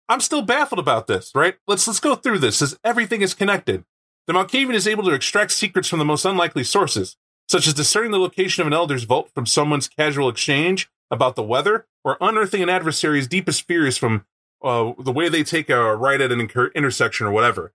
I'm 0.08 0.20
still 0.20 0.42
baffled 0.42 0.78
about 0.78 1.06
this, 1.06 1.30
right? 1.34 1.56
Let's 1.66 1.86
let's 1.86 2.00
go 2.00 2.14
through 2.14 2.38
this 2.38 2.62
as 2.62 2.78
everything 2.84 3.22
is 3.22 3.34
connected. 3.34 3.84
The 4.26 4.32
Malkavian 4.32 4.74
is 4.74 4.86
able 4.86 5.04
to 5.04 5.12
extract 5.12 5.50
secrets 5.52 5.88
from 5.88 5.98
the 5.98 6.04
most 6.04 6.24
unlikely 6.24 6.64
sources, 6.64 7.16
such 7.48 7.66
as 7.66 7.74
discerning 7.74 8.12
the 8.12 8.18
location 8.18 8.60
of 8.60 8.66
an 8.68 8.72
elder's 8.72 9.04
vault 9.04 9.30
from 9.34 9.46
someone's 9.46 9.88
casual 9.88 10.28
exchange 10.28 10.88
about 11.10 11.34
the 11.36 11.42
weather, 11.42 11.86
or 12.04 12.16
unearthing 12.20 12.62
an 12.62 12.68
adversary's 12.68 13.26
deepest 13.26 13.66
fears 13.66 13.96
from 13.98 14.24
uh, 14.62 14.92
the 14.98 15.12
way 15.12 15.28
they 15.28 15.42
take 15.42 15.68
a 15.68 15.96
right 15.96 16.20
at 16.20 16.30
an 16.32 16.40
inter- 16.40 16.70
intersection 16.74 17.26
or 17.26 17.32
whatever. 17.32 17.72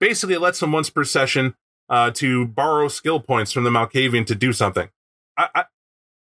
Basically, 0.00 0.34
it 0.34 0.40
lets 0.40 0.60
them 0.60 0.72
once 0.72 0.90
per 0.90 1.04
session 1.04 1.54
uh, 1.88 2.10
to 2.12 2.46
borrow 2.46 2.88
skill 2.88 3.20
points 3.20 3.52
from 3.52 3.64
the 3.64 3.70
Malkavian 3.70 4.26
to 4.26 4.34
do 4.34 4.52
something. 4.52 4.88
I, 5.36 5.48
I, 5.54 5.64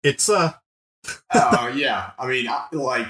It's 0.03 0.29
uh 0.29 0.55
oh 1.35 1.68
yeah. 1.75 2.11
I 2.18 2.27
mean, 2.27 2.49
I, 2.49 2.66
like, 2.73 3.09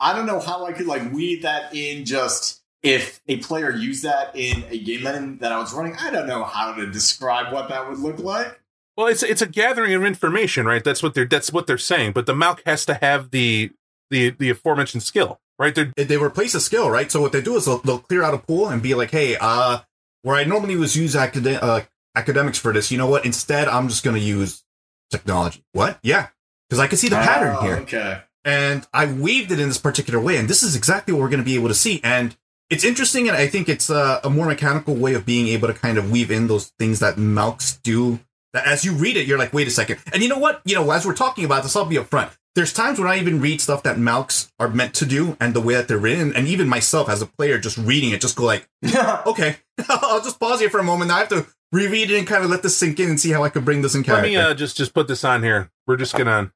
I 0.00 0.14
don't 0.14 0.26
know 0.26 0.40
how 0.40 0.66
I 0.66 0.72
could 0.72 0.86
like 0.86 1.12
weed 1.12 1.42
that 1.42 1.74
in. 1.74 2.04
Just 2.04 2.62
if 2.82 3.20
a 3.28 3.36
player 3.38 3.70
used 3.70 4.02
that 4.02 4.34
in 4.34 4.64
a 4.70 4.78
game 4.78 5.04
that, 5.04 5.40
that 5.40 5.52
I 5.52 5.58
was 5.58 5.72
running, 5.72 5.94
I 5.96 6.10
don't 6.10 6.26
know 6.26 6.44
how 6.44 6.74
to 6.74 6.90
describe 6.90 7.52
what 7.52 7.68
that 7.68 7.88
would 7.88 7.98
look 7.98 8.18
like. 8.18 8.58
Well, 8.96 9.06
it's 9.06 9.22
it's 9.22 9.42
a 9.42 9.46
gathering 9.46 9.94
of 9.94 10.04
information, 10.04 10.66
right? 10.66 10.82
That's 10.82 11.02
what 11.02 11.14
they're 11.14 11.24
that's 11.24 11.52
what 11.52 11.66
they're 11.66 11.78
saying. 11.78 12.12
But 12.12 12.26
the 12.26 12.34
Malk 12.34 12.60
has 12.66 12.84
to 12.86 12.94
have 12.94 13.30
the 13.30 13.70
the 14.10 14.30
the 14.30 14.50
aforementioned 14.50 15.02
skill, 15.02 15.40
right? 15.58 15.74
They're 15.74 15.92
they 15.96 16.16
replace 16.16 16.54
a 16.54 16.60
skill, 16.60 16.90
right? 16.90 17.10
So 17.10 17.20
what 17.20 17.32
they 17.32 17.40
do 17.40 17.56
is 17.56 17.64
they'll, 17.64 17.78
they'll 17.78 18.00
clear 18.00 18.22
out 18.22 18.34
a 18.34 18.38
pool 18.38 18.68
and 18.68 18.82
be 18.82 18.94
like, 18.94 19.10
"Hey, 19.10 19.36
uh, 19.40 19.78
where 20.22 20.36
I 20.36 20.44
normally 20.44 20.76
was 20.76 20.96
use 20.96 21.14
acad- 21.14 21.46
uh, 21.62 21.82
academics 22.16 22.58
for 22.58 22.72
this, 22.72 22.90
you 22.90 22.98
know 22.98 23.06
what? 23.06 23.24
Instead, 23.24 23.68
I'm 23.68 23.88
just 23.88 24.02
going 24.04 24.16
to 24.16 24.22
use 24.22 24.62
technology." 25.10 25.64
What? 25.72 25.98
Yeah, 26.02 26.28
because 26.68 26.78
I 26.80 26.86
can 26.86 26.98
see 26.98 27.08
the 27.08 27.16
pattern 27.16 27.56
Oh, 27.58 27.62
here, 27.62 27.76
Okay. 27.78 28.20
and 28.44 28.86
I 28.92 29.06
weaved 29.06 29.52
it 29.52 29.60
in 29.60 29.68
this 29.68 29.78
particular 29.78 30.20
way, 30.20 30.36
and 30.36 30.48
this 30.48 30.62
is 30.62 30.74
exactly 30.76 31.12
what 31.12 31.20
we're 31.22 31.28
going 31.28 31.40
to 31.40 31.44
be 31.44 31.54
able 31.54 31.68
to 31.68 31.74
see. 31.74 32.00
And 32.02 32.36
it's 32.70 32.84
interesting, 32.84 33.28
and 33.28 33.36
I 33.36 33.46
think 33.46 33.68
it's 33.68 33.90
uh, 33.90 34.20
a 34.24 34.30
more 34.30 34.46
mechanical 34.46 34.94
way 34.94 35.14
of 35.14 35.26
being 35.26 35.48
able 35.48 35.68
to 35.68 35.74
kind 35.74 35.98
of 35.98 36.10
weave 36.10 36.30
in 36.30 36.46
those 36.46 36.72
things 36.78 37.00
that 37.00 37.16
Malks 37.16 37.80
do. 37.82 38.20
That 38.54 38.66
as 38.66 38.84
you 38.84 38.92
read 38.92 39.16
it, 39.16 39.26
you're 39.26 39.38
like, 39.38 39.52
"Wait 39.54 39.66
a 39.66 39.70
second. 39.70 39.98
And 40.12 40.22
you 40.22 40.28
know 40.28 40.38
what? 40.38 40.60
You 40.64 40.74
know, 40.74 40.90
as 40.90 41.06
we're 41.06 41.14
talking 41.14 41.44
about 41.44 41.62
this, 41.62 41.74
I'll 41.76 41.84
be 41.86 41.96
upfront. 41.96 42.30
There's 42.54 42.72
times 42.72 42.98
when 42.98 43.08
I 43.08 43.18
even 43.18 43.40
read 43.40 43.62
stuff 43.62 43.82
that 43.84 43.96
Malks 43.96 44.50
are 44.60 44.68
meant 44.68 44.92
to 44.94 45.06
do 45.06 45.36
and 45.40 45.54
the 45.54 45.60
way 45.60 45.74
that 45.74 45.88
they're 45.88 45.98
written, 45.98 46.34
and 46.36 46.46
even 46.46 46.68
myself 46.68 47.08
as 47.08 47.22
a 47.22 47.26
player 47.26 47.58
just 47.58 47.78
reading 47.78 48.10
it, 48.10 48.20
just 48.20 48.36
go 48.36 48.44
like, 48.44 48.68
okay, 49.26 49.56
I'll 49.88 50.22
just 50.22 50.38
pause 50.38 50.60
here 50.60 50.68
for 50.68 50.80
a 50.80 50.84
moment. 50.84 51.10
I 51.10 51.20
have 51.20 51.28
to 51.30 51.46
reread 51.72 52.10
it 52.10 52.18
and 52.18 52.26
kind 52.26 52.44
of 52.44 52.50
let 52.50 52.62
this 52.62 52.76
sink 52.76 53.00
in 53.00 53.08
and 53.08 53.18
see 53.18 53.30
how 53.30 53.42
I 53.42 53.48
could 53.48 53.64
bring 53.64 53.80
this 53.80 53.94
in 53.94 54.02
let 54.02 54.06
character. 54.06 54.28
me 54.28 54.36
uh, 54.36 54.54
just 54.54 54.76
just 54.76 54.92
put 54.92 55.08
this 55.08 55.24
on 55.24 55.42
here. 55.42 55.70
We're 55.86 55.96
just 55.96 56.14
gonna 56.14 56.52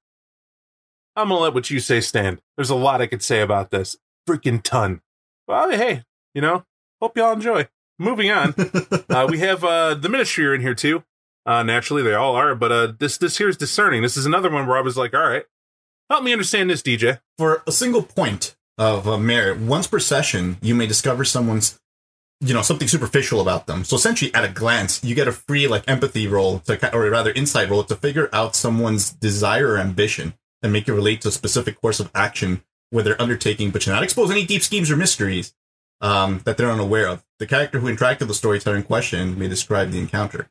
I'm 1.17 1.29
gonna 1.31 1.41
let 1.41 1.55
what 1.55 1.71
you 1.71 1.81
say 1.81 2.01
stand. 2.03 2.41
There's 2.57 2.71
a 2.71 2.75
lot 2.75 3.01
I 3.01 3.07
could 3.07 3.23
say 3.23 3.41
about 3.41 3.71
this. 3.71 3.97
Freaking 4.29 4.63
ton. 4.63 5.01
Well, 5.49 5.71
hey, 5.71 6.03
you 6.35 6.43
know, 6.43 6.65
hope 7.01 7.17
y'all 7.17 7.33
enjoy. 7.33 7.69
Moving 7.99 8.31
on, 8.31 8.55
uh, 9.09 9.27
we 9.31 9.39
have 9.39 9.65
uh, 9.65 9.95
the 9.95 10.11
ministry 10.11 10.47
are 10.47 10.55
in 10.55 10.61
here 10.61 10.75
too. 10.75 11.03
Uh, 11.47 11.63
naturally, 11.63 12.03
they 12.03 12.13
all 12.13 12.35
are, 12.35 12.55
but 12.55 12.71
uh, 12.71 12.93
this 12.99 13.17
this 13.17 13.39
here 13.39 13.49
is 13.49 13.57
discerning. 13.57 14.03
This 14.03 14.19
is 14.19 14.27
another 14.27 14.51
one 14.51 14.67
where 14.67 14.77
I 14.77 14.83
was 14.83 14.99
like, 14.99 15.15
all 15.15 15.27
right, 15.27 15.45
help 16.11 16.25
me 16.25 16.33
understand 16.33 16.71
this, 16.71 16.83
DJ. 16.83 17.21
For 17.39 17.63
a 17.67 17.73
single 17.73 18.03
point 18.03 18.57
of 18.79 19.09
uh, 19.09 19.19
merit, 19.19 19.59
once 19.59 19.87
per 19.87 19.99
session, 19.99 20.59
you 20.61 20.75
may 20.75 20.87
discover 20.87 21.25
someone's, 21.25 21.81
you 22.41 22.53
know, 22.55 22.63
something 22.63 22.89
superficial 22.89 23.41
about 23.41 23.67
them. 23.67 23.85
So 23.85 23.97
essentially, 23.97 24.33
at 24.35 24.45
a 24.45 24.49
glance, 24.49 25.03
you 25.03 25.15
get 25.15 25.29
a 25.29 25.33
free 25.33 25.67
like 25.67 25.85
empathy 25.89 26.27
roll 26.27 26.61
to, 26.61 26.95
or 26.95 27.09
rather, 27.11 27.33
insight 27.33 27.71
roll 27.71 27.85
to 27.85 27.97
figure 27.97 28.29
out 28.33 28.55
someone's 28.55 29.11
desire 29.11 29.73
or 29.73 29.79
ambition 29.79 30.35
and 30.63 30.73
make 30.73 30.89
it 30.89 30.93
relate 30.93 31.21
to 31.23 31.29
a 31.29 31.33
specific 31.33 31.81
course 31.81 32.01
of 32.01 32.11
action 32.15 32.63
where 32.91 33.03
they're 33.03 33.21
undertaking, 33.21 33.71
but 33.71 33.83
should 33.83 33.93
not 33.93 34.03
expose 34.03 34.31
any 34.31 34.47
deep 34.47 34.63
schemes 34.63 34.91
or 34.91 34.97
mysteries 34.97 35.55
um, 36.01 36.41
that 36.45 36.57
they're 36.57 36.71
unaware 36.71 37.09
of. 37.09 37.25
The 37.39 37.47
character 37.47 37.79
who 37.81 37.89
interacted 37.93 38.21
with 38.21 38.29
the 38.29 38.35
storyteller 38.35 38.77
in 38.77 38.83
question 38.83 39.39
may 39.39 39.49
describe 39.49 39.91
the 39.91 39.99
encounter. 39.99 40.49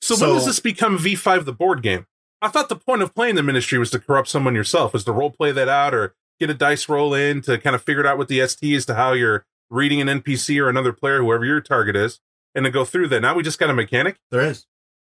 So, 0.00 0.14
So- 0.14 0.26
when 0.26 0.36
does 0.36 0.46
this 0.46 0.60
become 0.60 0.98
V5 0.98 1.44
the 1.44 1.52
board 1.52 1.82
game? 1.82 2.06
I 2.42 2.48
thought 2.48 2.68
the 2.68 2.76
point 2.76 3.02
of 3.02 3.14
playing 3.14 3.36
the 3.36 3.42
ministry 3.42 3.78
was 3.78 3.90
to 3.92 4.00
corrupt 4.00 4.28
someone 4.28 4.54
yourself, 4.54 4.92
was 4.92 5.04
to 5.04 5.12
role 5.12 5.30
play 5.30 5.52
that 5.52 5.68
out 5.68 5.94
or 5.94 6.14
get 6.40 6.50
a 6.50 6.54
dice 6.54 6.88
roll 6.88 7.14
in 7.14 7.40
to 7.42 7.56
kind 7.58 7.76
of 7.76 7.82
figure 7.82 8.00
it 8.00 8.06
out 8.06 8.18
with 8.18 8.28
the 8.28 8.46
ST 8.46 8.74
as 8.74 8.84
to 8.86 8.94
how 8.94 9.12
you're 9.12 9.46
reading 9.70 10.00
an 10.00 10.08
NPC 10.20 10.60
or 10.60 10.68
another 10.68 10.92
player, 10.92 11.22
whoever 11.22 11.44
your 11.44 11.60
target 11.60 11.96
is, 11.96 12.20
and 12.54 12.64
to 12.64 12.70
go 12.70 12.84
through 12.84 13.08
that. 13.08 13.20
Now 13.20 13.34
we 13.34 13.42
just 13.42 13.58
got 13.58 13.70
a 13.70 13.74
mechanic. 13.74 14.18
There 14.30 14.42
is, 14.42 14.66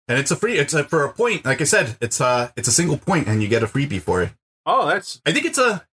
and 0.07 0.19
it's 0.19 0.29
a 0.29 0.35
free. 0.35 0.57
It's 0.57 0.73
a, 0.73 0.83
for 0.83 1.03
a 1.05 1.13
point. 1.13 1.45
Like 1.45 1.61
I 1.61 1.65
said, 1.65 1.97
it's 2.01 2.19
a 2.19 2.51
it's 2.55 2.67
a 2.67 2.71
single 2.73 2.97
point, 2.97 3.27
and 3.27 3.41
you 3.41 3.47
get 3.47 3.63
a 3.63 3.67
freebie 3.67 4.01
for 4.01 4.21
it. 4.21 4.31
Oh, 4.65 4.87
that's 4.87 5.21
I 5.25 5.31
think 5.31 5.45
it's 5.45 5.57
a. 5.57 5.85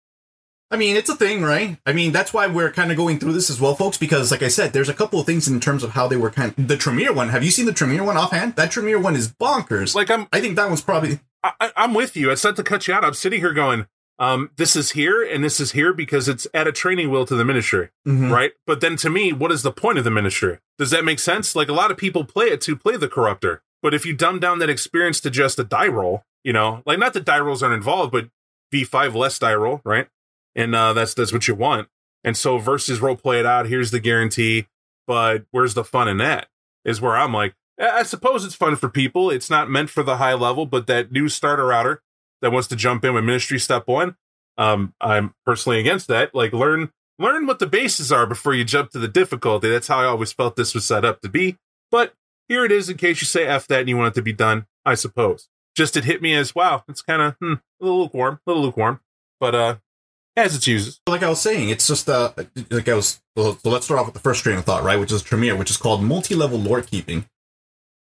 I 0.71 0.77
mean, 0.77 0.97
it's 0.97 1.09
a 1.09 1.17
thing, 1.17 1.41
right? 1.43 1.79
I 1.87 1.95
mean, 1.95 2.13
that's 2.13 2.35
why 2.35 2.47
we're 2.47 2.71
kind 2.71 2.91
of 2.91 2.99
going 2.99 3.19
through 3.19 3.33
this 3.33 3.49
as 3.49 3.59
well, 3.59 3.75
folks, 3.75 3.97
because, 3.97 4.31
like 4.31 4.43
I 4.43 4.49
said, 4.49 4.75
there's 4.75 4.91
a 4.91 4.95
couple 4.95 5.19
of 5.19 5.25
things 5.25 5.49
in 5.49 5.61
terms 5.61 5.83
of 5.83 5.93
how 5.93 6.09
they 6.09 6.19
were 6.19 6.31
kind 6.31 6.53
of. 6.59 6.69
The 6.69 6.77
Tremere 6.77 7.15
one, 7.15 7.31
have 7.31 7.43
you 7.43 7.51
seen 7.51 7.65
the 7.65 7.73
Tremere 7.73 8.05
one 8.05 8.19
offhand? 8.19 8.57
That 8.57 8.71
Tremere 8.71 8.99
one 8.99 9.17
is 9.17 9.33
bonkers. 9.33 9.95
like 9.95 10.11
I'm 10.11 10.29
I 10.31 10.41
think 10.43 10.57
that 10.57 10.69
one's 10.69 10.83
probably. 10.83 11.21
I, 11.43 11.73
I'm 11.77 11.95
with 11.95 12.17
you. 12.17 12.31
It's 12.31 12.45
not 12.45 12.57
to 12.57 12.63
cut 12.65 12.89
you 12.89 12.95
out. 12.95 13.05
I'm 13.05 13.15
sitting 13.15 13.41
here 13.41 13.53
going, 13.53 13.87
um, 14.19 14.51
this 14.57 14.75
is 14.75 14.91
here 14.93 15.23
and 15.23 15.45
this 15.45 15.61
is 15.61 15.73
here 15.73 15.93
because 15.93 16.29
it's 16.29 16.47
at 16.53 16.67
a 16.67 16.73
training 16.73 17.11
wheel 17.11 17.25
to 17.27 17.37
the 17.37 17.45
ministry, 17.45 17.91
Mhm. 18.07 18.31
right? 18.33 18.53
But 18.67 18.81
then 18.81 18.97
to 18.97 19.11
me, 19.11 19.33
what 19.33 19.53
is 19.53 19.63
the 19.63 19.71
point 19.73 19.99
of 19.99 20.05
the 20.05 20.11
ministry? 20.11 20.59
Does 20.79 20.91
that 20.91 21.05
make 21.05 21.21
sense? 21.21 21.55
Like 21.55 21.69
a 21.69 21.73
lot 21.73 21.91
of 21.93 21.97
people 21.97 22.25
play 22.25 22.47
it 22.47 22.61
to 22.63 22.75
play 22.77 22.97
the 22.97 23.09
corruptor, 23.09 23.61
but 23.83 23.95
if 23.95 24.05
you 24.05 24.15
dumb 24.15 24.41
down 24.41 24.59
that 24.59 24.69
experience 24.71 25.21
to 25.21 25.31
just 25.31 25.59
a 25.61 25.65
die 25.65 25.87
roll, 25.87 26.25
you 26.43 26.53
know, 26.53 26.83
like 26.85 26.99
not 26.99 27.13
that 27.15 27.25
die 27.25 27.39
rolls 27.39 27.63
aren't 27.63 27.75
involved, 27.77 28.11
but 28.11 28.29
V5 28.75 29.15
less 29.15 29.39
die 29.39 29.55
roll, 29.55 29.81
right? 29.85 30.09
And 30.57 30.75
uh, 30.75 30.93
that's 30.93 31.15
that's 31.15 31.33
what 31.33 31.47
you 31.47 31.55
want. 31.55 31.89
And 32.25 32.37
so 32.37 32.59
versus 32.59 33.01
role 33.01 33.15
play 33.17 33.39
it 33.39 33.47
out, 33.47 33.67
here's 33.67 33.93
the 33.93 34.01
guarantee, 34.01 34.67
but 35.07 35.45
where's 35.53 35.75
the 35.75 35.85
fun 35.85 36.09
in 36.09 36.17
that? 36.17 36.49
Is 36.85 37.01
where 37.01 37.17
I'm 37.17 37.33
like, 37.33 37.55
I 37.81 38.03
suppose 38.03 38.45
it's 38.45 38.55
fun 38.55 38.77
for 38.77 38.89
people. 38.89 39.31
It's 39.31 39.51
not 39.51 39.71
meant 39.71 39.91
for 39.91 40.03
the 40.03 40.17
high 40.17 40.35
level, 40.35 40.67
but 40.67 40.87
that 40.89 41.13
new 41.13 41.29
starter 41.29 41.73
outer 41.73 42.03
that 42.43 42.53
wants 42.53 42.69
to 42.69 42.77
jump 42.77 43.05
in 43.05 43.15
with 43.15 43.25
ministry 43.25 43.59
step 43.59 43.87
one, 43.87 44.17
um, 44.57 44.95
I'm 45.01 45.35
personally 45.47 45.79
against 45.79 46.09
that. 46.09 46.35
Like 46.35 46.53
learn 46.53 46.91
learn 47.19 47.47
what 47.47 47.59
the 47.59 47.67
bases 47.67 48.11
are 48.11 48.27
before 48.27 48.55
you 48.55 48.65
jump 48.65 48.91
to 48.91 48.99
the 48.99 49.09
difficulty. 49.09 49.69
That's 49.69 49.89
how 49.89 49.99
I 50.01 50.05
always 50.05 50.33
felt 50.33 50.57
this 50.57 50.75
was 50.75 50.85
set 50.85 51.05
up 51.05 51.21
to 51.23 51.29
be. 51.29 51.57
But 51.91 52.15
here 52.49 52.65
it 52.65 52.73
is 52.73 52.89
in 52.89 52.97
case 52.97 53.21
you 53.21 53.27
say 53.27 53.47
F 53.47 53.67
that 53.69 53.81
and 53.81 53.89
you 53.89 53.97
want 53.97 54.15
it 54.15 54.19
to 54.19 54.23
be 54.23 54.33
done, 54.33 54.67
I 54.85 54.95
suppose. 54.95 55.49
Just 55.77 55.97
it 55.97 56.05
hit 56.05 56.21
me 56.21 56.35
as 56.35 56.55
wow, 56.55 56.83
it's 56.89 57.03
kind 57.03 57.23
of 57.23 57.37
hmm, 57.41 57.55
a 57.55 57.85
little 57.85 58.01
lukewarm, 58.01 58.41
a 58.47 58.51
little 58.51 58.63
lukewarm. 58.65 59.01
But 59.39 59.55
uh 59.55 59.77
as 60.39 60.55
its 60.55 60.67
uses. 60.67 61.01
Like 61.07 61.23
I 61.23 61.29
was 61.29 61.41
saying, 61.41 61.69
it's 61.69 61.87
just 61.87 62.09
uh, 62.09 62.33
like 62.71 62.89
I 62.89 62.95
was. 62.95 63.21
So 63.37 63.59
let's 63.65 63.87
start 63.87 64.01
off 64.01 64.07
with 64.07 64.15
the 64.15 64.21
first 64.21 64.45
train 64.45 64.57
of 64.57 64.65
thought, 64.65 64.85
right? 64.85 64.99
Which 64.99 65.13
is 65.13 65.23
Tremere, 65.23 65.57
which 65.57 65.71
is 65.71 65.77
called 65.77 66.03
multi-level 66.03 66.59
lore 66.59 66.83
keeping. 66.83 67.27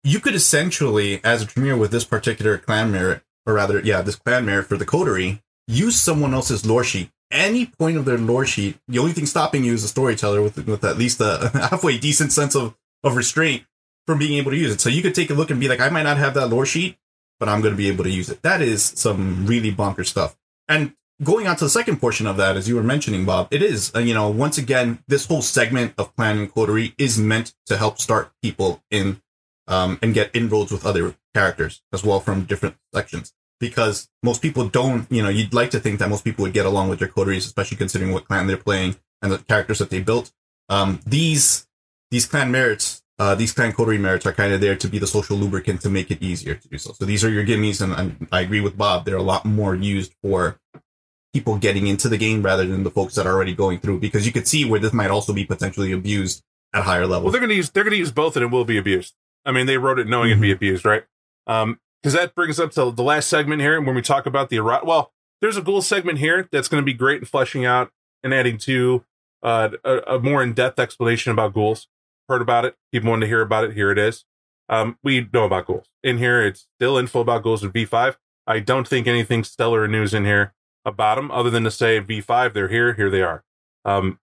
You 0.04 0.20
could 0.20 0.34
essentially, 0.34 1.22
as 1.24 1.42
a 1.42 1.46
Tremere 1.46 1.76
with 1.76 1.90
this 1.90 2.04
particular 2.04 2.58
clan 2.58 2.90
merit, 2.90 3.22
or 3.46 3.54
rather, 3.54 3.80
yeah, 3.80 4.02
this 4.02 4.16
clan 4.16 4.46
merit 4.46 4.66
for 4.66 4.76
the 4.76 4.86
coterie, 4.86 5.42
use 5.66 6.00
someone 6.00 6.34
else's 6.34 6.64
lore 6.64 6.84
sheet. 6.84 7.10
Any 7.30 7.66
point 7.66 7.96
of 7.96 8.04
their 8.04 8.18
lore 8.18 8.46
sheet, 8.46 8.78
the 8.88 8.98
only 8.98 9.12
thing 9.12 9.26
stopping 9.26 9.64
you 9.64 9.74
is 9.74 9.84
a 9.84 9.88
storyteller 9.88 10.40
with 10.40 10.66
with 10.66 10.82
at 10.84 10.96
least 10.96 11.20
a 11.20 11.50
halfway 11.70 11.98
decent 11.98 12.32
sense 12.32 12.54
of 12.54 12.74
of 13.04 13.16
restraint 13.16 13.64
from 14.06 14.18
being 14.18 14.38
able 14.38 14.50
to 14.50 14.56
use 14.56 14.72
it. 14.72 14.80
So 14.80 14.88
you 14.88 15.02
could 15.02 15.14
take 15.14 15.28
a 15.28 15.34
look 15.34 15.50
and 15.50 15.60
be 15.60 15.68
like, 15.68 15.80
I 15.80 15.90
might 15.90 16.04
not 16.04 16.16
have 16.16 16.32
that 16.34 16.48
lore 16.48 16.64
sheet, 16.64 16.96
but 17.38 17.48
I'm 17.48 17.60
going 17.60 17.74
to 17.74 17.76
be 17.76 17.88
able 17.88 18.04
to 18.04 18.10
use 18.10 18.30
it. 18.30 18.40
That 18.42 18.62
is 18.62 18.82
some 18.82 19.46
really 19.46 19.70
bonkers 19.70 20.06
stuff. 20.06 20.36
And 20.68 20.94
going 21.22 21.46
on 21.46 21.56
to 21.56 21.64
the 21.64 21.70
second 21.70 22.00
portion 22.00 22.26
of 22.26 22.38
that, 22.38 22.56
as 22.56 22.68
you 22.68 22.76
were 22.76 22.82
mentioning, 22.82 23.26
Bob, 23.26 23.48
it 23.50 23.62
is, 23.62 23.92
uh, 23.94 23.98
you 23.98 24.14
know, 24.14 24.30
once 24.30 24.56
again, 24.56 25.02
this 25.08 25.26
whole 25.26 25.42
segment 25.42 25.92
of 25.98 26.14
Clan 26.16 26.38
and 26.38 26.52
Coterie 26.52 26.94
is 26.96 27.18
meant 27.18 27.54
to 27.66 27.76
help 27.76 27.98
start 27.98 28.32
people 28.42 28.82
in 28.90 29.20
um, 29.68 29.98
and 30.02 30.14
get 30.14 30.34
inroads 30.34 30.72
with 30.72 30.84
other 30.84 31.14
characters 31.34 31.82
as 31.92 32.02
well 32.02 32.18
from 32.20 32.44
different 32.44 32.76
sections. 32.92 33.32
Because 33.60 34.08
most 34.22 34.40
people 34.42 34.68
don't, 34.68 35.10
you 35.10 35.22
know, 35.22 35.28
you'd 35.28 35.52
like 35.54 35.70
to 35.70 35.80
think 35.80 35.98
that 35.98 36.08
most 36.08 36.24
people 36.24 36.42
would 36.44 36.52
get 36.52 36.66
along 36.66 36.88
with 36.88 36.98
their 37.00 37.08
coteries, 37.08 37.44
especially 37.46 37.76
considering 37.76 38.12
what 38.12 38.24
clan 38.26 38.46
they're 38.46 38.56
playing 38.56 38.96
and 39.20 39.32
the 39.32 39.38
characters 39.38 39.78
that 39.80 39.90
they 39.90 40.00
built. 40.00 40.32
Um, 40.68 41.00
these 41.06 41.66
these 42.10 42.24
clan 42.24 42.50
merits, 42.52 43.02
uh, 43.18 43.34
these 43.34 43.52
clan 43.52 43.72
coterie 43.72 43.98
merits 43.98 44.24
are 44.26 44.32
kind 44.32 44.52
of 44.52 44.60
there 44.60 44.76
to 44.76 44.88
be 44.88 44.98
the 44.98 45.06
social 45.08 45.36
lubricant 45.36 45.80
to 45.82 45.90
make 45.90 46.10
it 46.10 46.22
easier 46.22 46.54
to 46.54 46.68
do 46.68 46.78
so. 46.78 46.92
So 46.92 47.04
these 47.04 47.24
are 47.24 47.30
your 47.30 47.44
gimmies, 47.44 47.80
and, 47.82 47.92
and 47.92 48.28
I 48.32 48.40
agree 48.42 48.60
with 48.60 48.78
Bob. 48.78 49.04
They're 49.04 49.16
a 49.16 49.22
lot 49.22 49.44
more 49.44 49.74
used 49.74 50.14
for 50.22 50.58
people 51.34 51.58
getting 51.58 51.86
into 51.88 52.08
the 52.08 52.16
game 52.16 52.42
rather 52.42 52.64
than 52.66 52.84
the 52.84 52.90
folks 52.90 53.14
that 53.16 53.26
are 53.26 53.34
already 53.34 53.54
going 53.54 53.78
through 53.80 53.98
because 54.00 54.24
you 54.24 54.32
could 54.32 54.48
see 54.48 54.64
where 54.64 54.80
this 54.80 54.92
might 54.94 55.10
also 55.10 55.32
be 55.32 55.44
potentially 55.44 55.92
abused 55.92 56.42
at 56.72 56.84
higher 56.84 57.00
Well, 57.00 57.10
levels. 57.10 57.32
they're 57.32 57.40
gonna 57.40 57.54
use 57.54 57.70
they're 57.70 57.84
gonna 57.84 57.96
use 57.96 58.12
both 58.12 58.36
and 58.36 58.42
it 58.44 58.50
will 58.50 58.64
be 58.64 58.78
abused. 58.78 59.14
I 59.48 59.52
mean, 59.52 59.64
they 59.64 59.78
wrote 59.78 59.98
it 59.98 60.06
knowing 60.06 60.28
it'd 60.28 60.42
be 60.42 60.52
abused, 60.52 60.84
right? 60.84 61.04
Um, 61.46 61.80
because 62.02 62.12
that 62.12 62.34
brings 62.34 62.60
up 62.60 62.70
to 62.72 62.90
the 62.90 63.02
last 63.02 63.28
segment 63.28 63.62
here 63.62 63.76
and 63.76 63.86
when 63.86 63.96
we 63.96 64.02
talk 64.02 64.26
about 64.26 64.50
the 64.50 64.58
erot. 64.58 64.84
Well, 64.84 65.10
there's 65.40 65.56
a 65.56 65.62
ghoul 65.62 65.80
segment 65.80 66.18
here 66.18 66.46
that's 66.52 66.68
going 66.68 66.82
to 66.82 66.84
be 66.84 66.92
great 66.92 67.20
in 67.20 67.24
fleshing 67.24 67.64
out 67.64 67.90
and 68.22 68.34
adding 68.34 68.58
to 68.58 69.04
uh, 69.42 69.70
a, 69.84 69.96
a 70.06 70.18
more 70.18 70.42
in 70.42 70.52
depth 70.52 70.78
explanation 70.78 71.32
about 71.32 71.54
ghouls. 71.54 71.88
Heard 72.28 72.42
about 72.42 72.66
it? 72.66 72.76
People 72.92 73.08
wanted 73.08 73.22
to 73.22 73.28
hear 73.28 73.40
about 73.40 73.64
it. 73.64 73.72
Here 73.72 73.90
it 73.90 73.98
is. 73.98 74.26
Um, 74.68 74.98
we 75.02 75.28
know 75.32 75.44
about 75.44 75.66
ghouls 75.66 75.86
in 76.04 76.18
here. 76.18 76.44
It's 76.44 76.66
still 76.76 76.98
info 76.98 77.20
about 77.20 77.42
ghouls 77.42 77.64
in 77.64 77.72
V5. 77.72 78.16
I 78.46 78.60
don't 78.60 78.86
think 78.86 79.06
anything 79.06 79.44
stellar 79.44 79.88
news 79.88 80.12
in 80.12 80.26
here 80.26 80.52
about 80.84 81.14
them 81.14 81.30
other 81.30 81.48
than 81.48 81.64
to 81.64 81.70
say 81.70 82.00
V5. 82.00 82.52
They're 82.52 82.68
here. 82.68 82.92
Here 82.92 83.08
they 83.08 83.22
are. 83.22 83.44
Um, 83.84 84.20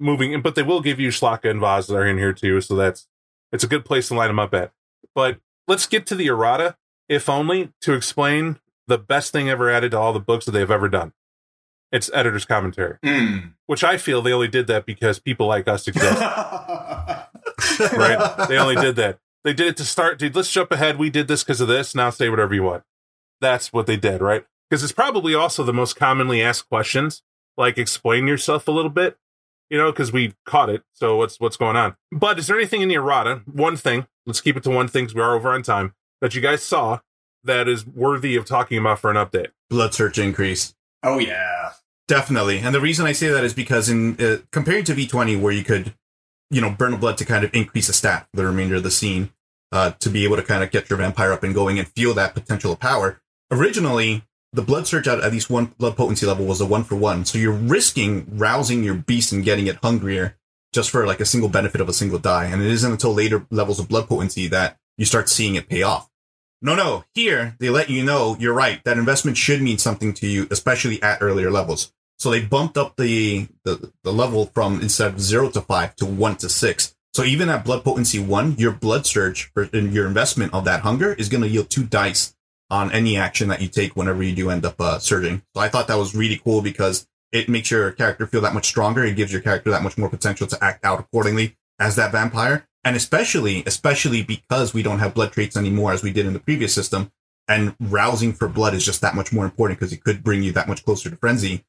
moving, 0.00 0.40
but 0.42 0.56
they 0.56 0.62
will 0.62 0.80
give 0.80 0.98
you 0.98 1.10
szlachta 1.10 1.48
and 1.48 1.60
vozhd 1.60 1.86
that 1.86 1.96
are 1.96 2.06
in 2.06 2.18
here 2.18 2.32
too. 2.32 2.60
So 2.60 2.74
that's 2.74 3.06
it's 3.54 3.64
a 3.64 3.68
good 3.68 3.86
place 3.86 4.08
to 4.08 4.14
line 4.14 4.28
them 4.28 4.38
up 4.38 4.52
at. 4.52 4.72
But 5.14 5.38
let's 5.66 5.86
get 5.86 6.04
to 6.08 6.14
the 6.14 6.26
errata, 6.26 6.76
if 7.08 7.30
only 7.30 7.72
to 7.80 7.94
explain 7.94 8.58
the 8.86 8.98
best 8.98 9.32
thing 9.32 9.48
ever 9.48 9.70
added 9.70 9.92
to 9.92 9.98
all 9.98 10.12
the 10.12 10.20
books 10.20 10.44
that 10.44 10.52
they've 10.52 10.70
ever 10.70 10.90
done. 10.90 11.14
It's 11.92 12.10
editor's 12.12 12.44
commentary, 12.44 12.98
Mm. 13.04 13.52
which 13.66 13.84
I 13.84 13.96
feel 13.96 14.20
they 14.20 14.32
only 14.32 14.48
did 14.48 14.66
that 14.66 14.84
because 14.84 15.18
people 15.20 15.46
like 15.46 15.68
us 15.68 15.86
exist, 15.88 16.20
right? 16.20 17.26
They 18.48 18.58
only 18.58 18.74
did 18.76 18.96
that. 18.96 19.18
They 19.44 19.52
did 19.52 19.68
it 19.68 19.76
to 19.76 19.84
start, 19.84 20.18
dude, 20.18 20.34
let's 20.34 20.50
jump 20.50 20.72
ahead. 20.72 20.98
We 20.98 21.10
did 21.10 21.28
this 21.28 21.44
because 21.44 21.60
of 21.60 21.68
this. 21.68 21.94
Now 21.94 22.10
say 22.10 22.28
whatever 22.28 22.54
you 22.54 22.62
want. 22.62 22.82
That's 23.40 23.72
what 23.72 23.86
they 23.86 23.96
did, 23.96 24.20
right? 24.20 24.44
Because 24.68 24.82
it's 24.82 24.92
probably 24.92 25.34
also 25.34 25.62
the 25.62 25.72
most 25.72 25.96
commonly 25.96 26.42
asked 26.42 26.68
questions, 26.68 27.22
like 27.56 27.78
explain 27.78 28.26
yourself 28.26 28.66
a 28.66 28.70
little 28.72 28.90
bit, 28.90 29.18
you 29.70 29.78
know, 29.78 29.90
because 29.90 30.12
we 30.12 30.34
caught 30.44 30.70
it. 30.70 30.82
So 30.92 31.16
what's 31.16 31.40
what's 31.40 31.56
going 31.56 31.76
on? 31.76 31.96
But 32.12 32.38
is 32.38 32.46
there 32.46 32.56
anything 32.56 32.82
in 32.82 32.88
the 32.88 32.94
errata? 32.94 33.42
One 33.46 33.76
thing, 33.76 34.06
let's 34.26 34.40
keep 34.40 34.56
it 34.56 34.62
to 34.64 34.70
one 34.70 34.88
thing 34.88 35.04
because 35.04 35.14
we 35.14 35.22
are 35.22 35.34
over 35.34 35.50
on 35.50 35.62
time, 35.62 35.94
that 36.20 36.34
you 36.34 36.40
guys 36.40 36.62
saw 36.62 37.00
that 37.44 37.68
is 37.68 37.86
worthy 37.86 38.36
of 38.36 38.44
talking 38.44 38.78
about 38.78 38.98
for 38.98 39.10
an 39.10 39.16
update. 39.16 39.48
Blood 39.70 39.94
search 39.94 40.18
increase. 40.18 40.74
Oh 41.02 41.18
yeah. 41.18 41.72
Definitely. 42.06 42.58
And 42.58 42.74
the 42.74 42.80
reason 42.80 43.06
I 43.06 43.12
say 43.12 43.28
that 43.28 43.44
is 43.44 43.54
because 43.54 43.88
in 43.88 44.20
uh, 44.20 44.38
comparing 44.52 44.84
to 44.84 44.94
V20 44.94 45.40
where 45.40 45.52
you 45.52 45.64
could, 45.64 45.94
you 46.50 46.60
know, 46.60 46.70
burn 46.70 46.92
a 46.92 46.98
blood 46.98 47.16
to 47.18 47.24
kind 47.24 47.44
of 47.44 47.54
increase 47.54 47.88
a 47.88 47.94
stat 47.94 48.26
for 48.30 48.36
the 48.36 48.46
remainder 48.46 48.76
of 48.76 48.82
the 48.82 48.90
scene, 48.90 49.32
uh, 49.72 49.92
to 50.00 50.10
be 50.10 50.24
able 50.24 50.36
to 50.36 50.42
kind 50.42 50.62
of 50.62 50.70
get 50.70 50.90
your 50.90 50.98
vampire 50.98 51.32
up 51.32 51.42
and 51.42 51.54
going 51.54 51.78
and 51.78 51.88
feel 51.88 52.12
that 52.14 52.34
potential 52.34 52.72
of 52.72 52.80
power. 52.80 53.20
Originally, 53.50 54.24
the 54.54 54.62
blood 54.62 54.86
surge 54.86 55.08
at 55.08 55.20
at 55.20 55.32
least 55.32 55.50
one 55.50 55.66
blood 55.78 55.96
potency 55.96 56.26
level 56.26 56.46
was 56.46 56.60
a 56.60 56.66
one 56.66 56.84
for 56.84 56.94
one. 56.94 57.24
So 57.24 57.38
you're 57.38 57.52
risking 57.52 58.38
rousing 58.38 58.84
your 58.84 58.94
beast 58.94 59.32
and 59.32 59.44
getting 59.44 59.66
it 59.66 59.76
hungrier 59.82 60.36
just 60.72 60.90
for 60.90 61.06
like 61.06 61.20
a 61.20 61.26
single 61.26 61.48
benefit 61.48 61.80
of 61.80 61.88
a 61.88 61.92
single 61.92 62.18
die. 62.18 62.46
And 62.46 62.62
it 62.62 62.70
isn't 62.70 62.92
until 62.92 63.12
later 63.12 63.46
levels 63.50 63.80
of 63.80 63.88
blood 63.88 64.08
potency 64.08 64.46
that 64.48 64.78
you 64.96 65.04
start 65.04 65.28
seeing 65.28 65.56
it 65.56 65.68
pay 65.68 65.82
off. 65.82 66.08
No, 66.62 66.74
no. 66.76 67.04
Here, 67.14 67.56
they 67.58 67.68
let 67.68 67.90
you 67.90 68.04
know 68.04 68.36
you're 68.38 68.54
right. 68.54 68.82
That 68.84 68.96
investment 68.96 69.36
should 69.36 69.60
mean 69.60 69.78
something 69.78 70.14
to 70.14 70.26
you, 70.26 70.46
especially 70.50 71.02
at 71.02 71.18
earlier 71.20 71.50
levels. 71.50 71.92
So 72.18 72.30
they 72.30 72.40
bumped 72.40 72.78
up 72.78 72.96
the, 72.96 73.48
the, 73.64 73.92
the 74.04 74.12
level 74.12 74.46
from 74.46 74.80
instead 74.80 75.14
of 75.14 75.20
zero 75.20 75.50
to 75.50 75.60
five 75.60 75.96
to 75.96 76.06
one 76.06 76.36
to 76.36 76.48
six. 76.48 76.94
So 77.12 77.24
even 77.24 77.48
at 77.48 77.64
blood 77.64 77.84
potency 77.84 78.18
one, 78.18 78.56
your 78.56 78.72
blood 78.72 79.04
surge 79.04 79.52
and 79.56 79.92
your 79.92 80.06
investment 80.06 80.54
of 80.54 80.64
that 80.64 80.80
hunger 80.80 81.12
is 81.12 81.28
going 81.28 81.42
to 81.42 81.48
yield 81.48 81.70
two 81.70 81.84
dice 81.84 82.33
on 82.70 82.90
any 82.92 83.16
action 83.16 83.48
that 83.48 83.60
you 83.60 83.68
take 83.68 83.96
whenever 83.96 84.22
you 84.22 84.34
do 84.34 84.50
end 84.50 84.64
up 84.64 84.80
uh, 84.80 84.98
surging. 84.98 85.42
So 85.54 85.60
I 85.60 85.68
thought 85.68 85.88
that 85.88 85.98
was 85.98 86.14
really 86.14 86.36
cool 86.36 86.62
because 86.62 87.06
it 87.32 87.48
makes 87.48 87.70
your 87.70 87.90
character 87.92 88.26
feel 88.26 88.40
that 88.42 88.54
much 88.54 88.66
stronger. 88.66 89.04
It 89.04 89.16
gives 89.16 89.32
your 89.32 89.42
character 89.42 89.70
that 89.70 89.82
much 89.82 89.98
more 89.98 90.08
potential 90.08 90.46
to 90.46 90.64
act 90.64 90.84
out 90.84 91.00
accordingly 91.00 91.56
as 91.78 91.96
that 91.96 92.12
vampire. 92.12 92.66
And 92.84 92.96
especially, 92.96 93.62
especially 93.66 94.22
because 94.22 94.74
we 94.74 94.82
don't 94.82 94.98
have 94.98 95.14
blood 95.14 95.32
traits 95.32 95.56
anymore 95.56 95.92
as 95.92 96.02
we 96.02 96.12
did 96.12 96.26
in 96.26 96.32
the 96.32 96.40
previous 96.40 96.74
system. 96.74 97.10
And 97.46 97.76
rousing 97.78 98.32
for 98.32 98.48
blood 98.48 98.72
is 98.72 98.84
just 98.84 99.00
that 99.02 99.14
much 99.14 99.32
more 99.32 99.44
important 99.44 99.78
because 99.78 99.92
it 99.92 100.02
could 100.02 100.22
bring 100.22 100.42
you 100.42 100.52
that 100.52 100.68
much 100.68 100.84
closer 100.84 101.10
to 101.10 101.16
frenzy. 101.16 101.64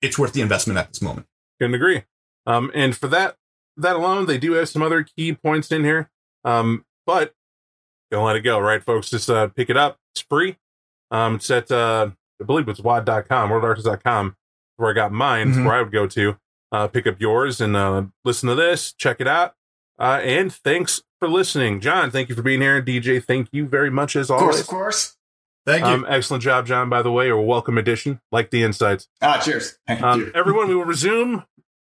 It's 0.00 0.18
worth 0.18 0.32
the 0.32 0.40
investment 0.40 0.78
at 0.78 0.88
this 0.88 1.02
moment. 1.02 1.26
Couldn't 1.58 1.74
agree. 1.74 2.04
Um, 2.46 2.70
and 2.74 2.96
for 2.96 3.08
that 3.08 3.36
that 3.76 3.96
alone, 3.96 4.26
they 4.26 4.38
do 4.38 4.52
have 4.52 4.68
some 4.68 4.82
other 4.82 5.02
key 5.02 5.32
points 5.34 5.70
in 5.70 5.84
here. 5.84 6.10
Um, 6.44 6.84
but 7.06 7.34
don't 8.10 8.24
let 8.24 8.36
it 8.36 8.40
go, 8.40 8.58
right, 8.58 8.82
folks? 8.82 9.10
Just 9.10 9.28
uh, 9.28 9.48
pick 9.48 9.70
it 9.70 9.76
up. 9.76 9.98
It's 10.18 10.26
free. 10.28 10.56
Um, 11.12 11.36
it's 11.36 11.50
at 11.50 11.70
uh, 11.70 12.10
I 12.40 12.44
believe 12.44 12.68
it's 12.68 12.80
wad.com, 12.80 13.50
worldofdarkness.com, 13.50 14.36
where 14.76 14.90
I 14.90 14.92
got 14.94 15.12
mine, 15.12 15.54
Mhm. 15.54 15.64
where 15.64 15.74
I 15.74 15.82
would 15.82 15.92
go 15.92 16.06
to. 16.08 16.36
Uh, 16.72 16.86
pick 16.88 17.06
up 17.06 17.20
yours 17.20 17.60
and 17.60 17.76
uh, 17.76 18.02
listen 18.24 18.48
to 18.48 18.54
this. 18.54 18.92
Check 18.92 19.20
it 19.20 19.26
out. 19.28 19.54
Uh, 19.98 20.20
and 20.22 20.52
thanks 20.52 21.02
for 21.18 21.28
listening, 21.28 21.80
John. 21.80 22.10
Thank 22.10 22.28
you 22.28 22.34
for 22.34 22.42
being 22.42 22.60
here. 22.60 22.82
DJ, 22.82 23.20
thank 23.24 23.48
you 23.52 23.66
very 23.66 23.90
much 23.90 24.16
as 24.16 24.30
Of 24.30 24.38
course, 24.38 24.42
always. 24.42 24.60
of 24.60 24.66
course. 24.66 25.16
Thank 25.66 25.80
you. 25.84 25.90
Um, 25.92 26.06
excellent 26.08 26.42
job, 26.42 26.66
John. 26.66 26.88
By 26.88 27.02
the 27.02 27.10
way, 27.12 27.28
or 27.30 27.40
welcome 27.44 27.78
addition. 27.78 28.20
Like 28.32 28.50
the 28.50 28.62
insights. 28.62 29.08
Ah, 29.22 29.40
cheers. 29.42 29.78
Thank 29.86 30.02
Um, 30.02 30.20
you. 30.20 30.32
everyone, 30.34 30.68
we 30.68 30.74
will 30.74 30.84
resume. 30.84 31.44